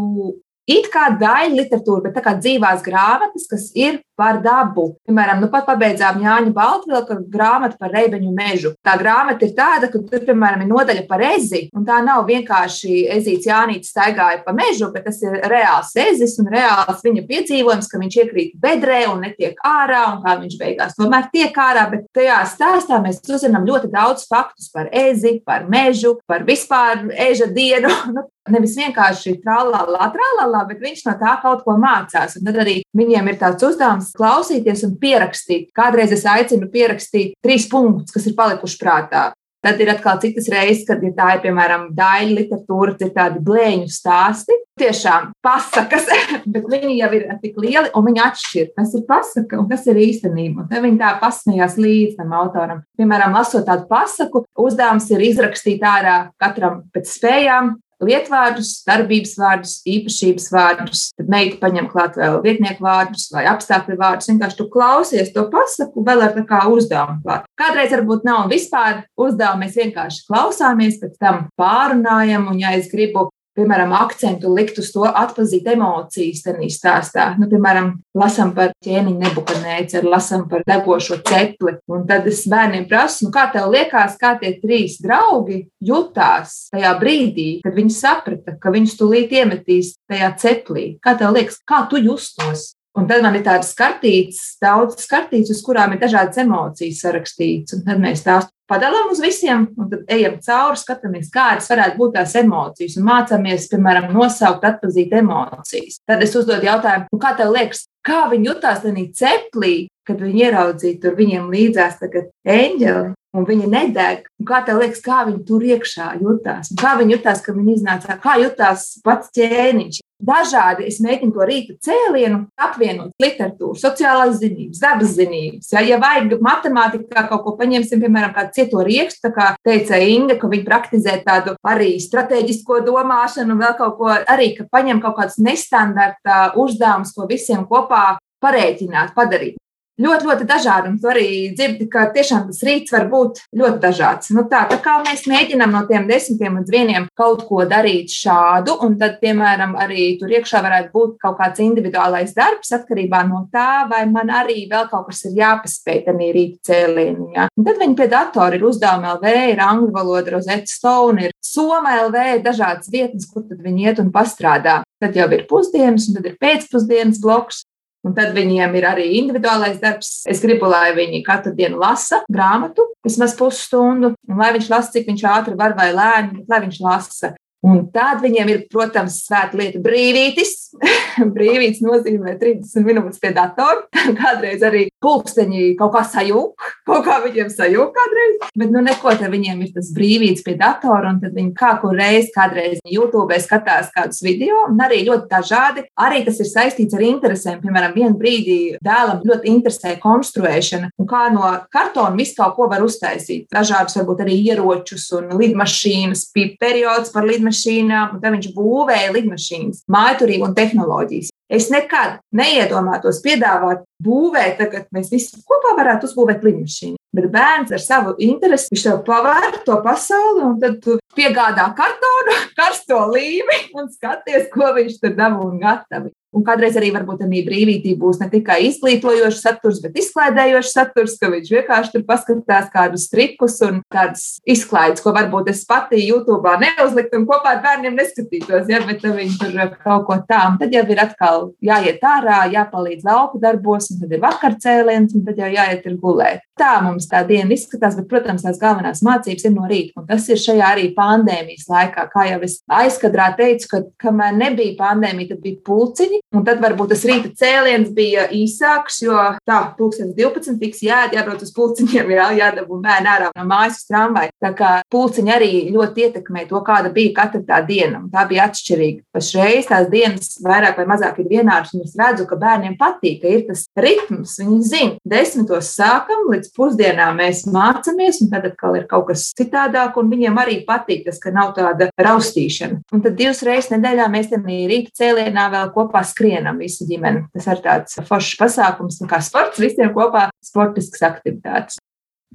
it 0.69 0.91
kā 0.93 1.10
daļu 1.19 1.58
literatūru, 1.60 2.03
bet 2.05 2.17
tā 2.17 2.23
kā 2.25 2.36
dzīvās 2.38 2.86
grāmatas, 2.86 3.47
kas 3.49 3.70
ir 3.78 3.99
par 4.20 4.41
dabu. 4.43 4.97
Piemēram, 5.07 5.39
nu 5.39 5.47
pat 5.51 5.67
pabeidzām 5.70 6.20
Jāņa 6.24 6.51
Baltvilka 6.55 7.15
grāmatu 7.32 7.80
par 7.80 7.93
reibeņu 7.95 8.34
mežu. 8.36 8.74
Tā 8.86 8.97
grāmata 8.99 9.47
ir 9.47 9.53
tāda, 9.55 9.88
ka 9.91 10.01
tur, 10.03 10.26
piemēram, 10.28 10.65
ir 10.65 10.72
nodaļa 10.72 11.05
par 11.07 11.24
ezi, 11.30 11.67
un 11.76 11.86
tā 11.88 12.01
nav 12.03 12.26
vienkārši 12.28 13.05
ezīts 13.15 13.47
Jānīts 13.47 13.93
staigāja 13.93 14.41
pa 14.43 14.53
mežu, 14.55 14.89
bet 14.93 15.07
tas 15.07 15.22
ir 15.24 15.39
reāls 15.51 15.93
ezis 16.03 16.36
un 16.41 16.51
reāls 16.51 17.03
viņa 17.05 17.24
piedzīvojums, 17.30 17.88
ka 17.91 18.01
viņš 18.01 18.20
iekrīt 18.26 18.57
bedrē 18.59 19.05
un 19.13 19.24
netiek 19.24 19.59
ārā, 19.65 20.03
un 20.13 20.24
kā 20.26 20.36
viņš 20.43 20.59
beigās 20.59 20.99
tomēr 20.99 21.30
tiek 21.32 21.55
ārā. 21.55 21.88
Bet 21.93 22.09
tajā 22.15 22.41
stāstā 22.51 22.99
mēs 23.03 23.24
uzzinām 23.24 23.67
ļoti 23.70 23.91
daudz 23.93 24.28
faktus 24.28 24.67
par 24.74 24.91
ezi, 24.91 25.38
par 25.47 25.70
mežu, 25.72 26.17
par 26.28 26.43
vispār 26.47 27.07
eža 27.30 27.47
dienu. 27.55 27.93
Nu, 28.09 28.24
nevis 28.54 28.76
vienkārši 28.80 29.38
trālā, 29.43 29.84
trālā, 30.14 30.62
bet 30.70 30.84
viņš 30.84 31.04
no 31.08 31.16
tā 31.22 31.36
kaut 31.43 31.66
ko 31.66 31.78
mācās. 31.82 32.38
Un 32.39 32.47
tad 32.47 32.62
arī 32.66 32.80
viņiem 32.97 33.32
ir 33.32 33.41
tāds 33.41 33.66
uzdevums 33.66 34.14
klausīties 34.18 34.86
un 34.88 34.95
pierakstīt. 35.02 35.70
Kādreiz 35.78 36.14
es 36.16 36.26
aicinu 36.30 36.72
pierakstīt 36.72 37.36
trīs 37.45 37.70
punktus, 37.72 38.16
kas 38.16 38.30
ir 38.30 38.38
palikuši 38.39 38.82
prātā. 38.82 39.30
Tad 39.60 39.82
ir 39.84 39.89
atkal 39.91 40.22
citas 40.24 40.45
reizes, 40.47 40.86
kad 40.88 41.02
ja 41.04 41.10
tā 41.18 41.34
ir 41.36 41.41
piemēram 41.43 41.89
daļa 41.95 42.36
literatūra, 42.38 42.93
ir 43.04 43.10
tādi 43.16 43.41
blēņu 43.43 43.89
stāsti. 43.91 44.56
Tiešām 44.80 45.34
pasakas, 45.43 46.08
bet 46.54 46.70
viņi 46.72 46.95
jau 47.02 47.10
ir 47.18 47.26
tik 47.41 47.60
lieli 47.60 47.91
un 47.91 48.06
viņi 48.08 48.24
atšķir, 48.24 48.70
kas 48.80 48.95
ir 48.95 49.04
pasaka 49.10 49.60
un 49.60 49.68
kas 49.68 49.84
ir 49.91 50.00
īstenība. 50.00 50.70
Tad 50.72 50.86
viņi 50.86 51.02
tā 51.02 51.12
pasmējās 51.20 51.76
līdz 51.76 52.16
tam 52.22 52.32
autoram. 52.39 52.86
Piemēram, 52.95 53.36
lasot 53.36 53.68
tādu 53.68 53.84
pasaku, 53.91 54.45
uzdevums 54.64 55.12
ir 55.12 55.28
izrakstīt 55.28 55.84
ārā 55.84 56.18
katram 56.39 56.86
pēc 56.95 57.12
spējām 57.18 57.76
lietvārdus, 58.04 58.72
darbības 58.88 59.34
vārdus, 59.39 59.74
īpašības 59.89 60.47
vārdus, 60.54 61.06
tad 61.18 61.32
meita 61.32 61.60
paņem 61.62 61.89
klāt 61.91 62.20
vēl 62.20 62.39
vietnieku 62.45 62.86
vārdus 62.86 63.30
vai 63.34 63.45
apstākļu 63.52 63.97
vārdus. 64.00 64.30
Vienkārši 64.32 64.60
tu 64.60 64.70
klausies 64.74 65.34
to 65.36 65.45
pasaku, 65.52 66.06
vēl 66.08 66.28
ar 66.28 66.36
tā 66.38 66.45
kā 66.47 66.64
uzdevumu 66.72 67.20
klāt. 67.26 67.50
Kādreiz 67.60 67.91
varbūt 67.95 68.28
nav 68.28 68.47
vispār 68.52 69.04
uzdevumu, 69.20 69.66
mēs 69.66 69.80
vienkārši 69.80 70.24
klausāmies, 70.30 71.00
pēc 71.02 71.20
tam 71.20 71.47
pārunājam, 71.60 72.47
un 72.54 72.64
ja 72.64 72.76
es 72.78 72.91
gribu 72.91 73.30
piemēram, 73.58 73.93
akcentu 73.97 74.52
likt 74.54 74.80
uz 74.82 74.91
to, 74.93 75.06
atpazīt 75.08 75.68
emocijas 75.74 76.43
tajā 76.45 76.70
stāstā. 76.74 77.28
Nu, 77.39 77.50
piemēram, 77.52 77.91
lasām 78.18 78.54
par 78.58 78.74
ķēniņu 78.86 79.18
nebukadnēci, 79.24 80.04
lasām 80.06 80.47
par 80.52 80.66
degošo 80.68 81.20
cepli. 81.28 81.78
Un 81.91 82.06
tad 82.10 82.28
es 82.30 82.45
bērniem 82.50 82.88
prasu, 82.89 83.28
nu, 83.28 83.34
kā 83.36 83.47
tev 83.54 83.70
liekas, 83.74 84.18
kā 84.20 84.36
tie 84.41 84.56
trīs 84.62 85.00
draugi 85.04 85.64
jutās 85.86 86.70
tajā 86.74 86.95
brīdī, 87.02 87.50
kad 87.66 87.78
viņi 87.78 87.95
saprata, 87.95 88.58
ka 88.62 88.74
viņus 88.74 88.97
tūlīt 89.00 89.34
iemetīs 89.41 89.95
tajā 90.10 90.34
ceplī. 90.41 90.91
Kā 91.04 91.16
tev 91.20 91.34
liekas, 91.38 91.62
kā 91.68 91.86
tu 91.89 92.02
justos? 92.04 92.74
Un 92.97 93.06
tad 93.08 93.22
man 93.24 93.36
ir 93.38 93.43
tādas 93.45 93.70
kartītes, 93.78 94.58
daudz 94.60 95.06
kartītes, 95.08 95.54
uz 95.54 95.62
kurām 95.64 95.93
ir 95.93 96.02
dažādas 96.02 96.41
emocijas 96.41 97.04
sarakstītas. 97.06 97.78
Un 97.78 97.86
tad 97.86 98.02
mēs 98.02 98.26
tās 98.26 98.50
padalām 98.70 99.11
uz 99.13 99.22
visiem, 99.24 99.67
un 99.80 99.89
tad 99.91 100.11
ejam 100.15 100.38
cauri, 100.45 100.80
skatāmies, 100.80 101.32
kādas 101.34 101.70
varētu 101.72 101.99
būt 101.99 102.15
tās 102.17 102.36
emocijas. 102.39 102.97
Un 102.99 103.07
mācāmies, 103.09 103.70
piemēram, 103.72 104.11
nosaukt, 104.15 104.65
atpazīt 104.70 105.15
emocijas. 105.20 105.99
Tad 106.07 106.24
es 106.26 106.36
uzdodu 106.38 106.70
jautājumu, 106.70 107.09
nu, 107.11 107.22
kā 107.22 107.34
tev 107.39 107.53
liekas, 107.55 107.88
kā 108.05 108.26
viņi 108.32 108.51
jutās 108.51 108.84
tajā 108.86 109.07
ceplī, 109.20 109.74
kad 110.10 110.26
viņi 110.26 110.45
ieraudzīja 110.49 111.01
tur 111.05 111.18
viņiem 111.20 111.47
līdzās 111.53 112.01
eņģeli. 112.03 113.16
Un 113.38 113.45
viņa 113.45 113.68
nedeg. 113.70 114.24
Un 114.41 114.45
kā 114.49 114.64
tev 114.66 114.80
liekas, 114.82 115.03
kā 115.05 115.22
viņa 115.28 115.43
tur 115.45 115.62
iekšā 115.62 116.16
jutās? 116.18 116.72
Un 116.74 116.80
kā 116.82 116.95
viņa 116.97 117.14
jutās, 117.14 117.43
kad 117.45 117.57
viņa 117.60 117.76
iznāca? 117.76 118.16
Kā 118.24 118.39
jutās 118.41 118.95
pats 119.05 119.30
ķēniņš? 119.36 119.99
Dažādi 120.20 120.88
es 120.89 120.97
mēģinu 120.99 121.36
to 121.36 121.45
rīta 121.47 121.76
cēlienu 121.86 122.39
apvienot 122.60 123.14
literatūru, 123.24 123.78
sociālās 123.80 124.41
zinības, 124.41 124.82
dabas 124.82 125.14
zinības. 125.16 125.70
Ja, 125.72 125.86
ja 125.86 125.99
vajag 126.01 126.41
matemātikā 126.43 127.24
kaut 127.30 127.45
ko 127.45 127.53
paņemsim, 127.62 128.01
piemēram, 128.01 128.34
kādu 128.36 128.51
cieto 128.57 128.84
riekstu, 128.84 129.32
kā 129.38 129.53
teica 129.64 130.01
Inga, 130.01 130.36
ka 130.41 130.49
viņi 130.51 130.66
praktizē 130.66 131.16
tādu 131.24 131.53
arī 131.64 131.93
strateģisko 132.03 132.82
domāšanu, 132.89 133.55
vēl 133.62 133.78
kaut 133.80 133.95
ko 134.01 134.12
arī, 134.18 134.51
ka 134.57 134.68
paņem 134.74 134.99
kaut 135.05 135.22
kādus 135.22 135.39
nestandarta 135.39 136.49
uzdevumus, 136.60 137.14
ko 137.16 137.30
visiem 137.30 137.64
kopā 137.70 138.18
parēķināt, 138.43 139.16
padarīt 139.16 139.55
ļoti, 140.00 140.28
ļoti 140.30 140.47
dažādi. 140.50 140.91
Un 140.93 140.97
tu 141.02 141.10
arī 141.12 141.28
dzirdi, 141.56 141.88
ka 141.91 142.08
tiešām 142.16 142.47
tas 142.50 142.62
rīts 142.66 142.93
var 142.95 143.08
būt 143.12 143.41
ļoti 143.60 143.82
dažāds. 143.84 144.32
Nu, 144.36 144.45
tā, 144.52 144.64
tā 144.72 144.80
kā 144.84 145.00
mēs 145.06 145.26
mēģinām 145.30 145.76
no 145.76 145.84
tiem 145.89 146.08
desmitiem 146.10 146.60
līdz 146.60 146.74
vieniem 146.74 147.08
kaut 147.20 147.45
ko 147.50 147.66
darīt 147.70 148.14
šādu, 148.14 148.78
un 148.86 148.97
tad, 149.00 149.18
piemēram, 149.24 149.76
arī 149.80 150.12
tur 150.20 150.32
iekšā 150.34 150.64
varētu 150.66 150.93
būt 150.95 151.16
kaut 151.24 151.39
kāds 151.39 151.64
individuālais 151.64 152.36
darbs 152.38 152.74
atkarībā 152.80 153.24
no 153.30 153.45
tā, 153.54 153.86
vai 153.91 154.06
man 154.10 154.32
arī 154.34 154.66
vēl 154.72 154.88
kaut 154.91 155.10
kas 155.10 155.26
ir 155.30 155.38
jāpaspēj 155.39 156.04
tajā 156.08 156.32
rīta 156.36 156.72
cēlienā. 156.72 157.50
Tad 157.60 157.82
viņi 157.82 157.97
pie 158.00 158.10
datora 158.12 158.58
ir 158.58 158.66
uzdevumi 158.66 159.12
LV, 159.16 159.34
ir 159.54 159.64
angļu 159.64 159.91
valoda, 159.95 160.36
rozeta 160.38 160.70
stone, 160.70 161.28
ir 161.28 161.36
Soma 161.50 161.95
LV, 162.06 162.26
ir 162.38 162.43
dažādas 162.45 162.91
vietnes, 162.93 163.28
kur 163.30 163.45
tad 163.47 163.64
viņi 163.66 163.88
iet 163.89 164.02
un 164.04 164.12
pastrādā. 164.14 164.82
Tad 165.02 165.16
jau 165.18 165.30
ir 165.34 165.45
pusdienas, 165.50 166.10
un 166.10 166.20
tad 166.20 166.28
ir 166.30 166.38
pēcpusdienas 166.41 167.22
bloks. 167.24 167.64
Un 168.08 168.14
tad 168.16 168.32
viņiem 168.32 168.76
ir 168.80 168.86
arī 168.88 169.08
individuālais 169.20 169.80
darbs. 169.82 170.22
Es 170.30 170.39
gribu, 170.39 170.70
lai 170.72 170.93
viņi 170.95 171.20
katru 171.26 171.52
dienu 171.56 171.82
lasa 171.82 172.22
grāmatu, 172.32 172.86
vismaz 173.04 173.36
pusstundu, 173.36 174.14
un 174.30 174.39
lai 174.39 174.54
viņš 174.56 174.70
lasa, 174.72 174.93
cik 174.93 175.10
viņš 175.10 175.26
ātri 175.28 175.58
var 175.60 175.76
vai 175.76 175.89
lēni, 175.91 176.39
bet 176.39 176.54
lai 176.54 176.62
viņš 176.64 176.80
lasa. 176.86 177.34
Un 177.66 177.82
tad 177.91 178.22
viņiem 178.24 178.49
ir, 178.53 178.60
protams, 178.72 179.18
svēta 179.26 179.57
lieta 179.60 179.82
brīvītis. 179.84 180.70
Brīvītis 181.36 181.82
nozīmē 181.84 182.38
30 182.39 182.86
minūtes 182.88 183.20
pie 183.20 183.34
datora. 183.36 183.84
Kādreiz 184.22 184.64
arī 184.64 184.86
pulksteņi 185.03 185.74
kaut 185.80 185.91
kā 185.97 186.03
sajūg, 186.07 186.68
kaut 186.88 187.03
kā 187.07 187.18
viņiem 187.26 187.51
sajūg 187.51 187.91
kādreiz. 187.95 188.38
Bet, 188.55 188.72
nu, 188.72 188.84
neko 188.86 189.12
te 189.20 189.28
viņiem 189.32 189.66
ir 189.66 189.74
tas 189.76 189.89
brīvītis 189.95 190.45
pie 190.45 190.55
datora, 190.60 191.12
un 191.12 191.20
tad 191.24 191.36
viņi 191.36 191.51
kā 191.60 191.74
kur 191.82 191.97
reiz, 191.99 192.30
kādreiz 192.36 192.80
YouTube 192.88 193.36
skatās 193.43 193.91
kādus 193.95 194.24
video, 194.24 194.64
un 194.70 194.80
arī 194.86 195.01
ļoti 195.10 195.28
dažādi. 195.32 195.84
Arī 195.99 196.24
tas 196.28 196.39
ir 196.39 196.47
saistīts 196.47 196.95
ar 196.95 197.03
interesēm. 197.03 197.60
Piemēram, 197.66 197.95
vienā 197.97 198.16
brīdī 198.20 198.60
dēlam 198.86 199.26
ļoti 199.28 199.51
interesē 199.51 199.97
konstruēšana, 199.99 200.93
un 200.95 201.12
kā 201.12 201.28
no 201.36 201.51
kartona 201.74 202.16
visu 202.16 202.39
kaut 202.39 202.55
ko 202.55 202.70
var 202.72 202.88
uztaisīt. 202.88 203.49
Dažādus, 203.51 203.99
varbūt 203.99 204.24
arī 204.24 204.39
ieročus 204.47 205.10
un 205.20 205.34
lidmašīnas, 205.36 206.30
periods 206.60 207.12
par 207.12 207.28
lidmašīnu 207.28 207.49
lidmašīnām, 207.50 208.16
un 208.16 208.22
tad 208.22 208.34
viņš 208.36 208.54
būvēja 208.56 209.14
lidmašīnas, 209.14 209.84
mājturību 209.89 210.50
un 210.50 210.56
tehnoloģijas. 210.56 211.32
Es 211.50 211.70
nekad 211.70 212.20
neiedomātos 212.32 213.22
piedāvāt 213.26 213.84
būvēt, 214.04 214.58
tagad 214.62 214.88
mēs 214.95 215.12
visi 215.14 215.41
kopā 215.47 215.76
varētu 215.80 216.10
uzbūvēt 216.10 216.45
lidmašīnu. 216.47 216.97
Bet 217.16 217.32
bērns 217.34 217.74
ar 217.74 217.82
savu 217.82 218.14
interesi, 218.22 218.70
viņš 218.72 218.86
tev 218.86 219.00
pavēr 219.08 219.60
to 219.66 219.80
pasauli, 219.86 220.43
un 220.45 220.60
tad 220.62 220.78
tu 220.84 221.00
piegādā 221.18 221.66
kartonu, 221.78 222.38
karsto 222.60 223.02
līmi 223.14 223.60
un 223.80 223.89
skaties, 223.93 224.50
ko 224.54 224.74
viņš 224.78 225.02
tur 225.02 225.18
dabū 225.18 225.50
un 225.50 225.60
gatavi. 225.64 226.14
Un 226.30 226.43
kādreiz 226.45 226.76
arī 226.78 226.91
varbūt 226.93 227.24
arī 227.26 227.39
brīvītī 227.41 227.95
būs 227.97 228.20
ne 228.22 228.28
tikai 228.30 228.60
izglītojošs 228.68 229.39
saturs, 229.41 229.80
bet 229.82 229.95
izklaidējošs 229.97 230.74
saturs, 230.76 231.16
ka 231.18 231.32
viņš 231.32 231.50
vienkārši 231.56 231.93
tur 231.95 232.04
paskatās 232.06 232.68
kādus 232.70 233.08
trikus 233.10 233.56
un 233.66 233.80
kādas 233.89 234.36
izklaides, 234.45 235.02
ko 235.02 235.10
varbūt 235.16 235.50
es 235.50 235.64
pati 235.66 236.04
YouTube 236.04 236.54
neuzliktu 236.62 237.18
un 237.18 237.26
kopā 237.30 237.56
ar 237.56 237.64
bērniem 237.64 237.97
neskatītos, 237.97 238.70
ja, 238.70 238.84
bet 238.86 239.02
viņi 239.02 239.39
tur 239.41 239.58
kaut 239.82 240.06
ko 240.06 240.20
tādu. 240.30 240.60
Tad 240.62 240.78
jau 240.78 240.86
ir 240.93 241.02
atkal 241.02 241.50
jāiet 241.66 242.06
ārā, 242.06 242.43
jāpalīdz 242.54 243.10
lauku 243.10 243.41
darbos, 243.41 243.89
un 243.94 244.04
tad 244.04 244.16
ir 244.16 244.24
vakarcēliens, 244.24 245.16
un 245.18 245.26
tad 245.28 245.42
jau 245.42 245.50
jāiet 245.54 245.86
ir 245.88 245.98
gulēt. 246.02 246.46
Tā 246.60 246.74
mums 246.84 247.08
tā 247.10 247.22
diena 247.28 247.56
izskatās, 247.56 247.96
bet, 248.00 248.10
protams, 248.12 248.44
tās 248.46 248.60
galvenās 248.62 249.04
mācības 249.06 249.46
ir 249.48 249.54
no 249.56 249.68
rīta. 249.70 249.96
Un 250.00 250.08
tas 250.10 250.28
ir 250.30 250.42
šajā 250.42 250.74
arī 250.76 250.90
pandēmijas 250.98 251.70
laikā. 251.72 252.08
Kā 252.12 252.26
jau 252.34 252.42
es 252.48 252.60
aizkadrā 252.80 253.32
teicu, 253.40 253.70
ka 253.72 253.84
kamēr 254.08 254.36
nebija 254.38 254.76
pandēmija, 254.80 255.34
tad 255.34 255.44
bija 255.46 255.62
pulciņi, 255.66 256.20
Un 256.30 256.44
tad 256.46 256.60
varbūt 256.62 256.92
tas 256.94 257.02
rīta 257.10 257.32
cēliens 257.40 257.90
bija 257.98 258.28
īsāks, 258.38 259.00
jo 259.02 259.16
tā, 259.50 259.56
pulkstenis 259.80 260.14
12 260.14 260.60
tiks 260.62 260.84
jāēd, 260.86 261.16
jābrauc 261.18 261.42
uz 261.42 261.50
pulciņiem, 261.56 262.12
jā, 262.14 262.28
jādabū 262.38 262.78
bērni 262.84 263.10
ārā 263.10 263.32
no 263.34 263.46
mājas 263.50 263.80
uz 263.80 263.88
tramvai. 263.90 264.28
Tā 264.38 264.52
kā 264.58 264.70
pulciņi 264.94 265.34
arī 265.34 265.50
ļoti 265.74 266.06
ietekmē 266.06 266.44
to, 266.52 266.62
kāda 266.68 266.92
bija 266.94 267.16
katra 267.18 267.42
tā 267.48 267.64
diena. 267.66 268.04
Un 268.04 268.12
tā 268.14 268.28
bija 268.30 268.46
atšķirīga. 268.46 269.02
Pašreiz 269.18 269.72
tās 269.72 269.90
dienas 269.90 270.38
vairāk 270.46 270.78
vai 270.78 270.86
mazāk 270.92 271.18
ir 271.24 271.32
vienādas, 271.34 271.74
un 271.74 271.88
es 271.88 271.98
redzu, 271.98 272.28
ka 272.30 272.38
bērniem 272.38 272.78
patīk, 272.78 273.24
ka 273.24 273.34
ir 273.34 273.48
tas 273.50 273.66
ritms. 273.84 274.36
Viņi 274.41 274.59
zina, 274.67 274.97
desmitos 275.07 275.71
sākam, 275.77 276.27
līdz 276.34 276.51
pusdienām 276.55 277.19
mēs 277.19 277.45
mācāmies, 277.49 278.21
un 278.23 278.32
tad 278.34 278.47
atkal 278.51 278.77
ir 278.80 278.88
kaut 278.89 279.09
kas 279.09 279.30
citādāk, 279.38 279.97
un 279.99 280.11
viņiem 280.13 280.39
arī 280.41 280.59
patīk 280.67 281.05
tas, 281.07 281.19
ka 281.21 281.34
nav 281.36 281.53
tāda 281.57 281.89
raustīšana. 281.99 282.82
Un 282.93 283.03
tad 283.05 283.17
divas 283.19 283.43
reizes 283.47 283.73
nedēļā 283.73 284.07
mēs 284.13 284.32
tam 284.34 284.47
rīta 284.49 284.95
cēlienā 285.01 285.49
vēl 285.55 285.73
kopā 285.75 286.03
skrienam 286.07 286.61
visu 286.61 286.88
ģimeni. 286.89 287.27
Tas 287.36 287.49
ir 287.53 287.61
tāds 287.65 287.99
foršs 288.07 288.39
pasākums, 288.39 289.01
kā 289.09 289.21
sports 289.25 289.61
visiem 289.61 289.93
kopā, 289.95 290.30
sportisks 290.45 291.05
aktivitātes. 291.05 291.80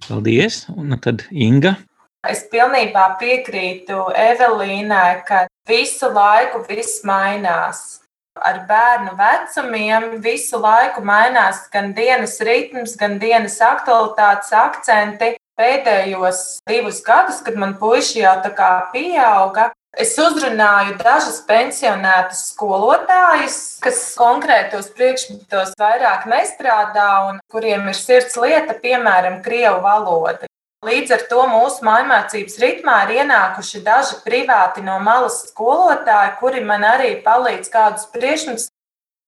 Paldies! 0.09 0.65
Un 0.75 0.97
tad 1.01 1.27
Inga. 1.31 1.77
Es 2.25 2.47
pilnībā 2.49 3.05
piekrītu 3.21 3.99
Evelīnai, 4.17 5.21
ka 5.29 5.45
visu 5.69 6.09
laiku 6.09 6.63
viss 6.69 7.03
mainās. 7.05 8.04
Ar 8.35 8.65
bērnu 8.69 9.15
vecumiem 9.19 10.09
visu 10.23 10.59
laiku 10.59 11.05
mainās 11.07 11.69
gan 11.73 11.93
dienas 11.95 12.41
ritms, 12.43 12.97
gan 12.99 13.21
dienas 13.23 13.61
aktualitātes 13.63 14.51
akcenti. 14.59 15.37
Pēdējos 15.55 16.41
divus 16.67 16.99
gadus, 17.07 17.39
kad 17.47 17.55
man 17.55 17.77
puiši 17.79 18.25
jau 18.25 18.35
tā 18.43 18.51
kā 18.59 18.71
pieauga, 18.91 19.69
Es 19.95 20.17
uzrunāju 20.19 20.97
dažus 20.99 21.37
pensionētus 21.47 22.41
skolotājus, 22.51 23.59
kas 23.83 24.01
konkrētos 24.19 24.89
priekšmetos 24.97 25.77
vairāk 25.79 26.27
nestrādā 26.31 27.07
un 27.29 27.39
kuriem 27.53 27.87
ir 27.93 27.95
sirds 27.95 28.35
lieta, 28.35 28.75
piemēram, 28.83 29.39
krievu 29.45 29.79
valoda. 29.85 30.51
Līdz 30.85 31.15
ar 31.17 31.23
to 31.31 31.45
mūsu 31.49 31.85
mājmācības 31.87 32.59
ritmā 32.61 32.97
ir 33.07 33.23
ienākuši 33.23 33.81
daži 33.87 34.19
privāti 34.27 34.85
no 34.85 34.99
malas 35.01 35.39
skolotāji, 35.49 36.35
kuri 36.43 36.61
man 36.61 36.85
arī 36.85 37.15
palīdz 37.25 37.71
kādus 37.73 38.05
priekšmetus 38.13 38.69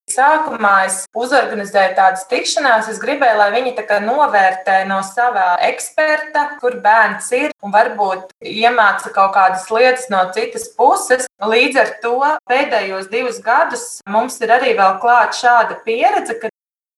Sākumā 0.06 0.84
es 0.86 1.00
uzorganizēju 1.18 1.96
tādas 1.96 2.20
tikšanās. 2.30 2.86
Es 2.92 3.00
gribēju, 3.02 3.38
lai 3.40 3.48
viņi 3.56 3.72
novērtē 4.04 4.84
no 4.86 5.00
sava 5.02 5.56
eksperta, 5.66 6.44
kur 6.60 6.76
bērns 6.78 7.32
ir, 7.34 7.50
un 7.58 7.74
varbūt 7.74 8.30
iemāca 8.38 9.10
kaut 9.10 9.34
kādas 9.34 9.66
lietas 9.66 10.06
no 10.08 10.22
citas 10.30 10.68
puses. 10.78 11.26
Līdz 11.42 11.80
ar 11.82 11.90
to 12.04 12.20
pēdējos 12.46 13.10
divus 13.10 13.42
gadus 13.42 13.98
mums 14.06 14.38
ir 14.40 14.54
arī 14.54 14.76
vēl 14.78 15.00
klāta 15.02 15.34
šāda 15.42 15.80
pieredze, 15.82 16.38
ka 16.38 16.54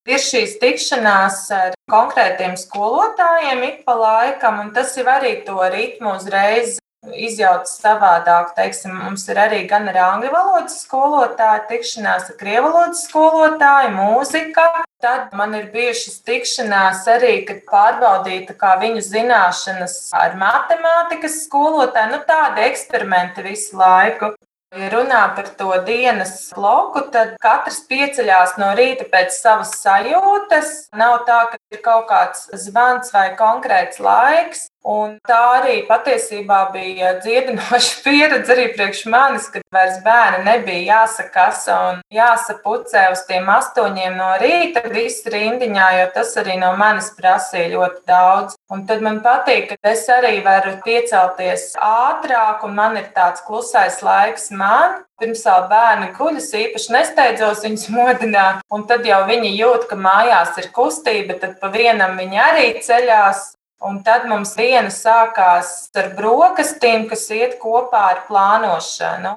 ir 0.08 0.24
šīs 0.24 0.56
tikšanās 0.62 1.44
ar 1.54 1.78
konkrētiem 1.92 2.56
skolotājiem 2.58 3.64
ik 3.70 3.80
pa 3.86 3.96
laikam, 3.98 4.60
un 4.64 4.74
tas 4.76 4.96
jau 4.96 5.06
arī 5.12 5.38
to 5.46 5.58
ritmu 5.72 6.16
uzreiz 6.16 6.78
izjauc 7.14 7.68
savādāk. 7.70 8.52
Teiksim, 8.56 8.96
mums 9.04 9.26
ir 9.30 9.38
arī 9.40 9.62
gan 9.70 9.88
ar 9.92 9.98
angļu 10.04 10.32
valodas 10.34 10.80
skolotāju 10.84 11.66
tikšanās, 11.70 12.30
ar 12.32 12.38
krievu 12.40 12.72
valodas 12.72 13.04
skolotāju, 13.08 13.94
mūzika. 13.94 14.66
Tad 14.98 15.34
man 15.38 15.54
ir 15.54 15.68
bijušas 15.74 16.18
tikšanās 16.26 17.04
arī, 17.12 17.44
kad 17.46 17.62
pārbaudīta 17.70 18.56
viņu 18.82 19.04
zināšanas 19.06 20.00
ar 20.18 20.34
matemātikas 20.40 21.44
skolotāju. 21.44 22.16
Nu, 22.16 22.22
tādi 22.26 22.66
eksperimenti 22.66 23.46
visu 23.46 23.78
laiku. 23.78 24.34
Ja 24.76 24.90
runā 24.92 25.20
par 25.32 25.46
to 25.56 25.70
dienas 25.86 26.32
bloku, 26.52 27.00
tad 27.12 27.38
katrs 27.40 27.78
pieceļās 27.88 28.58
no 28.60 28.74
rīta 28.76 29.06
pēc 29.08 29.32
savas 29.32 29.70
sajūtas. 29.80 30.74
Nav 30.92 31.22
tā, 31.24 31.38
ka 31.54 31.56
ir 31.72 31.80
kaut 31.86 32.04
kāds 32.10 32.50
zvans 32.66 33.08
vai 33.14 33.30
konkrēts 33.38 33.96
laiks. 33.96 34.67
Un 34.86 35.16
tā 35.26 35.38
arī 35.58 35.80
patiesībā 35.88 36.58
bija 36.70 37.16
dziedinoša 37.18 37.96
pieredze 38.04 38.54
arī 38.54 38.68
priekš 38.76 39.02
manis, 39.10 39.48
kad 39.50 39.64
vairs 39.74 39.98
bērni 40.04 40.44
nebija 40.46 41.00
jāsakasa 41.02 41.78
un 41.88 41.98
jāsapucē 42.14 43.08
uz 43.12 43.24
tiem 43.26 43.50
astoņiem 43.50 44.14
no 44.16 44.30
rīta 44.38 44.84
visu 44.92 45.34
rindiņā, 45.34 45.88
jo 45.98 46.06
tas 46.14 46.36
arī 46.38 46.56
no 46.62 46.70
manis 46.78 47.10
prasīja 47.18 47.74
ļoti 47.74 48.00
daudz. 48.06 48.54
Un 48.70 48.86
tad 48.86 49.02
man 49.02 49.18
patīk, 49.24 49.74
ka 49.74 49.92
es 49.92 50.06
arī 50.12 50.38
varu 50.46 50.76
piecelties 50.86 51.72
ātrāk, 51.82 52.64
un 52.64 52.78
man 52.78 52.96
ir 53.02 53.10
tāds 53.16 53.42
klusais 53.44 54.00
laiks 54.06 54.50
man. 54.54 55.02
Pirms 55.18 55.40
vēl 55.42 55.64
bērni 55.66 56.12
guļas, 56.14 56.52
īpaši 56.54 56.92
nesteidzos 56.94 57.64
viņus 57.66 57.88
modināt, 57.98 58.62
un 58.70 58.86
tad 58.86 59.06
jau 59.08 59.24
viņi 59.26 59.56
jūt, 59.58 59.90
ka 59.90 59.98
mājās 59.98 60.54
ir 60.62 60.70
kustība, 60.70 61.40
tad 61.42 61.58
pa 61.58 61.74
vienam 61.74 62.14
viņi 62.20 62.44
arī 62.46 62.68
ceļās. 62.86 63.57
Un 63.78 64.00
tad 64.02 64.24
mums 64.26 64.56
diena 64.58 64.90
sākās 64.90 65.68
ar 65.94 66.08
brokastīm, 66.18 67.06
kas 67.10 67.28
iet 67.30 67.60
kopā 67.62 68.00
ar 68.12 68.24
plānošanu. 68.26 69.36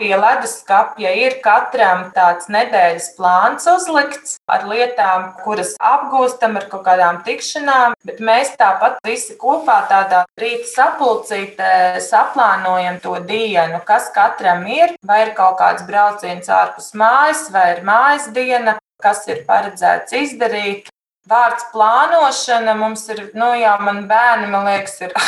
Pie 0.00 0.14
leduskapja 0.16 1.10
ir 1.18 1.34
katram 1.44 2.06
tāds 2.14 2.48
nedēļas 2.50 3.08
plāns 3.16 3.66
uzlikts 3.70 4.38
ar 4.50 4.64
lietām, 4.70 5.26
kuras 5.44 5.74
apgūstam 5.78 6.56
ar 6.58 6.68
kaut 6.70 6.86
kādām 6.86 7.20
tikšanām, 7.26 7.98
bet 8.06 8.22
mēs 8.24 8.54
tāpat 8.58 9.02
visi 9.06 9.36
kopā 9.38 9.82
tādā 9.90 10.22
rīta 10.40 10.70
sapulcītē 10.70 11.74
saplānojam 12.06 13.02
to 13.04 13.18
dienu, 13.28 13.82
kas 13.86 14.08
katram 14.14 14.64
ir, 14.70 14.96
vai 15.06 15.26
ir 15.26 15.34
kaut 15.38 15.58
kāds 15.60 15.84
brauciens 15.90 16.48
ārpus 16.48 16.94
mājas, 16.98 17.48
vai 17.52 17.68
ir 17.76 17.84
mājas 17.86 18.30
diena, 18.32 18.78
kas 19.02 19.26
ir 19.28 19.44
paredzēts 19.50 20.18
izdarīt. 20.22 20.90
Vārds 21.30 21.68
plānošana 21.70 22.74
mums 22.74 23.04
ir, 23.14 23.28
nu 23.38 23.52
jā, 23.54 23.76
man 23.78 24.06
bērni, 24.10 24.48
man 24.50 24.66
liekas, 24.66 25.00
ir. 25.06 25.14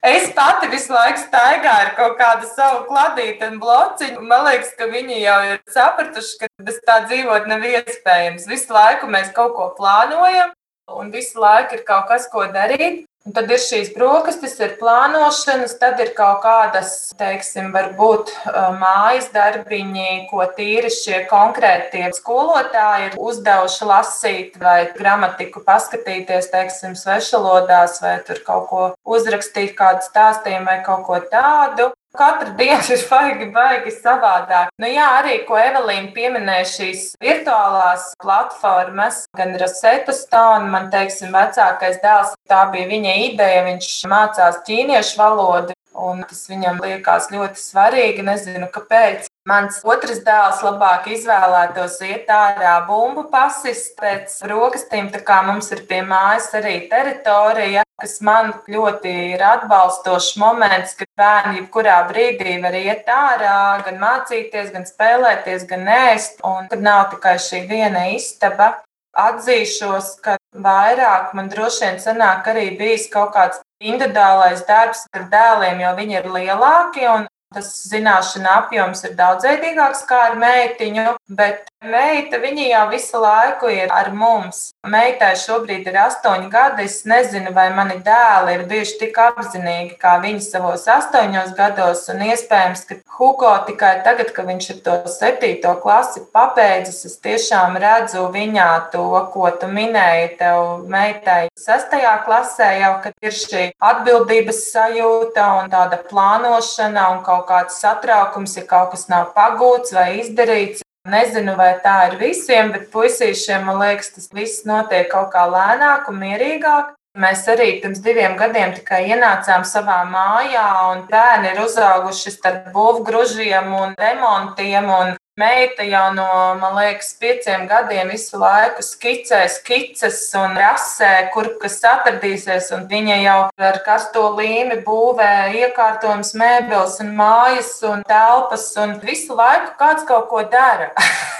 Es 0.00 0.30
pati 0.32 0.64
visu 0.72 0.94
laiku 0.94 1.20
staigāju 1.20 1.82
ar 1.84 1.90
kaut 1.92 2.14
kādu 2.16 2.46
savu 2.48 2.86
kladīti 2.86 3.44
un 3.44 3.58
blociņu. 3.60 4.22
Man 4.24 4.46
liekas, 4.46 4.70
ka 4.78 4.86
viņi 4.88 5.18
jau 5.20 5.34
ir 5.44 5.58
sapratuši, 5.74 6.38
ka 6.40 6.48
bez 6.64 6.78
tā 6.86 7.02
dzīvot 7.04 7.44
nav 7.50 7.66
iespējams. 7.68 8.46
Visu 8.48 8.72
laiku 8.72 9.10
mēs 9.12 9.28
kaut 9.36 9.52
ko 9.58 9.66
plānojam, 9.76 10.54
un 10.96 11.12
visu 11.12 11.44
laiku 11.44 11.76
ir 11.76 11.84
kaut 11.84 12.08
kas, 12.08 12.30
ko 12.32 12.46
darīt. 12.48 13.04
Un 13.28 13.34
tad 13.36 13.50
ir 13.52 13.60
šīs 13.60 13.90
brokastis, 13.92 14.54
ir 14.64 14.78
plānošanas, 14.80 15.74
tad 15.76 15.98
ir 16.00 16.14
kaut 16.16 16.38
kādas, 16.40 16.94
teiksim, 17.20 17.68
varbūt 17.74 18.32
mājas 18.80 19.28
darbiņi, 19.34 20.30
ko 20.30 20.46
tīri 20.56 20.88
šie 20.88 21.18
konkrētie 21.28 22.06
skolotāji 22.16 23.10
ir 23.10 23.18
uzdevuši 23.20 23.90
lasīt 23.92 24.56
vai 24.62 24.78
gramatiku 24.96 25.60
paskatīties, 25.68 26.48
teiksim, 26.54 26.96
svešalodās 26.96 28.00
vai 28.00 28.16
tur 28.24 28.40
kaut 28.46 28.68
ko 28.72 28.88
uzrakstīt, 29.04 29.76
kādu 29.76 30.08
stāstījumu 30.08 30.72
vai 30.72 30.80
kaut 30.88 31.04
ko 31.10 31.20
tādu. 31.28 31.92
Katra 32.18 32.50
diena 32.58 32.82
ir 32.90 33.02
baigi, 33.06 33.46
baigi 33.54 33.92
savādāk. 33.94 34.72
Nu, 34.82 34.88
jā, 34.90 35.06
arī 35.20 35.36
ko 35.46 35.54
Evelīna 35.60 36.10
pieminēja, 36.16 36.66
šīs 36.66 37.04
virtuālās 37.22 38.08
platformas, 38.22 39.22
gan 39.38 39.54
Rosetta 39.60 40.14
Stone, 40.16 40.66
man 40.72 40.88
teiksim, 40.90 41.30
vecākais 41.36 42.00
dēls, 42.02 42.34
tā 42.50 42.64
bija 42.72 42.90
viņa 42.90 43.14
ideja. 43.28 43.62
Viņš 43.68 43.92
mācās 44.10 44.58
ķīniešu 44.66 45.20
valodu, 45.22 45.76
un 45.94 46.22
tas 46.28 46.46
viņam 46.50 46.80
liekas 46.82 47.30
ļoti 47.32 47.60
svarīgi. 47.60 48.24
Nezinu, 48.26 48.70
kāpēc. 48.72 49.28
Mans 49.48 49.78
otrs 49.88 50.20
dēls 50.20 50.60
labāk 50.62 51.06
izvēlētos 51.10 51.96
iet 52.04 52.28
ārā 52.28 52.74
bumbu 52.86 53.24
pasist 53.32 53.94
pēc 53.98 54.34
brokastīm, 54.44 55.08
tā 55.10 55.22
kā 55.24 55.38
mums 55.46 55.72
ir 55.72 55.80
pie 55.88 56.02
mājas 56.04 56.50
arī 56.58 56.74
teritorija, 56.90 57.86
kas 58.00 58.18
man 58.20 58.52
ļoti 58.68 59.14
ir 59.32 59.44
atbalstošs 59.48 60.36
moments, 60.40 60.92
kad 60.98 61.08
bērni 61.16 61.62
jebkurā 61.62 61.96
brīdī 62.12 62.58
var 62.62 62.76
iet 62.76 63.08
ārā, 63.08 63.56
gan 63.88 63.98
mācīties, 64.04 64.70
gan 64.76 64.84
spēlēties, 64.88 65.64
gan 65.72 65.88
ēst, 65.88 66.44
un 66.44 66.68
tur 66.68 66.84
nav 66.84 67.08
tikai 67.14 67.38
šī 67.40 67.64
viena 67.72 68.10
istaba. 68.12 68.74
Atzīšos, 69.18 70.12
ka 70.22 70.36
vairāk 70.54 71.34
man 71.34 71.50
droši 71.50 71.84
vien 71.86 71.98
sanāk 72.02 72.46
arī 72.52 72.68
bijis 72.78 73.08
kaut 73.10 73.34
kāds 73.34 73.58
individuālais 73.82 74.62
darbs 74.68 75.06
ar 75.16 75.26
dēliem, 75.32 75.82
jo 75.82 75.92
viņi 75.98 76.18
ir 76.20 76.32
lielāki 76.36 77.08
un 77.10 77.26
Tas 77.50 77.68
zināšana 77.90 78.50
apjoms 78.60 79.00
ir 79.08 79.16
daudzveidīgāks 79.18 80.04
kā 80.06 80.18
ar 80.28 80.36
meitiņu, 80.38 81.16
bet 81.34 81.64
meita 81.80 82.38
viņa 82.40 82.66
jau 82.68 82.82
visu 82.90 83.20
laiku 83.20 83.70
ir 83.72 83.92
ar 83.92 84.10
mums. 84.12 84.70
Meitai 84.86 85.32
šobrīd 85.40 85.88
ir 85.88 85.96
astoņi 86.02 86.50
gadi. 86.52 86.84
Es 86.84 87.02
nezinu, 87.08 87.52
vai 87.56 87.68
mani 87.74 87.98
dēli 88.04 88.56
ir 88.56 88.64
bijuši 88.68 88.98
tik 89.00 89.18
apzinīgi 89.24 89.96
kā 90.00 90.18
viņi 90.22 90.44
savos 90.44 90.86
astoņos 90.88 91.54
gados. 91.56 92.06
Un 92.12 92.24
iespējams, 92.28 92.84
ka 92.88 92.98
Hugo 93.16 93.52
tikai 93.68 93.94
tagad, 94.04 94.32
kad 94.36 94.48
viņš 94.48 94.68
ir 94.74 94.82
to 94.84 94.96
septīto 95.12 95.74
klasi 95.82 96.24
pabeidzis, 96.34 97.04
es 97.08 97.16
tiešām 97.24 97.78
redzu 97.80 98.26
viņā 98.32 98.68
to, 98.92 99.06
ko 99.32 99.50
tu 99.60 99.70
minēji 99.70 100.36
tev 100.40 100.84
meitai 100.90 101.48
sestajā 101.58 102.14
klasē, 102.26 102.70
jau 102.80 102.92
ir 103.24 103.36
šī 103.36 103.64
atbildības 103.92 104.62
sajūta 104.70 105.48
un 105.60 105.72
tāda 105.72 106.00
plānošana 106.10 107.08
un 107.16 107.24
kaut 107.24 107.48
kāds 107.48 107.80
satraukums, 107.80 108.56
ja 108.60 108.68
kaut 108.68 108.94
kas 108.94 109.08
nav 109.12 109.32
pagūts 109.36 109.96
vai 109.96 110.08
izdarīts. 110.20 110.84
Nezinu, 111.08 111.54
vai 111.56 111.78
tā 111.80 111.94
ir 112.10 112.18
visiem, 112.20 112.74
bet 112.74 112.90
puisīšiem, 112.92 113.62
man 113.64 113.78
liekas, 113.80 114.10
tas 114.12 114.26
viss 114.36 114.66
notiek 114.68 115.06
kaut 115.08 115.30
kā 115.32 115.46
lēnāk 115.48 116.10
un 116.12 116.18
mierīgāk. 116.20 116.90
Mēs 117.20 117.46
arī 117.48 117.70
pirms 117.80 118.02
diviem 118.04 118.36
gadiem 118.36 118.74
tikai 118.76 119.00
ienācām 119.08 119.64
savā 119.64 120.02
mājā, 120.06 120.66
un 120.92 121.06
bērni 121.08 121.54
ir 121.54 121.62
uzauguši 121.64 122.34
starp 122.36 122.68
būvgrūžiem 122.74 123.72
un 123.80 123.96
remontiem. 123.98 124.92
Un 124.92 125.16
Meita 125.40 125.84
jau 125.88 126.10
no, 126.12 126.26
man 126.60 126.74
liekas, 126.76 127.14
pieciem 127.16 127.62
gadiem 127.70 128.10
visu 128.12 128.36
laiku 128.40 128.82
skicē 128.84 129.38
skices 129.48 130.18
un 130.36 130.58
rasē, 130.58 131.30
kur 131.32 131.48
kas 131.62 131.78
atradīsies. 131.88 132.68
Viņa 132.90 133.16
jau 133.22 133.38
ar 133.70 133.78
karsto 133.86 134.26
līmi 134.36 134.76
būvē 134.84 135.30
iekārtojums, 135.62 136.34
mēbeles 136.36 136.98
un 137.04 137.14
mājas 137.16 137.72
un 137.88 138.04
telpas. 138.10 138.68
Un 138.84 138.98
visu 139.00 139.38
laiku 139.38 139.72
kāds 139.80 140.04
kaut 140.10 140.28
ko 140.28 140.44
dara. 140.44 140.90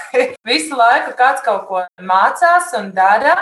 visu 0.51 0.81
laiku 0.81 1.13
kāds 1.21 1.45
kaut 1.45 1.69
ko 1.69 1.85
mācās 2.01 2.73
un 2.81 2.89
dara. 2.97 3.37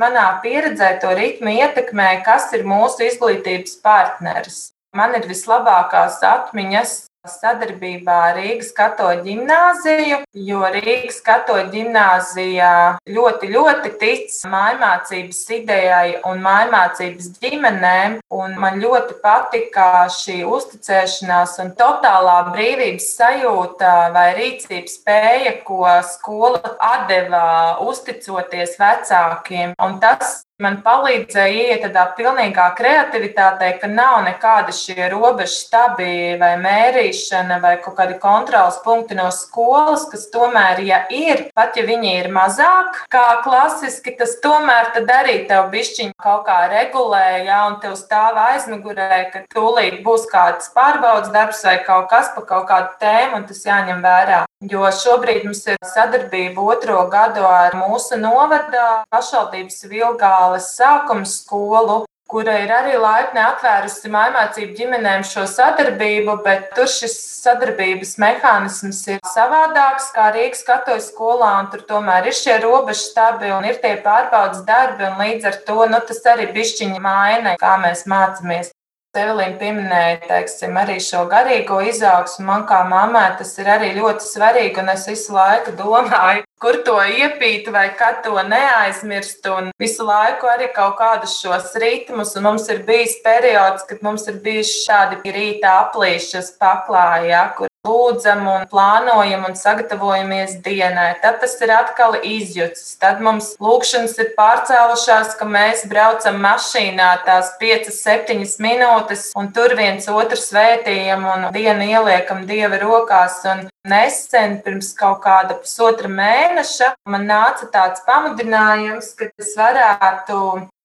Manā 0.00 0.26
pieredzē 0.42 0.96
to 0.98 1.14
ritmu 1.14 1.54
ietekmē, 1.54 2.16
kas 2.26 2.50
ir 2.56 2.66
mūsu 2.66 3.06
izglītības 3.12 3.78
partneris. 3.84 4.62
Man 4.90 5.14
ir 5.14 5.30
vislabākās 5.30 6.18
atmiņas 6.26 7.04
sadarbībā 7.28 8.16
ar 8.28 8.38
Rīgas 8.38 8.70
katoļu 8.76 9.24
ģimnāziju, 9.24 10.18
jo 10.46 10.60
Rīgas 10.74 11.20
katoļu 11.24 11.70
ģimnāzija 11.72 12.70
ļoti, 13.08 13.50
ļoti 13.54 13.92
tic 14.00 14.34
mājmācības 14.52 15.40
idejai 15.58 16.20
un 16.28 16.42
mājmācības 16.44 17.30
ģimenēm. 17.40 18.18
Un 18.34 18.56
man 18.60 18.80
ļoti 18.82 19.18
patika 19.24 20.04
šī 20.12 20.42
uzticēšanās 20.44 21.56
un 21.64 21.72
totālā 21.78 22.38
brīvības 22.52 23.10
sajūta 23.16 23.94
vai 24.14 24.28
rīcības 24.38 24.98
spēja, 25.00 25.58
ko 25.64 25.86
skola 26.04 26.76
atdeva 26.92 27.44
uzticoties 27.84 28.76
vecākiem. 28.80 29.78
Un 29.80 30.00
tas 30.02 30.42
Man 30.62 30.76
palīdzēja 30.84 31.62
iet 31.72 31.80
tādā 31.82 32.04
pilnīgā 32.14 32.68
kreativitātē, 32.78 33.72
ka 33.82 33.88
nav 33.90 34.20
nekāda 34.22 34.70
šie 34.70 35.08
robežu 35.10 35.50
stabi 35.50 36.36
vai 36.38 36.52
mērīšana 36.62 37.56
vai 37.58 37.72
kaut 37.82 37.96
kādi 37.98 38.14
kontrols 38.22 38.78
punkti 38.84 39.18
no 39.18 39.26
skolas, 39.34 40.04
kas 40.12 40.28
tomēr, 40.30 40.84
ja 40.86 41.00
ir, 41.10 41.48
pat 41.58 41.74
ja 41.74 41.82
viņi 41.88 42.14
ir 42.20 42.30
mazāk 42.30 43.02
kā 43.10 43.24
klasiski, 43.42 44.14
tas 44.20 44.36
tomēr 44.46 44.94
tad 44.94 45.10
arī 45.16 45.40
tev 45.50 45.72
bišķiņ 45.74 46.14
kaut 46.22 46.46
kā 46.46 46.60
regulē, 46.70 47.26
ja, 47.50 47.64
un 47.72 47.80
tev 47.82 47.98
stāv 47.98 48.38
aizmugurē, 48.44 49.24
ka 49.34 49.42
tūlīt 49.50 50.04
būs 50.06 50.30
kāds 50.30 50.70
pārbaudas 50.78 51.34
darbs 51.34 51.66
vai 51.66 51.80
kaut 51.82 52.06
kas 52.14 52.30
pa 52.38 52.46
kaut 52.46 52.70
kādu 52.70 52.94
tēmu, 53.02 53.42
un 53.42 53.50
tas 53.50 53.66
jāņem 53.66 54.06
vērā. 54.06 54.44
Jo 54.70 54.86
šobrīd 54.96 55.44
mums 55.44 55.60
ir 55.68 55.76
sadarbība 55.84 56.62
otro 56.72 57.02
gadu 57.12 57.42
ar 57.44 57.74
mūsu 57.76 58.16
novada 58.16 59.04
pašvaldības 59.12 59.84
Vilgāles 59.90 60.70
sākuma 60.78 61.26
skolu, 61.28 62.04
kura 62.30 62.54
ir 62.62 62.70
arī 62.72 62.94
laipni 62.98 63.42
atvērusi 63.42 64.08
mājmācību 64.14 64.76
ģimenēm 64.78 65.24
šo 65.28 65.44
sadarbību, 65.50 66.38
bet 66.46 66.70
tur 66.76 66.88
šis 66.90 67.16
sadarbības 67.44 68.16
mehānisms 68.24 69.02
ir 69.12 69.20
savādāks 69.34 70.08
kā 70.16 70.30
Rīgas 70.34 70.64
katoļu 70.66 71.04
skolā, 71.04 71.50
un 71.60 71.70
tur 71.74 71.84
tomēr 71.90 72.30
ir 72.30 72.38
šie 72.38 72.56
robežu 72.64 73.04
stabi 73.04 73.52
un 73.54 73.68
ir 73.68 73.78
tie 73.84 73.98
pārbaudas 74.06 74.64
darbi, 74.66 75.06
un 75.10 75.20
līdz 75.20 75.50
ar 75.50 75.60
to 75.68 75.84
nu, 75.92 76.00
tas 76.08 76.24
arī 76.32 76.48
bišķiņi 76.56 77.04
maina, 77.04 77.54
kā 77.60 77.76
mēs 77.84 78.06
mācāmies. 78.10 78.73
Evelīna 79.18 79.58
pieminēja, 79.60 80.16
teiksim, 80.26 80.74
arī 80.80 80.96
šo 81.02 81.24
garīgo 81.30 81.78
izaugsmu. 81.86 82.46
Man 82.48 82.64
kā 82.68 82.80
mammai 82.88 83.28
tas 83.38 83.52
ir 83.62 83.70
arī 83.76 83.92
ļoti 83.98 84.26
svarīgi, 84.26 84.80
un 84.82 84.90
es 84.94 85.06
visu 85.10 85.36
laiku 85.36 85.74
domāju, 85.78 86.42
kur 86.62 86.80
to 86.86 86.96
iepīt 86.98 87.68
vai 87.74 87.86
kad 87.98 88.22
to 88.26 88.34
neaizmirst. 88.48 89.46
Un 89.54 89.70
visu 89.80 90.06
laiku 90.08 90.50
arī 90.50 90.70
kaut 90.74 90.96
kādus 91.00 91.38
šos 91.42 91.74
ritmus, 91.82 92.34
un 92.38 92.48
mums 92.48 92.66
ir 92.74 92.82
bijis 92.88 93.20
periods, 93.26 93.86
kad 93.90 94.02
mums 94.06 94.26
ir 94.30 94.40
bijuši 94.44 94.82
šādi 94.86 95.36
rīta 95.38 95.78
aplīšas 95.84 96.54
paklājā, 96.60 97.46
kur 97.58 97.73
lūdzam 97.84 98.46
un 98.48 98.64
plānojam 98.70 99.44
un 99.48 99.56
sagatavojamies 99.58 100.58
dienai. 100.64 101.14
Tad 101.22 101.40
tas 101.42 101.56
ir 101.64 101.72
atkal 101.74 102.16
izjūts. 102.20 102.96
Tad 103.00 103.20
mums 103.24 103.52
lūkšanas 103.62 104.16
ir 104.22 104.32
pārcēlušās, 104.38 105.36
ka 105.38 105.48
mēs 105.48 105.84
braucam 105.90 106.40
mašīnā 106.44 107.10
tās 107.26 107.54
5, 107.60 107.92
7 107.94 108.40
minūtes 108.64 109.30
un 109.38 109.52
tur 109.54 109.76
viens 109.78 110.08
otru 110.08 110.40
svētījam 110.40 111.28
un 111.34 111.48
dienu 111.54 111.88
ieliekam 111.92 112.44
Dieva 112.48 112.80
rokās. 112.82 113.42
Un 113.50 113.66
nesen, 113.88 114.58
pirms 114.64 114.92
kaut 114.96 115.20
kāda 115.24 115.58
pusotra 115.60 116.08
mēneša, 116.08 116.94
man 117.10 117.28
nāca 117.28 117.68
tāds 117.72 118.04
pamudinājums, 118.08 119.12
ka 119.18 119.28
es 119.40 119.52
varētu 119.58 120.40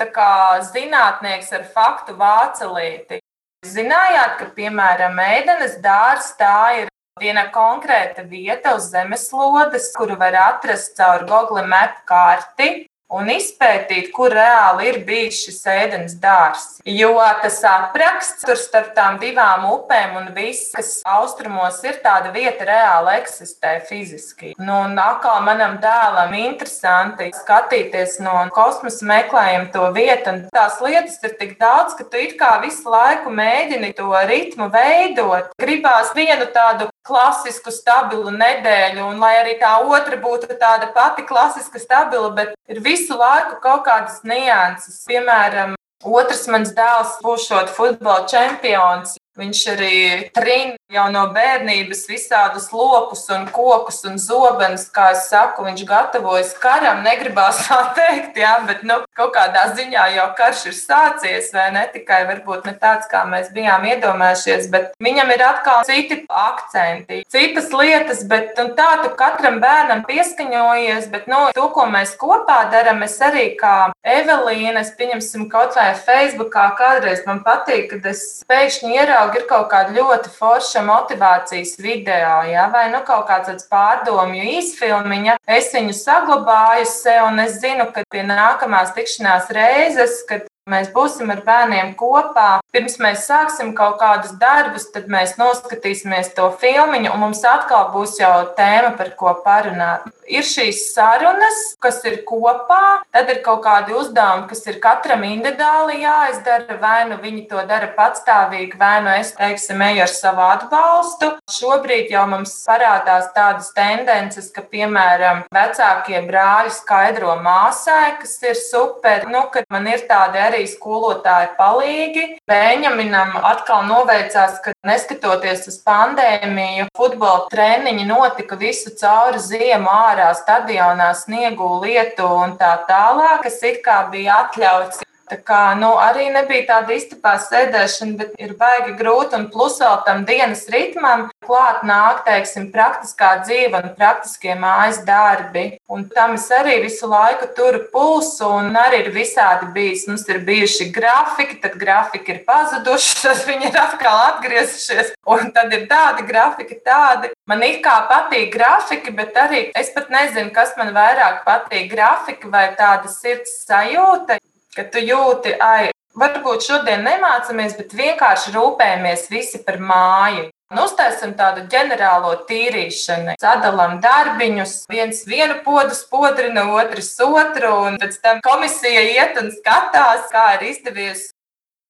zinātnieks 0.72 1.52
ar 1.54 1.62
faktu 1.76 2.16
vācelīti. 2.18 3.20
Zinājāt, 3.64 4.32
ka, 4.40 4.44
piemēram, 4.56 5.14
Mēdenes 5.14 5.78
dārzs 5.84 6.34
tā 6.36 6.80
ir 6.80 6.88
viena 7.22 7.44
konkrēta 7.54 8.22
vieta 8.26 8.74
uz 8.74 8.90
zemeslodes, 8.90 9.94
kuru 9.94 10.18
var 10.18 10.34
atrast 10.34 10.98
caur 10.98 11.22
Google 11.22 11.62
Map 11.70 12.02
karti 12.10 12.90
un 13.12 13.28
izpētīt, 13.30 14.10
kur 14.14 14.32
reāli 14.34 14.88
ir 14.90 15.00
bijis 15.06 15.42
šis 15.44 15.60
ēdienas 15.70 16.16
dārsts. 16.22 16.80
Jo 16.88 17.12
tas 17.42 17.60
apraksts 17.68 18.44
tur 18.46 18.58
starp 18.58 18.92
tām 18.96 19.18
divām 19.22 19.66
upēm 19.70 20.16
un 20.20 20.30
viss, 20.36 20.72
kas 20.74 20.96
austrumos 21.08 21.80
ir, 21.86 22.00
tāda 22.04 22.32
vieta 22.34 22.66
reāli 22.68 23.18
eksistē 23.20 23.76
fiziski. 23.88 24.54
Nu, 24.58 24.80
un 24.88 24.98
atkal 25.00 25.42
manam 25.46 25.78
dēlam 25.82 26.34
interesanti 26.38 27.30
skatīties 27.36 28.18
no 28.24 28.34
kosmosa 28.54 29.06
meklējuma 29.08 29.70
to 29.74 29.86
vietu, 29.96 30.34
un 30.34 30.42
tās 30.54 30.80
lietas 30.84 31.20
ir 31.24 31.36
tik 31.40 31.56
daudz, 31.60 31.96
ka 31.98 32.08
tu 32.08 32.20
it 32.20 32.36
kā 32.40 32.56
visu 32.64 32.90
laiku 32.90 33.32
mēģini 33.34 33.94
to 33.96 34.10
ritmu 34.30 34.70
veidot. 34.74 35.52
Gribās 35.60 36.12
vienu 36.16 36.48
tādu 36.54 36.90
klasisku, 37.04 37.72
stabilu 37.74 38.32
nedēļu, 38.32 39.04
un 39.10 39.20
lai 39.20 39.34
arī 39.42 39.58
tā 39.60 39.74
otra 39.84 40.16
būtu 40.20 40.48
tāda 40.60 40.88
pati 40.94 41.24
klasiska, 41.28 41.80
stabila, 41.82 42.30
bet 42.36 42.54
ir 42.70 42.80
visu 42.94 43.18
laiku 43.18 43.58
kaut 43.64 43.84
kādas 43.88 44.22
nianses. 44.28 45.02
Piemēram, 45.08 45.74
otrs 46.04 46.46
mans 46.52 46.74
dēls 46.78 47.18
būs 47.24 47.50
futbola 47.76 48.24
čempions. 48.30 49.16
Viņš 49.34 49.60
arī 49.72 49.94
trīna 50.30 50.76
jau 50.94 51.08
no 51.10 51.24
bērnības 51.34 52.04
visādus 52.06 52.68
lokus, 52.70 53.24
un 53.34 53.48
kokus 53.50 54.04
un 54.06 54.14
zobenus, 54.22 54.84
kā 54.94 55.08
es 55.10 55.24
saku, 55.26 55.64
viņš 55.66 55.80
gatavojas 55.88 56.52
karam. 56.62 57.00
Negribās 57.02 57.64
tā 57.66 57.80
teikt, 57.96 58.38
jā, 58.38 58.52
bet 58.68 58.84
nu, 58.86 59.00
kaut 59.18 59.32
kādā 59.34 59.64
ziņā 59.74 60.04
jau 60.14 60.28
karš 60.38 60.62
ir 60.70 60.76
sācies, 60.78 61.48
vai 61.54 61.66
ne 61.74 61.82
tikai 61.90 62.20
varbūt 62.28 62.68
ne 62.68 62.76
tāds, 62.78 63.08
kā 63.10 63.24
mēs 63.26 63.50
bijām 63.56 63.82
iedomājušies, 63.90 64.68
bet 64.70 64.94
viņam 65.02 65.34
ir 65.34 65.42
atkal 65.48 65.82
citi 65.88 66.20
akcenti, 66.30 67.24
citas 67.26 67.72
lietas, 67.74 68.22
bet 68.30 68.54
tā 68.54 68.88
tu 69.02 69.10
katram 69.18 69.58
bērnam 69.64 70.04
pieskaņojies, 70.06 71.10
bet 71.10 71.26
nu, 71.32 71.48
to, 71.58 71.66
ko 71.74 71.88
mēs 71.90 72.14
kopā 72.22 72.60
darām, 72.70 73.02
es 73.02 73.18
arī 73.18 73.48
kā 73.58 73.90
Evelīna, 74.14 74.86
es 74.86 74.94
pieņemsim 74.94 75.50
kaut 75.50 75.74
vai 75.74 75.90
Facebookā, 75.98 76.70
kādreiz 76.78 77.26
man 77.26 77.42
patīk, 77.42 77.90
kad 77.96 78.10
es 78.14 78.24
pēkšņi 78.46 78.94
ieraugu 78.94 79.23
vienalga 79.24 79.40
ir 79.40 79.46
kaut 79.48 79.70
kāda 79.70 79.94
ļoti 79.94 80.30
forša 80.34 80.82
motivācijas 80.84 81.78
video, 81.78 82.44
ja? 82.48 82.68
vai 82.72 82.90
nu 82.92 83.00
kaut 83.04 83.26
kāds 83.28 83.66
pārdomju 83.70 84.44
īsfilmiņa. 84.58 85.38
Es 85.46 85.72
viņu 85.72 85.94
saglabāju 85.94 86.86
sev, 86.86 87.28
un 87.28 87.40
es 87.40 87.60
zinu, 87.60 87.90
ka 87.92 88.02
pie 88.10 88.22
nākamās 88.22 88.94
tikšanās 88.94 89.50
reizes, 89.50 90.24
kad 90.28 90.44
Mēs 90.72 90.86
būsim 90.94 91.28
ar 91.28 91.42
bērniem 91.44 91.90
kopā. 92.00 92.62
Pirms 92.72 92.94
mēs 92.96 93.26
sāksim 93.28 93.74
kaut 93.76 93.98
kādus 94.00 94.32
darbus, 94.40 94.86
tad 94.94 95.10
mēs 95.12 95.34
noskatīsimies 95.36 96.32
to 96.38 96.48
filmu, 96.62 97.02
un 97.04 97.20
mums 97.20 97.44
atkal 97.44 97.90
būs 97.92 98.16
jau 98.22 98.32
tēma, 98.56 98.94
par 98.96 99.12
ko 99.18 99.34
parunāt. 99.44 100.08
Ir 100.24 100.46
šīs 100.48 100.94
sarunas, 100.94 101.58
kas 101.84 101.98
ir 102.08 102.22
kopā, 102.24 103.02
tad 103.12 103.28
ir 103.28 103.42
kaut 103.44 103.60
kādi 103.66 103.92
uzdevumi, 103.92 104.46
kas 104.48 104.64
ir 104.70 104.78
katram 104.80 105.26
individuāli 105.28 105.98
jāizdara. 106.00 106.78
Vai 106.80 107.02
nu 107.10 107.18
viņi 107.20 107.44
to 107.50 107.60
dara 107.68 107.90
patstāvīgi, 107.92 108.78
vai 108.80 108.94
nu 109.04 109.12
es, 109.18 109.34
teiksim, 109.36 109.84
eju 109.84 110.06
ar 110.06 110.12
savu 110.14 110.46
atbalstu. 110.46 111.28
Šobrīd 111.58 112.08
jau 112.14 112.24
mums 112.30 112.56
parādās 112.64 113.28
tādas 113.36 113.68
tendences, 113.76 114.48
ka, 114.54 114.64
piemēram, 114.64 115.44
vecākie 115.52 116.24
brāļi 116.24 116.72
skaidro 116.72 117.36
māsai, 117.44 118.16
kas 118.22 118.38
ir 118.48 118.56
super, 118.56 119.28
nu, 119.28 119.44
kad 119.52 119.68
man 119.68 119.92
ir 119.92 120.08
tādi 120.08 120.40
arī 120.40 120.53
arī 120.54 120.66
skolotāji 120.70 121.50
palīgi. 121.58 122.24
Benjaminam 122.48 123.36
atkal 123.42 123.84
noveicās, 123.88 124.60
ka 124.64 124.74
neskatoties 124.86 125.66
uz 125.70 125.78
pandēmiju, 125.86 126.88
futbola 126.96 127.48
treniņi 127.52 128.06
notika 128.08 128.58
visu 128.60 128.94
cauri 129.00 129.42
ziemu 129.42 129.90
ārā, 129.90 130.30
stadionā, 130.38 131.12
sniegu 131.18 131.80
lietu 131.84 132.28
un 132.28 132.56
tā 132.60 132.76
tālāk, 132.88 133.42
kas 133.48 133.60
it 133.66 133.82
kā 133.84 134.04
bija 134.12 134.44
atļauts. 134.44 135.04
Tā 135.24 135.38
kā 135.40 135.60
nu, 135.80 135.94
arī 135.96 136.26
nebija 136.32 136.66
tāda 136.68 136.92
istabā 136.98 137.38
sēdēšana, 137.40 138.16
bet 138.18 138.34
ir 138.44 138.52
baigi 138.60 138.92
grūti. 138.98 139.38
Un 139.38 139.46
plus 139.52 139.78
vēl 139.80 140.02
tam 140.04 140.24
dienas 140.28 140.66
ritmam 140.72 141.30
klāt 141.44 141.80
nāk, 141.88 142.20
teiksim, 142.26 142.66
praktiskā 142.74 143.30
dzīve 143.40 143.80
un 143.80 143.94
praktiskie 143.96 144.52
mājas 144.60 145.00
darbi. 145.08 145.78
Un 145.88 146.04
tam 146.12 146.36
es 146.36 146.44
arī 146.52 146.76
visu 146.84 147.08
laiku 147.08 147.48
turu 147.56 147.86
pulsu, 147.92 148.50
un 148.60 148.76
arī 148.76 149.06
ir 149.06 149.10
visādi 149.16 149.70
bijis. 149.72 150.04
Mums 150.10 150.28
ir 150.28 150.42
bijuši 150.44 150.90
grafiki, 150.92 151.58
tad 151.64 151.80
grafiki 151.80 152.36
ir 152.36 152.44
pazuduši, 152.44 153.16
tad 153.24 153.44
viņi 153.48 153.70
ir 153.72 153.80
atkal 153.80 154.20
atgriezušies. 154.28 155.14
Un 155.24 155.54
tad 155.56 155.72
ir 155.72 155.88
tādi 155.88 156.28
grafiki, 156.28 156.82
tādi. 156.84 157.32
Man 157.48 157.64
it 157.64 157.80
kā 157.84 157.96
patīk 158.12 158.52
grafiki, 158.52 159.12
bet 159.16 159.36
arī 159.40 159.70
es 159.72 159.88
pat 159.96 160.12
nezinu, 160.12 160.52
kas 160.52 160.76
man 160.76 160.92
vairāk 160.96 161.46
patīk. 161.48 161.88
Grafiki 161.94 162.48
vai 162.52 162.70
tāda 162.76 163.08
sirds 163.08 163.62
sajūta 163.64 164.36
ka 164.76 164.84
tu 164.90 165.02
jūti, 165.02 165.54
ai, 165.62 165.92
varbūt 166.18 166.66
šodien 166.66 167.04
nemācāmies, 167.06 167.76
bet 167.78 167.94
vienkārši 167.96 168.54
rūpējamies 168.54 169.28
visi 169.32 169.62
par 169.66 169.80
māju. 169.82 170.48
Un 170.72 170.80
uztaisam 170.80 171.34
tādu 171.38 171.66
ģenerālo 171.70 172.32
tīrīšanu, 172.48 173.36
sadalām 173.38 174.00
darbiņus, 174.02 174.72
viens 174.90 175.20
vienu 175.28 175.60
podu 175.62 175.94
spodrina, 175.94 176.64
otrs 176.74 177.12
otru, 177.22 177.70
un 177.90 177.98
pēc 178.02 178.18
tam 178.24 178.40
komisija 178.42 179.04
iet 179.12 179.38
un 179.38 179.52
skatās, 179.54 180.26
kā 180.32 180.54
ir 180.56 180.70
izdevies. 180.72 181.28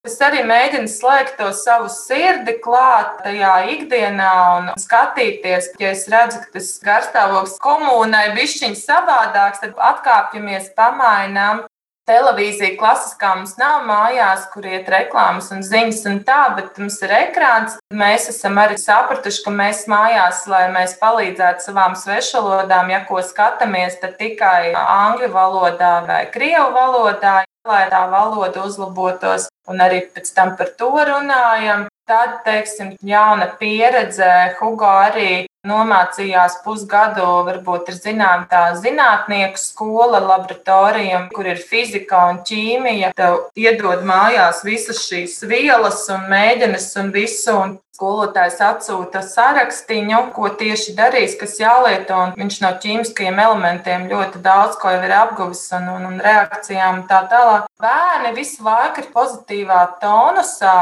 Es 0.04 0.18
arī 0.20 0.42
mēģinu 0.44 0.90
slēgt 0.90 1.38
to 1.38 1.46
savu 1.56 1.86
sirdi 1.88 2.58
klāt 2.60 3.22
tajā 3.24 3.54
ikdienā 3.72 4.32
un 4.58 4.66
skatīties, 4.76 5.70
ja 5.80 5.94
es 5.94 6.04
redzu, 6.12 6.42
ka 6.42 6.58
tas 6.58 6.68
garstāvoklis 6.84 7.54
komunai 7.64 8.26
bišķiņ 8.36 8.76
savādāks, 8.82 9.62
tad 9.62 9.80
atkāpjamies, 9.94 10.74
pamainām 10.76 11.64
televīzija 12.08 12.76
klasiskā 12.80 13.32
mums 13.38 13.54
nav 13.60 13.84
mājās, 13.88 14.46
kur 14.52 14.66
iet 14.68 14.88
reklāmas 14.92 15.50
un 15.54 15.64
ziņas 15.64 16.02
un 16.10 16.20
tā, 16.26 16.40
bet 16.56 16.78
mums 16.80 17.00
ir 17.06 17.14
ekrāns. 17.16 17.78
Mēs 17.94 18.28
esam 18.32 18.60
arī 18.60 18.76
sapratuši, 18.80 19.42
ka 19.46 19.54
mēs 19.54 19.84
mājās, 19.90 20.44
lai 20.50 20.66
mēs 20.74 20.98
palīdzētu 21.00 21.68
savām 21.68 21.96
svešvalodām, 21.98 22.92
ja 22.92 23.00
ko 23.08 23.22
skatāmies, 23.24 23.98
tad 24.02 24.18
tikai 24.20 24.74
angļu 24.84 25.32
valodā 25.34 25.94
vai 26.08 26.22
krievu 26.34 26.70
valodā, 26.76 27.40
lai 27.64 27.84
tā 27.92 28.04
valoda 28.12 28.66
uzlabotos. 28.68 29.48
Un 29.68 29.80
arī 29.80 30.04
pēc 30.12 30.28
tam 30.36 30.56
par 30.58 30.74
to 30.78 30.92
runājam. 31.08 31.88
Tad, 32.04 32.42
teiksim, 32.44 32.96
jauna 33.00 33.46
pieredze. 33.56 34.30
Hugo 34.58 34.84
arī 34.84 35.46
nomācījās 35.64 36.58
pusgadu, 36.64 37.24
varbūt 37.46 37.88
ir 37.88 37.96
zināma 37.96 38.44
tā 38.50 38.64
zinātnieku 38.76 39.56
skola, 39.60 40.20
laboratorija, 40.20 41.22
kur 41.32 41.48
ir 41.48 41.62
fizika 41.70 42.26
un 42.28 42.42
ķīmija. 42.44 43.14
Tev 43.16 43.38
iedod 43.56 44.04
mājās 44.04 44.60
visas 44.68 45.00
šīs 45.06 45.38
vielas 45.48 46.02
un 46.12 46.28
mēģines 46.28 46.90
un 47.00 47.08
visu. 47.14 47.56
Un 47.56 47.74
Skolotājs 47.94 48.56
atsūta 48.58 49.20
sarakstiņu, 49.22 50.16
ko 50.34 50.48
tieši 50.58 50.96
darīs, 50.98 51.36
kas 51.38 51.52
jālieto. 51.60 52.16
Viņš 52.34 52.56
no 52.64 52.72
ķīmiskajiem 52.82 53.38
elementiem 53.38 54.08
ļoti 54.10 54.42
daudz 54.42 54.74
ko 54.82 54.90
jau 54.90 55.04
ir 55.06 55.14
apguvis 55.14 55.62
un, 55.78 55.86
un, 55.92 56.08
un 56.08 56.16
reakcijām 56.24 56.98
un 56.98 57.04
tā 57.06 57.22
tālāk. 57.30 57.70
Bērni 57.78 58.34
visu 58.34 58.66
laiku 58.66 59.04
ir 59.04 59.12
pozitīvā 59.14 59.78
tonusā, 60.02 60.74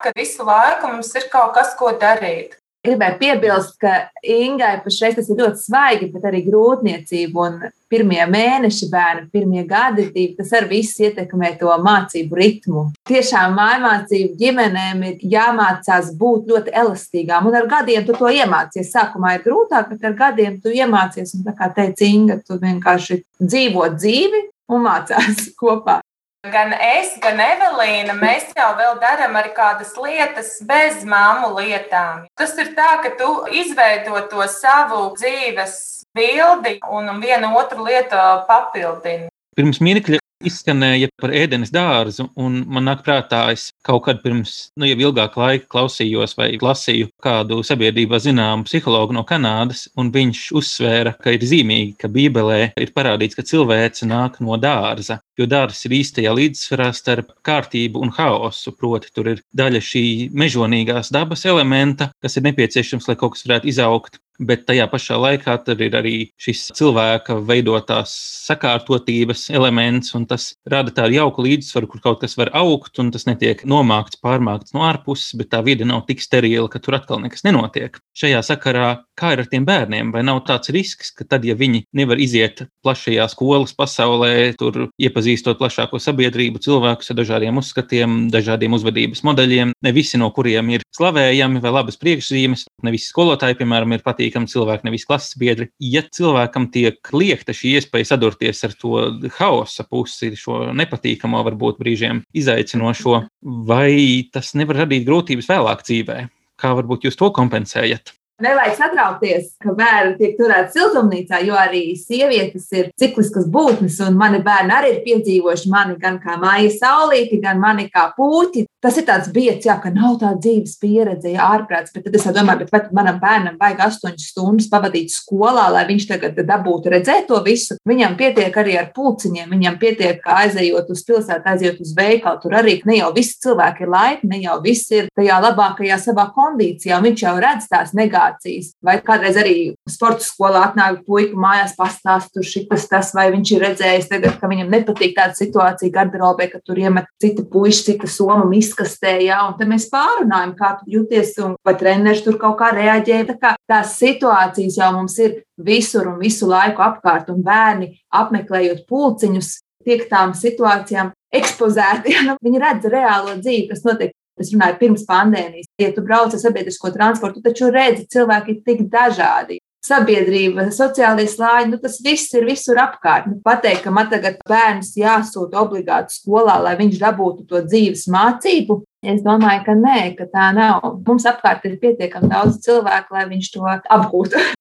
ka 0.00 0.14
visu 0.16 0.46
laiku 0.46 0.94
mums 0.94 1.12
ir 1.18 1.28
kaut 1.32 1.54
kas, 1.56 1.76
ko 1.78 1.92
darīt. 2.00 2.56
Gribēju 2.80 3.18
piebilst, 3.20 3.74
ka 3.76 4.06
Ingai 4.24 4.78
pašreiz 4.80 5.18
tas 5.18 5.26
ir 5.28 5.36
ļoti 5.36 5.60
svaigi, 5.60 6.06
bet 6.14 6.22
arī 6.24 6.38
grūtniecība 6.46 7.42
un 7.44 7.58
pirmie 7.92 8.22
mēneši 8.24 8.88
bērni, 8.88 9.26
pirmie 9.34 9.66
gadi, 9.68 10.06
tas 10.38 10.54
arī 10.56 10.78
viss 10.78 11.02
ietekmē 11.04 11.50
to 11.60 11.74
mācību 11.84 12.40
ritmu. 12.40 12.86
Tiešām 13.10 13.52
mājmācību 13.58 14.32
ģimenēm 14.40 15.04
ir 15.10 15.28
jāmācās 15.34 16.08
būt 16.16 16.48
ļoti 16.54 16.72
elastīgām, 16.82 17.50
un 17.50 17.60
ar 17.60 17.68
gadiem 17.68 18.08
tu 18.08 18.16
to 18.16 18.32
iemācies. 18.32 18.94
Sākumā 18.94 19.36
ir 19.36 19.44
grūtāk, 19.44 19.92
bet 19.92 20.08
ar 20.08 20.16
gadiem 20.24 20.56
tu 20.64 20.72
iemācies, 20.72 21.36
un 21.36 21.44
tā 21.50 21.52
kā 21.58 21.68
teica 21.76 22.08
Inga, 22.08 22.40
tu 22.46 22.56
vienkārši 22.64 23.20
dzīvo 23.42 23.90
dzīvi 23.98 24.46
un 24.72 24.88
mācās 24.88 25.50
kopā. 25.60 26.00
Gan 26.48 26.70
es, 26.72 27.10
gan 27.20 27.36
Evelīna, 27.36 28.14
mēs 28.16 28.46
jau 28.56 28.70
darām 28.96 29.34
arī 29.36 29.50
kādas 29.52 29.90
lietas 30.00 30.54
bez 30.64 31.02
māmu 31.04 31.50
lietām. 31.58 32.22
Tas 32.32 32.54
ir 32.56 32.70
tā, 32.72 32.94
ka 33.04 33.10
tu 33.18 33.28
izveido 33.52 34.22
to 34.30 34.46
savu 34.48 35.02
dzīves 35.18 35.74
bildi 36.16 36.78
un 36.88 37.12
vienu 37.20 37.52
otru 37.60 37.84
lietu 37.84 38.16
papildini. 38.48 39.28
Pirms 39.52 39.82
mirkļa 39.84 40.22
izskanēja 40.46 41.10
par 41.20 41.32
ēdienas 41.36 41.72
dārzu, 41.74 42.26
un 42.40 42.62
man 42.70 42.86
nāk 42.88 43.02
prātā, 43.04 43.42
es 43.54 43.68
kaut 43.86 44.04
kad 44.06 44.22
pirms, 44.24 44.70
nu, 44.80 44.88
jau 44.88 44.96
ilgāku 45.08 45.42
laiku 45.42 45.68
klausījos 45.74 46.36
vai 46.38 46.50
lasīju 46.60 47.10
kādu 47.22 47.60
sabiedrībā 47.66 48.20
zināmu 48.22 48.66
psihologu 48.68 49.16
no 49.16 49.24
Kanādas, 49.28 49.86
un 50.00 50.12
viņš 50.14 50.44
uzsvēra, 50.60 51.14
ka 51.20 51.34
ir 51.36 51.44
zīmīgi, 51.50 51.96
ka 52.00 52.10
Bībelē 52.12 52.60
ir 52.80 52.94
parādīts, 52.96 53.36
ka 53.36 53.46
cilvēks 53.46 54.06
nāk 54.08 54.40
no 54.44 54.56
dārza, 54.60 55.20
jo 55.38 55.48
dārzs 55.50 55.84
ir 55.88 55.98
īstajā 56.00 56.32
līdzsvarā 56.36 56.90
starp 56.96 57.34
kārtību 57.46 58.00
un 58.00 58.14
haosu, 58.16 58.72
proti 58.76 59.12
tur 59.14 59.34
ir 59.34 59.44
daļa 59.56 59.84
šī 59.84 60.04
mežonīgās 60.32 61.12
dabas 61.14 61.44
elementa, 61.48 62.10
kas 62.24 62.40
ir 62.40 62.48
nepieciešams, 62.48 63.08
lai 63.10 63.18
kaut 63.20 63.36
kas 63.36 63.46
varētu 63.46 63.72
izaugt, 63.72 64.20
bet 64.40 64.66
tajā 64.68 64.86
pašā 64.90 65.18
laikā 65.20 65.56
ir 65.80 65.96
arī 65.96 66.14
šis 66.40 66.70
cilvēka 66.76 67.36
veidotās 67.46 68.12
sakārtotības 68.48 69.48
elements, 69.54 70.14
un 70.16 70.26
tas 70.26 70.54
rada 70.68 70.92
tādu 70.94 71.18
jauku 71.18 71.44
līdzsvaru, 71.44 71.88
kur 71.90 72.02
kaut 72.04 72.20
kas 72.24 72.36
var 72.38 72.50
augt, 72.56 72.98
un 72.98 73.10
tas 73.14 73.26
netiek 73.28 73.62
nomākts, 73.68 74.20
pārmākts 74.22 74.74
no 74.74 74.84
ārpuses, 74.88 75.36
bet 75.38 75.52
tā 75.52 75.62
vide 75.66 75.86
nav 75.88 76.04
tik 76.08 76.22
sterila, 76.24 76.68
ka 76.72 76.80
tur 76.82 76.98
atkal 76.98 77.20
nekas 77.22 77.44
nenotiek. 77.46 78.00
Šajā 78.16 78.42
sakarā, 78.46 78.88
kā 79.18 79.34
ir 79.34 79.44
ar 79.44 79.50
tiem 79.50 79.66
bērniem, 79.68 80.12
vai 80.14 80.24
nav 80.26 80.42
tāds 80.48 80.72
risks, 80.74 81.12
ka 81.14 81.26
tad, 81.28 81.44
ja 81.44 81.56
viņi 81.58 81.84
nevar 81.96 82.20
iziet 82.20 82.64
plašajā 82.84 83.28
skolas 83.32 83.74
pasaulē, 83.76 84.32
tur 84.58 84.88
iepazīstot 85.00 85.60
plašāko 85.60 86.00
sabiedrību, 86.02 86.62
cilvēkus 86.64 87.12
ar 87.12 87.20
dažādiem 87.20 87.60
uzskatiem, 87.60 88.18
dažādiem 88.32 88.76
uzvedības 88.76 89.24
modeļiem, 89.26 89.74
ne 89.76 89.94
visi 89.94 90.20
no 90.20 90.30
kuriem 90.34 90.72
ir 90.74 90.86
slavējami 90.96 91.62
vai 91.62 91.74
labas 91.74 92.00
priekšzīmes, 92.00 92.66
ne 92.86 92.94
visi 92.94 93.10
skolotāji, 93.12 93.58
piemēram, 93.60 93.94
ir 93.94 94.04
patīkami 94.06 94.29
cilvēki, 94.50 94.86
nevis 94.88 95.06
klases 95.08 95.36
biedri. 95.40 95.70
Ja 95.82 96.02
cilvēkam 96.02 96.68
tiek 96.74 97.12
liekta 97.14 97.54
šī 97.56 97.76
iespēja 97.78 98.12
sadurties 98.12 98.62
ar 98.68 98.76
to 98.78 98.94
haosa 99.38 99.86
pusi, 99.88 100.32
šo 100.38 100.70
nepatīkamo, 100.76 101.42
varbūt 101.48 101.80
brīžiem 101.82 102.22
izaicinošo, 102.36 103.24
vai 103.68 104.28
tas 104.32 104.54
nevar 104.58 104.84
radīt 104.84 105.08
grūtības 105.08 105.50
vēlāk 105.50 105.84
dzīvē? 105.88 106.22
Kā 106.60 106.74
varbūt 106.76 107.08
jūs 107.08 107.16
to 107.16 107.30
kompensējat? 107.32 108.14
Nevajag 108.40 108.76
satraukties, 108.78 109.50
ka 109.60 109.74
bērni 109.76 110.14
tiek 110.16 110.38
turēti 110.38 110.78
siltumnīcā, 110.78 111.42
jo 111.44 111.56
arī 111.60 111.82
sievietes 112.00 112.70
ir 112.72 112.88
cikliskas 113.00 113.44
būtnes, 113.52 113.98
un 114.06 114.16
mani 114.16 114.40
bērni 114.44 114.72
arī 114.72 114.94
ir 114.94 115.02
piedzīvojuši 115.04 115.72
mani 115.72 115.98
gan 116.00 116.16
kā 116.22 116.38
māja 116.40 116.70
saulīti, 116.72 117.40
gan 117.42 117.60
mani 117.60 117.90
kā 117.92 118.06
puķi. 118.16 118.64
Tas 118.80 118.96
ir 118.96 119.04
tāds 119.04 119.28
biets, 119.28 119.66
jā, 119.68 119.74
ka 119.76 119.90
nav 119.92 120.16
tā 120.22 120.30
dzīves 120.38 120.78
pieredze, 120.80 121.34
jā, 121.34 121.44
ārprāts, 121.52 121.92
bet 121.92 122.06
tad 122.06 122.16
es 122.16 122.24
domāju, 122.32 122.64
bet 122.70 122.88
manam 122.96 123.18
bērnam 123.20 123.58
vajag 123.60 123.82
astoņas 123.90 124.30
stundas 124.32 124.70
pavadīt 124.72 125.12
skolā, 125.12 125.66
lai 125.74 125.84
viņš 125.90 126.06
tagad 126.08 126.40
dabūtu 126.48 126.94
redzēt 126.94 127.28
to 127.28 127.42
visu. 127.44 127.76
Viņam 127.84 128.16
pietiek 128.16 128.56
arī 128.56 128.78
ar 128.80 128.88
pulciņiem, 128.96 129.52
viņam 129.52 129.76
pietiek, 129.82 130.22
ka 130.24 130.38
aizejot 130.46 130.88
uz 130.94 131.04
pilsētu, 131.04 131.44
aizejot 131.52 131.84
uz 131.84 131.92
veikalu. 131.98 132.40
Tur 132.40 132.56
arī 132.62 132.78
ne 132.88 133.02
jau 133.02 133.12
visi 133.12 133.36
cilvēki 133.44 133.84
ir 133.84 133.92
laipni, 133.92 134.32
ne 134.32 134.40
jau 134.46 134.56
visi 134.64 135.02
ir 135.02 135.12
tajā 135.12 135.36
labākajā 135.44 136.00
savā 136.00 136.30
kondīcijā, 136.32 137.04
viņš 137.04 137.26
jau 137.26 137.36
redz 137.44 137.68
tās 137.68 137.92
negācijas. 138.30 138.74
Vai 138.82 139.00
kādreiz 139.02 139.36
arī 139.36 139.74
sporta 139.88 140.24
skolā 140.24 140.64
atnāk 140.68 141.04
puika 141.06 141.36
mājās 141.36 141.74
pastāst, 141.76 142.32
tur 142.34 142.44
šitas 142.44 142.88
tas, 142.88 143.12
vai 143.14 143.30
viņš 143.30 143.52
ir 143.52 143.62
redzējis 143.64 144.08
tagad, 144.10 144.38
ka 144.40 144.48
viņam 144.48 144.70
nepatīk 144.70 145.14
tāda 145.16 145.34
situācija 145.34 145.92
garderobē, 145.92 146.50
ka 146.50 146.60
tur 146.64 146.78
iemet 146.78 147.06
citi 147.20 147.44
puiši, 147.44 147.84
cita 147.90 148.06
soma 148.08 148.48
izkastē, 148.56 149.18
jā, 149.24 149.40
un 149.46 149.56
tad 149.58 149.68
mēs 149.68 149.88
pārunājam, 149.90 150.54
kā 150.58 150.74
tu 150.80 150.90
jūties, 150.96 151.36
un 151.44 151.56
vai 151.64 151.76
treneris 151.76 152.24
tur 152.24 152.38
kaut 152.38 152.58
kā 152.60 152.72
reaģē. 152.74 153.24
Tā 153.30 153.38
kā 153.40 153.54
tās 153.68 153.96
situācijas 154.00 154.78
jau 154.80 154.92
mums 154.96 155.18
ir 155.18 155.42
visur 155.60 156.08
un 156.08 156.20
visu 156.20 156.48
laiku 156.48 156.82
apkārt, 156.82 157.30
un 157.32 157.42
bērni 157.44 157.94
apmeklējot 158.16 158.86
pulciņus, 158.88 159.58
tiek 159.84 160.04
tām 160.10 160.34
situācijām 160.36 161.12
ekspozēti. 161.32 162.16
Nu, 162.26 162.36
viņi 162.44 162.62
redz 162.62 162.88
reālo 162.92 163.36
dzīvi, 163.40 163.68
kas 163.70 163.84
notiek. 163.86 164.14
Es 164.40 164.52
runāju 164.54 164.78
pirms 164.80 165.06
pandēmijas. 165.08 165.68
Ja 165.80 165.90
tu 165.94 166.04
brauc 166.06 166.32
ar 166.34 166.40
sabiedrisko 166.40 166.92
transportu, 166.94 167.40
tu 167.40 167.50
taču 167.50 167.72
redzi, 167.74 168.08
cilvēki 168.10 168.56
ir 168.56 168.62
tik 168.66 168.86
dažādi 168.92 169.60
sabiedrība, 169.84 170.66
sociālie 170.74 171.26
slāņi, 171.30 171.72
nu, 171.72 171.78
tas 171.80 171.98
viss 172.04 172.34
ir 172.36 172.44
visur 172.48 172.78
apkārt. 172.82 173.30
Nu, 173.30 173.38
pateikt, 173.44 173.82
ka 173.86 173.92
man 173.94 174.10
tagad 174.12 174.38
bērns 174.48 174.92
jāsūta 175.00 175.62
obligāti 175.62 176.18
skolā, 176.18 176.58
lai 176.64 176.76
viņš 176.80 177.00
dabūtu 177.00 177.46
to 177.48 177.64
dzīves 177.64 178.06
mācību, 178.12 178.80
es 179.14 179.24
domāju, 179.24 179.64
ka 179.66 179.76
nē, 179.80 179.98
ka 180.18 180.28
tā 180.32 180.50
nav. 180.56 180.84
Mums 181.06 181.28
apkārt 181.30 181.64
ir 181.68 181.80
pietiekami 181.82 182.32
daudz 182.32 182.60
cilvēku, 182.66 183.16
lai 183.16 183.28
viņš 183.32 183.52
to 183.56 183.76
apgūtu. 183.80 184.46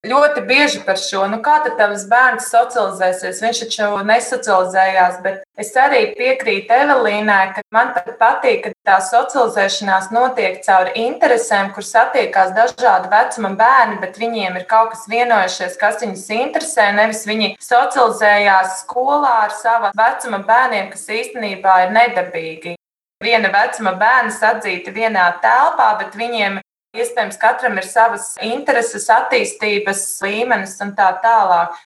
Ļoti 0.00 0.40
bieži 0.48 0.78
par 0.80 0.96
šo, 0.96 1.26
nu 1.28 1.42
kā 1.44 1.58
tad 1.60 1.74
tavs 1.76 2.06
bērns 2.08 2.46
socializēsies? 2.48 3.42
Viņš 3.44 3.58
taču 3.66 3.88
nesocializējās, 4.08 5.18
bet 5.20 5.42
es 5.60 5.74
arī 5.76 5.98
piekrītu 6.16 6.72
Evelīnai, 6.72 7.50
ka 7.52 7.64
man 7.76 7.90
patīk, 8.22 8.62
ka 8.64 8.72
tā 8.88 8.96
socializēšanās 9.10 10.08
notiek 10.16 10.56
caur 10.64 10.88
interesēm, 10.96 11.68
kur 11.76 11.84
satiekās 11.84 12.54
dažādi 12.56 13.12
vecuma 13.12 13.52
bērni, 13.60 13.98
bet 14.00 14.16
viņiem 14.22 14.56
ir 14.62 14.64
kaut 14.72 14.94
kas 14.94 15.04
vienojušies, 15.12 15.76
kas 15.84 16.00
viņus 16.00 16.24
interesē. 16.38 16.88
Nevis 16.96 17.20
viņi 17.28 17.52
socializējās 17.60 18.80
skolā 18.86 19.34
ar 19.50 19.54
sava 19.60 19.92
vecuma 20.00 20.40
bērniem, 20.48 20.88
kas 20.96 21.04
īstenībā 21.12 21.76
ir 21.84 21.94
nedabīgi. 21.98 22.74
Viena 23.20 23.52
vecuma 23.52 23.92
bērna 24.00 24.32
sadzīti 24.32 24.96
vienā 24.96 25.28
telpā, 25.44 25.92
bet 26.00 26.16
viņiem 26.16 26.62
Iespējams, 26.90 27.38
katram 27.38 27.78
ir 27.78 27.86
savas 27.86 28.32
intereses, 28.42 29.04
attīstības 29.14 30.02
līmenis 30.24 30.74
un 30.82 30.90
tā 30.98 31.12
tālāk. 31.22 31.76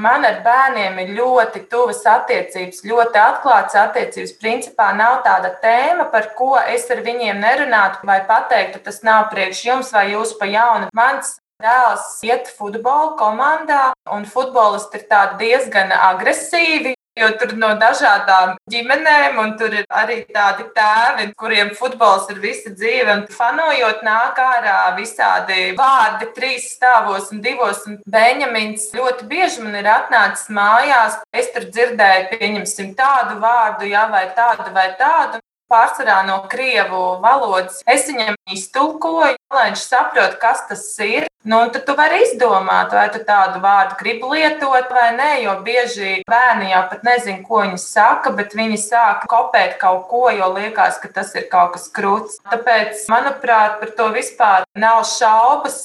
Man 0.00 0.24
ar 0.24 0.38
bērniem 0.44 0.98
ir 1.02 1.12
ļoti 1.18 1.66
tuvas 1.72 2.00
attiecības, 2.08 2.80
ļoti 2.88 3.18
atklātas 3.20 3.76
attiecības. 3.76 4.34
Principā 4.40 4.90
nav 4.96 5.18
tāda 5.24 5.50
tēma, 5.60 6.06
par 6.12 6.30
ko 6.36 6.54
es 6.60 6.84
ar 6.92 7.00
viņiem 7.04 7.40
nerunātu 7.40 8.08
vai 8.08 8.22
pateiktu, 8.28 8.80
tas 8.84 9.02
nav 9.04 9.30
priekš 9.32 9.64
jums 9.68 9.92
vai 9.92 10.06
jūs 10.14 10.32
pa 10.40 10.48
jaunu. 10.48 10.88
Mans 10.96 11.36
dēls 11.62 12.08
iet 12.24 12.48
futbola 12.56 13.12
komandā, 13.20 13.92
un 14.12 14.24
futbolisti 14.28 15.00
ir 15.00 15.36
diezgan 15.40 15.92
agresīvi. 15.96 16.96
Jo 17.20 17.26
tur 17.36 17.50
no 17.60 17.68
dažādām 17.76 18.54
ģimenēm, 18.72 19.36
un 19.42 19.50
tur 19.60 19.74
ir 19.76 19.84
arī 19.92 20.22
tādi 20.32 20.64
tēvi, 20.72 21.26
kuriem 21.36 21.74
futbols 21.76 22.30
ir 22.32 22.40
visa 22.40 22.72
dzīve. 22.72 23.18
Un 23.18 23.26
fanojot, 23.28 24.00
nāk 24.06 24.40
ārā 24.40 24.78
visādi 24.96 25.74
vārdi, 25.76 26.30
trīs 26.32 26.70
stāvos 26.72 27.28
un 27.34 27.44
divos. 27.44 27.84
Un 27.84 28.00
Benjamins 28.08 28.88
ļoti 28.96 29.28
bieži 29.28 29.66
man 29.66 29.76
ir 29.82 29.92
atnācis 29.92 30.48
mājās. 30.56 31.20
Es 31.36 31.52
tur 31.52 31.68
dzirdēju, 31.68 32.30
pieņemsim 32.32 32.94
tādu 32.96 33.36
vārdu, 33.44 33.92
jā, 33.92 34.08
vai 34.08 34.30
tādu 34.32 34.72
vai 34.72 34.88
tādu 34.96 35.44
pārsvarā 35.72 36.20
no 36.28 36.42
krievu 36.52 37.02
valodas. 37.22 37.80
Es 37.88 38.04
viņam 38.08 38.36
iztulkoju, 38.52 39.36
lai 39.54 39.68
viņš 39.70 39.84
saprotu, 39.84 40.40
kas 40.42 40.66
tas 40.68 40.86
ir. 41.04 41.28
Nu, 41.44 41.58
tad 41.74 41.82
tu 41.88 41.94
vari 41.98 42.20
izdomāt, 42.22 42.92
vai 42.94 43.08
tu 43.10 43.18
tādu 43.26 43.58
vārdu 43.64 43.96
gribi 43.98 44.28
lietot 44.30 44.92
vai 44.94 45.08
nē, 45.16 45.30
jo 45.42 45.56
bieži 45.66 46.20
bērni 46.30 46.70
jau 46.70 46.84
pat 46.92 47.02
nezina, 47.08 47.42
ko 47.48 47.64
viņi 47.64 47.82
saka, 47.82 48.30
bet 48.38 48.54
viņi 48.54 48.78
sāk 48.78 49.26
kopēt 49.30 49.74
kaut 49.82 50.06
ko, 50.12 50.28
jo 50.30 50.52
liekas, 50.54 51.00
ka 51.02 51.10
tas 51.10 51.34
ir 51.34 51.50
kaut 51.50 51.74
kas 51.74 51.90
krūts. 51.90 52.38
Tāpēc, 52.46 53.02
manuprāt, 53.10 53.80
par 53.82 53.94
to 53.98 54.08
vispār 54.14 54.68
nav 54.78 55.02
šaubas. 55.10 55.82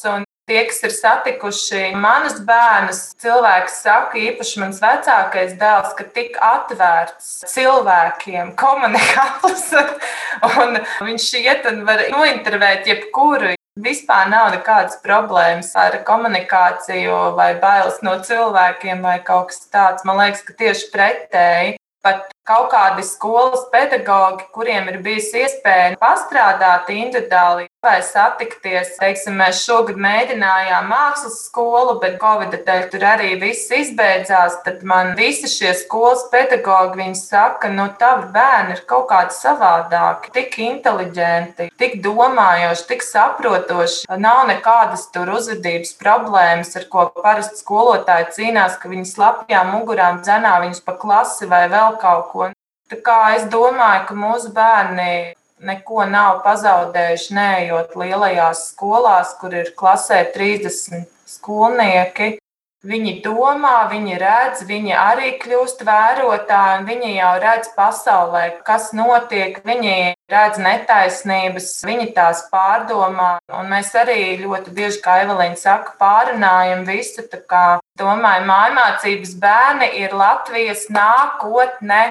Tie, 0.47 0.61
kas 0.63 0.77
ir 0.85 0.93
satikuši 0.95 1.79
manus 1.99 2.37
bērnus, 2.47 3.01
cilvēki 3.19 3.73
saka, 3.73 4.21
īpaši 4.29 4.61
mans 4.61 4.77
vecākais 4.79 5.57
dēls, 5.59 5.91
ka 5.97 6.05
tik 6.15 6.37
atvērts 6.39 7.33
cilvēkiem, 7.51 8.53
komunikāls, 8.61 9.67
un 10.61 10.79
viņš 11.03 11.29
iet 11.41 11.67
un 11.67 11.83
var 11.89 12.05
nointervēt 12.13 12.87
jebkuru. 12.93 13.56
Vispār 13.77 14.29
nav 14.31 14.47
nekādas 14.55 14.97
problēmas 15.03 15.69
ar 15.77 15.99
komunikāciju, 16.07 17.17
vai 17.37 17.51
bailes 17.61 17.99
no 18.05 18.15
cilvēkiem, 18.25 19.03
vai 19.05 19.19
kaut 19.25 19.51
kas 19.51 19.67
tāds. 19.69 20.05
Man 20.07 20.17
liekas, 20.17 20.41
ka 20.47 20.55
tieši 20.57 20.89
pretēji 20.93 21.75
pat 22.01 22.25
kaut 22.47 22.69
kādi 22.71 23.03
skolas 23.03 23.65
pedagoģi, 23.73 24.47
kuriem 24.55 24.87
ir 24.91 25.01
bijusi 25.03 25.43
iespēja 25.43 25.97
pastrādāt 25.99 26.91
individuāli 26.93 27.67
vai 27.83 27.99
satikties. 28.03 28.95
Teiksim, 28.99 29.35
mēs 29.39 29.61
šogad 29.65 29.99
mēģinājām 30.01 30.87
mākslas 30.91 31.37
skolu, 31.47 31.97
bet 32.01 32.17
Covid 32.21 32.55
dēļ 32.67 32.87
tur 32.91 33.03
arī 33.07 33.33
viss 33.41 33.71
izbeidzās. 33.71 34.59
Tad 34.65 34.83
man 34.87 35.13
visi 35.19 35.49
šie 35.51 35.73
skolas 35.77 36.25
pedagoģi 36.31 37.09
saka, 37.19 37.69
nu, 37.71 37.89
tavi 37.99 38.31
bērni 38.33 38.77
ir 38.77 38.83
kaut 38.89 39.07
kādi 39.11 39.35
savādāki, 39.35 40.31
tik 40.35 40.57
inteliģenti, 40.63 41.69
tik 41.79 41.99
domājoši, 42.03 42.87
tik 42.91 43.05
saprotoši. 43.05 44.07
Nav 44.23 44.45
nekādas 44.49 45.07
tur 45.13 45.29
uzvedības 45.35 45.93
problēmas, 45.99 46.73
ar 46.79 46.87
ko 46.91 47.07
parasti 47.21 47.61
skolotāji 47.61 48.31
cīnās, 48.39 48.79
ka 48.81 48.91
viņi 48.91 49.07
slapjām 49.11 49.71
mugurām 49.75 50.23
dzenā 50.23 50.57
viņus 50.63 50.83
pa 50.87 50.97
klasi 50.97 51.49
vai 51.51 51.65
vēl 51.71 51.99
kaut 52.01 52.31
ko. 52.31 52.36
Tā 52.87 53.01
kā 53.03 53.19
es 53.35 53.45
domāju, 53.51 54.05
ka 54.07 54.15
mūsu 54.15 54.53
bērni 54.55 55.35
neko 55.67 56.05
nav 56.07 56.41
pazaudējuši, 56.45 57.33
neejot 57.35 57.95
lielajās 57.99 58.69
skolās, 58.71 59.33
kur 59.41 59.55
ir 59.57 59.73
klasē 59.75 60.21
30 60.35 61.07
skolnieki. 61.27 62.37
Viņi 62.87 63.17
domā, 63.25 63.89
viņi 63.89 64.19
redz, 64.21 64.61
viņi 64.69 64.93
arī 64.95 65.31
kļūst 65.41 65.81
vērotāji, 65.83 66.83
viņi 66.87 67.15
jau 67.15 67.31
redz 67.41 67.71
pasaulē, 67.75 68.43
kas 68.63 68.91
notiek. 68.95 69.57
Viņi 69.65 70.13
redz 70.31 70.61
netaisnības, 70.61 71.71
viņi 71.89 72.11
tās 72.15 72.45
pārdomā. 72.53 73.31
Un 73.57 73.73
mēs 73.73 73.89
arī 73.97 74.37
ļoti 74.43 74.75
bieži, 74.77 75.01
kā 75.03 75.17
Evelīna 75.25 75.57
saka, 75.59 75.97
pārunājam 75.99 76.85
visu. 76.87 77.25
Domāju, 77.97 78.45
mājmācības 78.53 79.35
bērni 79.41 79.91
ir 80.05 80.15
Latvijas 80.15 80.85
nākotne. 80.93 82.05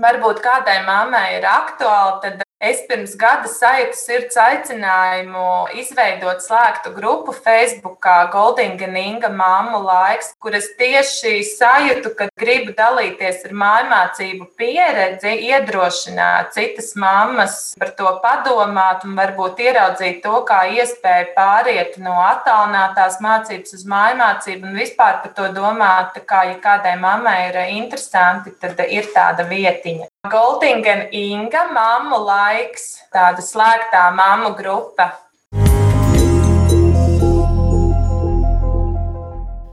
Varbūt 0.00 0.40
kādai 0.44 0.78
mammai 0.86 1.26
ir 1.36 1.44
aktuāli, 1.44 2.20
tad 2.22 2.49
Es 2.60 2.82
pirms 2.84 3.14
gada 3.16 3.48
sajūtu 3.48 3.96
sirds 3.96 4.36
aicinājumu 4.36 5.42
izveidot 5.80 6.42
slēgtu 6.44 6.90
grupu 6.92 7.32
Facebook, 7.32 8.04
Goldinga 8.34 8.84
Ninga 8.84 9.30
māmu 9.32 9.78
laiks, 9.86 10.34
kur 10.44 10.52
es 10.58 10.68
tieši 10.76 11.38
sajūtu, 11.54 12.12
ka 12.18 12.26
gribu 12.36 12.74
dalīties 12.76 13.46
ar 13.48 13.54
mājmācību 13.62 14.50
pieredzi, 14.60 15.32
iedrošināt 15.48 16.52
citas 16.58 16.90
mammas 17.00 17.56
par 17.80 17.94
to 17.96 18.12
padomāt 18.20 19.08
un 19.08 19.16
varbūt 19.16 19.64
ieraudzīt 19.64 20.20
to 20.26 20.42
kā 20.44 20.60
iespēju 20.76 21.32
pāriet 21.38 21.96
no 22.04 22.18
attālinātās 22.26 23.22
mācības 23.24 23.78
uz 23.78 23.88
mājmācību 23.88 24.68
un 24.68 24.76
vispār 24.82 25.22
par 25.24 25.32
to 25.40 25.48
domāt, 25.56 26.20
kā 26.28 26.44
ja 26.52 26.60
kādai 26.60 26.98
mammai 27.00 27.38
ir 27.48 27.62
interesanti, 27.70 28.52
tad 28.60 28.84
ir 28.84 29.08
tāda 29.16 29.48
vietiņa. 29.48 30.12
Goldinga 30.28 31.08
Inga 31.16 31.62
māmu 31.72 32.20
laiks 32.28 32.49
laiks, 32.50 32.86
tāda 33.14 33.42
slēgtā 33.44 34.08
mammu 34.16 34.54
grupa. 34.58 35.10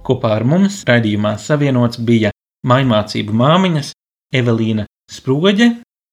Kopā 0.08 0.36
ar 0.38 0.46
mums 0.48 0.84
raidījumā 0.88 1.36
savienots 1.42 2.00
bija 2.08 2.32
maimācību 2.68 3.36
māmiņas 3.36 3.92
Evelīna 4.36 4.86
Sproģe, 5.12 5.72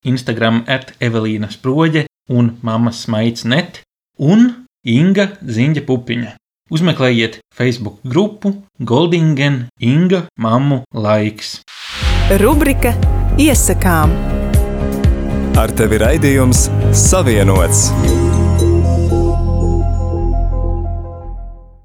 Instagram 0.09 0.65
at 0.71 0.95
Evelīna 1.05 1.51
Sproģe 1.53 2.07
un 2.35 2.55
mammas 2.67 3.05
smaids 3.05 3.47
net 3.47 3.83
un 4.19 4.65
Inga 4.85 5.31
Ziņģa 5.41 5.85
Pupiņa. 5.89 6.35
Uzmeklējiet 6.75 7.39
Facebook 7.55 8.01
grupu 8.09 8.55
Goldingen 8.81 9.67
Inga 9.81 10.25
Mammu 10.41 10.83
laiks. 10.97 11.59
Rubrika 12.41 12.97
Iesakām 13.41 14.17
Ar 15.55 15.71
tevi 15.71 16.01
raidījums 16.03 16.65
Savienots. 16.99 17.85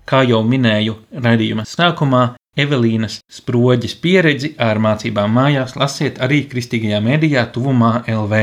Kā 0.10 0.24
jau 0.26 0.40
minēju 0.42 0.96
raidījuma 1.14 1.68
sākumā, 1.70 2.24
Evelīnas 2.58 3.20
sproģis 3.30 3.94
pieredzi 4.02 4.50
ar 4.58 4.82
mācībām 4.82 5.38
mājās 5.38 5.76
lasiet 5.78 6.18
arī 6.18 6.40
kristīgajā 6.50 6.98
mēdījā 7.06 7.44
tuvumā 7.54 7.92
LV 8.10 8.40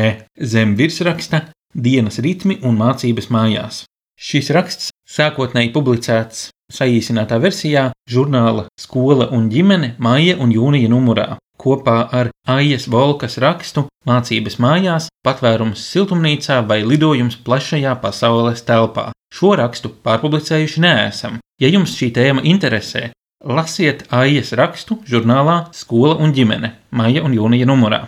zem 0.52 0.76
virsraksta 0.78 1.42
Dienas 1.74 2.20
ritmi 2.22 2.60
un 2.62 2.78
mācības 2.78 3.26
mājās. 3.34 3.80
Šis 4.14 4.52
raksts 4.54 4.92
sākotnēji 5.10 5.72
publicēts 5.74 6.52
saīsinātā 6.70 7.40
versijā 7.42 7.88
žurnāla 8.06 8.68
Skola 8.78 9.26
un 9.34 9.50
ģimene 9.50 9.96
maija 9.98 10.38
un 10.38 10.54
jūnija 10.54 10.92
numurā 10.94 11.32
kopā 11.66 11.98
ar 12.14 12.30
Aijas 12.46 12.86
Volkas 12.86 13.40
rakstu 13.42 13.86
Mācības 14.06 14.60
mājās, 14.62 15.08
patvērums 15.26 15.82
siltumnīcā 15.90 16.60
vai 16.68 16.84
lidojums 16.86 17.40
plašajā 17.42 17.96
pasaules 18.02 18.62
telpā. 18.68 19.10
Šo 19.34 19.56
rakstu 19.58 19.90
pārpublicējuši 20.06 20.82
neesam. 20.84 21.40
Ja 21.58 21.70
jums 21.72 21.96
šī 21.98 22.12
tēma 22.14 22.44
interesē, 22.46 23.08
lasiet 23.42 24.06
Aijas 24.14 24.54
rakstu 24.54 25.00
žurnālā 25.10 25.64
Skola 25.74 26.14
un 26.22 26.34
ģimene 26.36 26.76
maija 26.94 27.26
un 27.26 27.34
jūnija 27.34 27.66
numurā. 27.66 28.06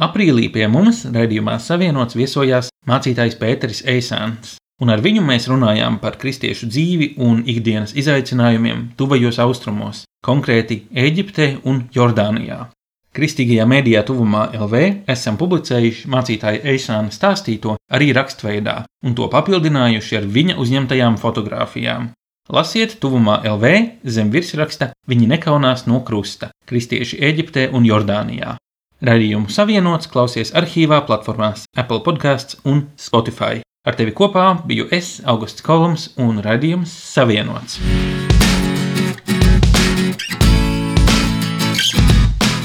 Aprīlī 0.00 0.50
pie 0.52 0.68
mums 0.68 1.06
raidījumā 1.08 1.56
savienots 1.60 2.16
viesojās 2.16 2.70
mācītājs 2.88 3.40
Pēteris 3.40 3.84
Eisāns 3.88 4.59
un 4.80 4.92
ar 4.92 5.02
viņu 5.04 5.22
mēs 5.26 5.48
runājām 5.50 5.98
par 6.02 6.18
kristiešu 6.20 6.68
dzīvi 6.72 7.14
un 7.20 7.42
ikdienas 7.46 7.94
izaicinājumiem 7.96 8.90
tuvajos 8.98 9.40
austrumos, 9.44 10.04
konkrēti 10.26 10.84
Eģiptē 10.90 11.50
un 11.64 11.84
Jordānijā. 11.94 12.68
Kristīgajā 13.16 13.64
mēdījā 13.66 14.04
tuvumā 14.06 14.44
LV 14.54 14.84
esam 15.10 15.36
publicējuši 15.40 16.06
mācītāja 16.12 16.62
Eisāna 16.72 17.10
stāstīto 17.10 17.74
arī 17.90 18.12
rakstveidā 18.14 18.84
un 19.06 19.16
to 19.18 19.26
papildinājuši 19.32 20.20
ar 20.20 20.30
viņa 20.36 20.56
uzņemtajām 20.62 21.18
fotografijām. 21.18 22.12
Lasiet 22.50 22.96
tuvumā 23.02 23.40
LV 23.46 23.74
zem 24.06 24.30
virsraksta 24.30 24.92
Viņi 25.10 25.26
nekaunās 25.26 25.86
no 25.90 26.00
krusta- 26.06 26.50
Kristieši 26.68 27.18
Eģiptē 27.28 27.70
un 27.74 27.86
Jordānijā. 27.88 28.54
Radījumu 29.02 29.50
savienots 29.50 30.06
klausies 30.12 30.52
arhīvā 30.54 31.00
platformās 31.08 31.64
Apple 31.76 32.00
podkāsts 32.06 32.60
un 32.64 32.86
Spotify. 32.96 33.62
Ar 33.80 33.96
tevi 33.96 34.12
kopā 34.12 34.58
biju 34.68 34.90
es, 34.92 35.22
Augusts 35.24 35.64
Kolums, 35.64 36.10
un 36.20 36.42
raidījums 36.44 36.92
Savienots. 36.92 37.78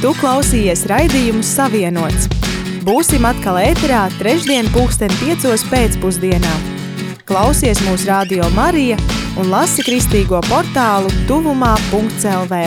Tu 0.01 0.11
klausījies 0.19 0.83
raidījumu 0.91 1.39
Savienots. 1.39 2.27
Būsim 2.83 3.23
atkal 3.31 3.61
ēterā 3.63 4.03
trešdien 4.19 4.67
pulksten 4.75 5.15
piecos 5.21 5.63
pēcpusdienā. 5.71 6.51
Klausies 7.23 7.79
mūsu 7.87 8.11
radio 8.11 8.51
Marija 8.59 8.99
un 9.39 9.55
lasi 9.55 9.87
kristīgo 9.87 10.43
portālu 10.51 11.15
tuvumā.lv. 11.31 12.63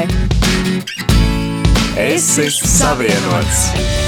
Es 2.01 2.33
esmu 2.49 2.77
savienots! 2.79 4.08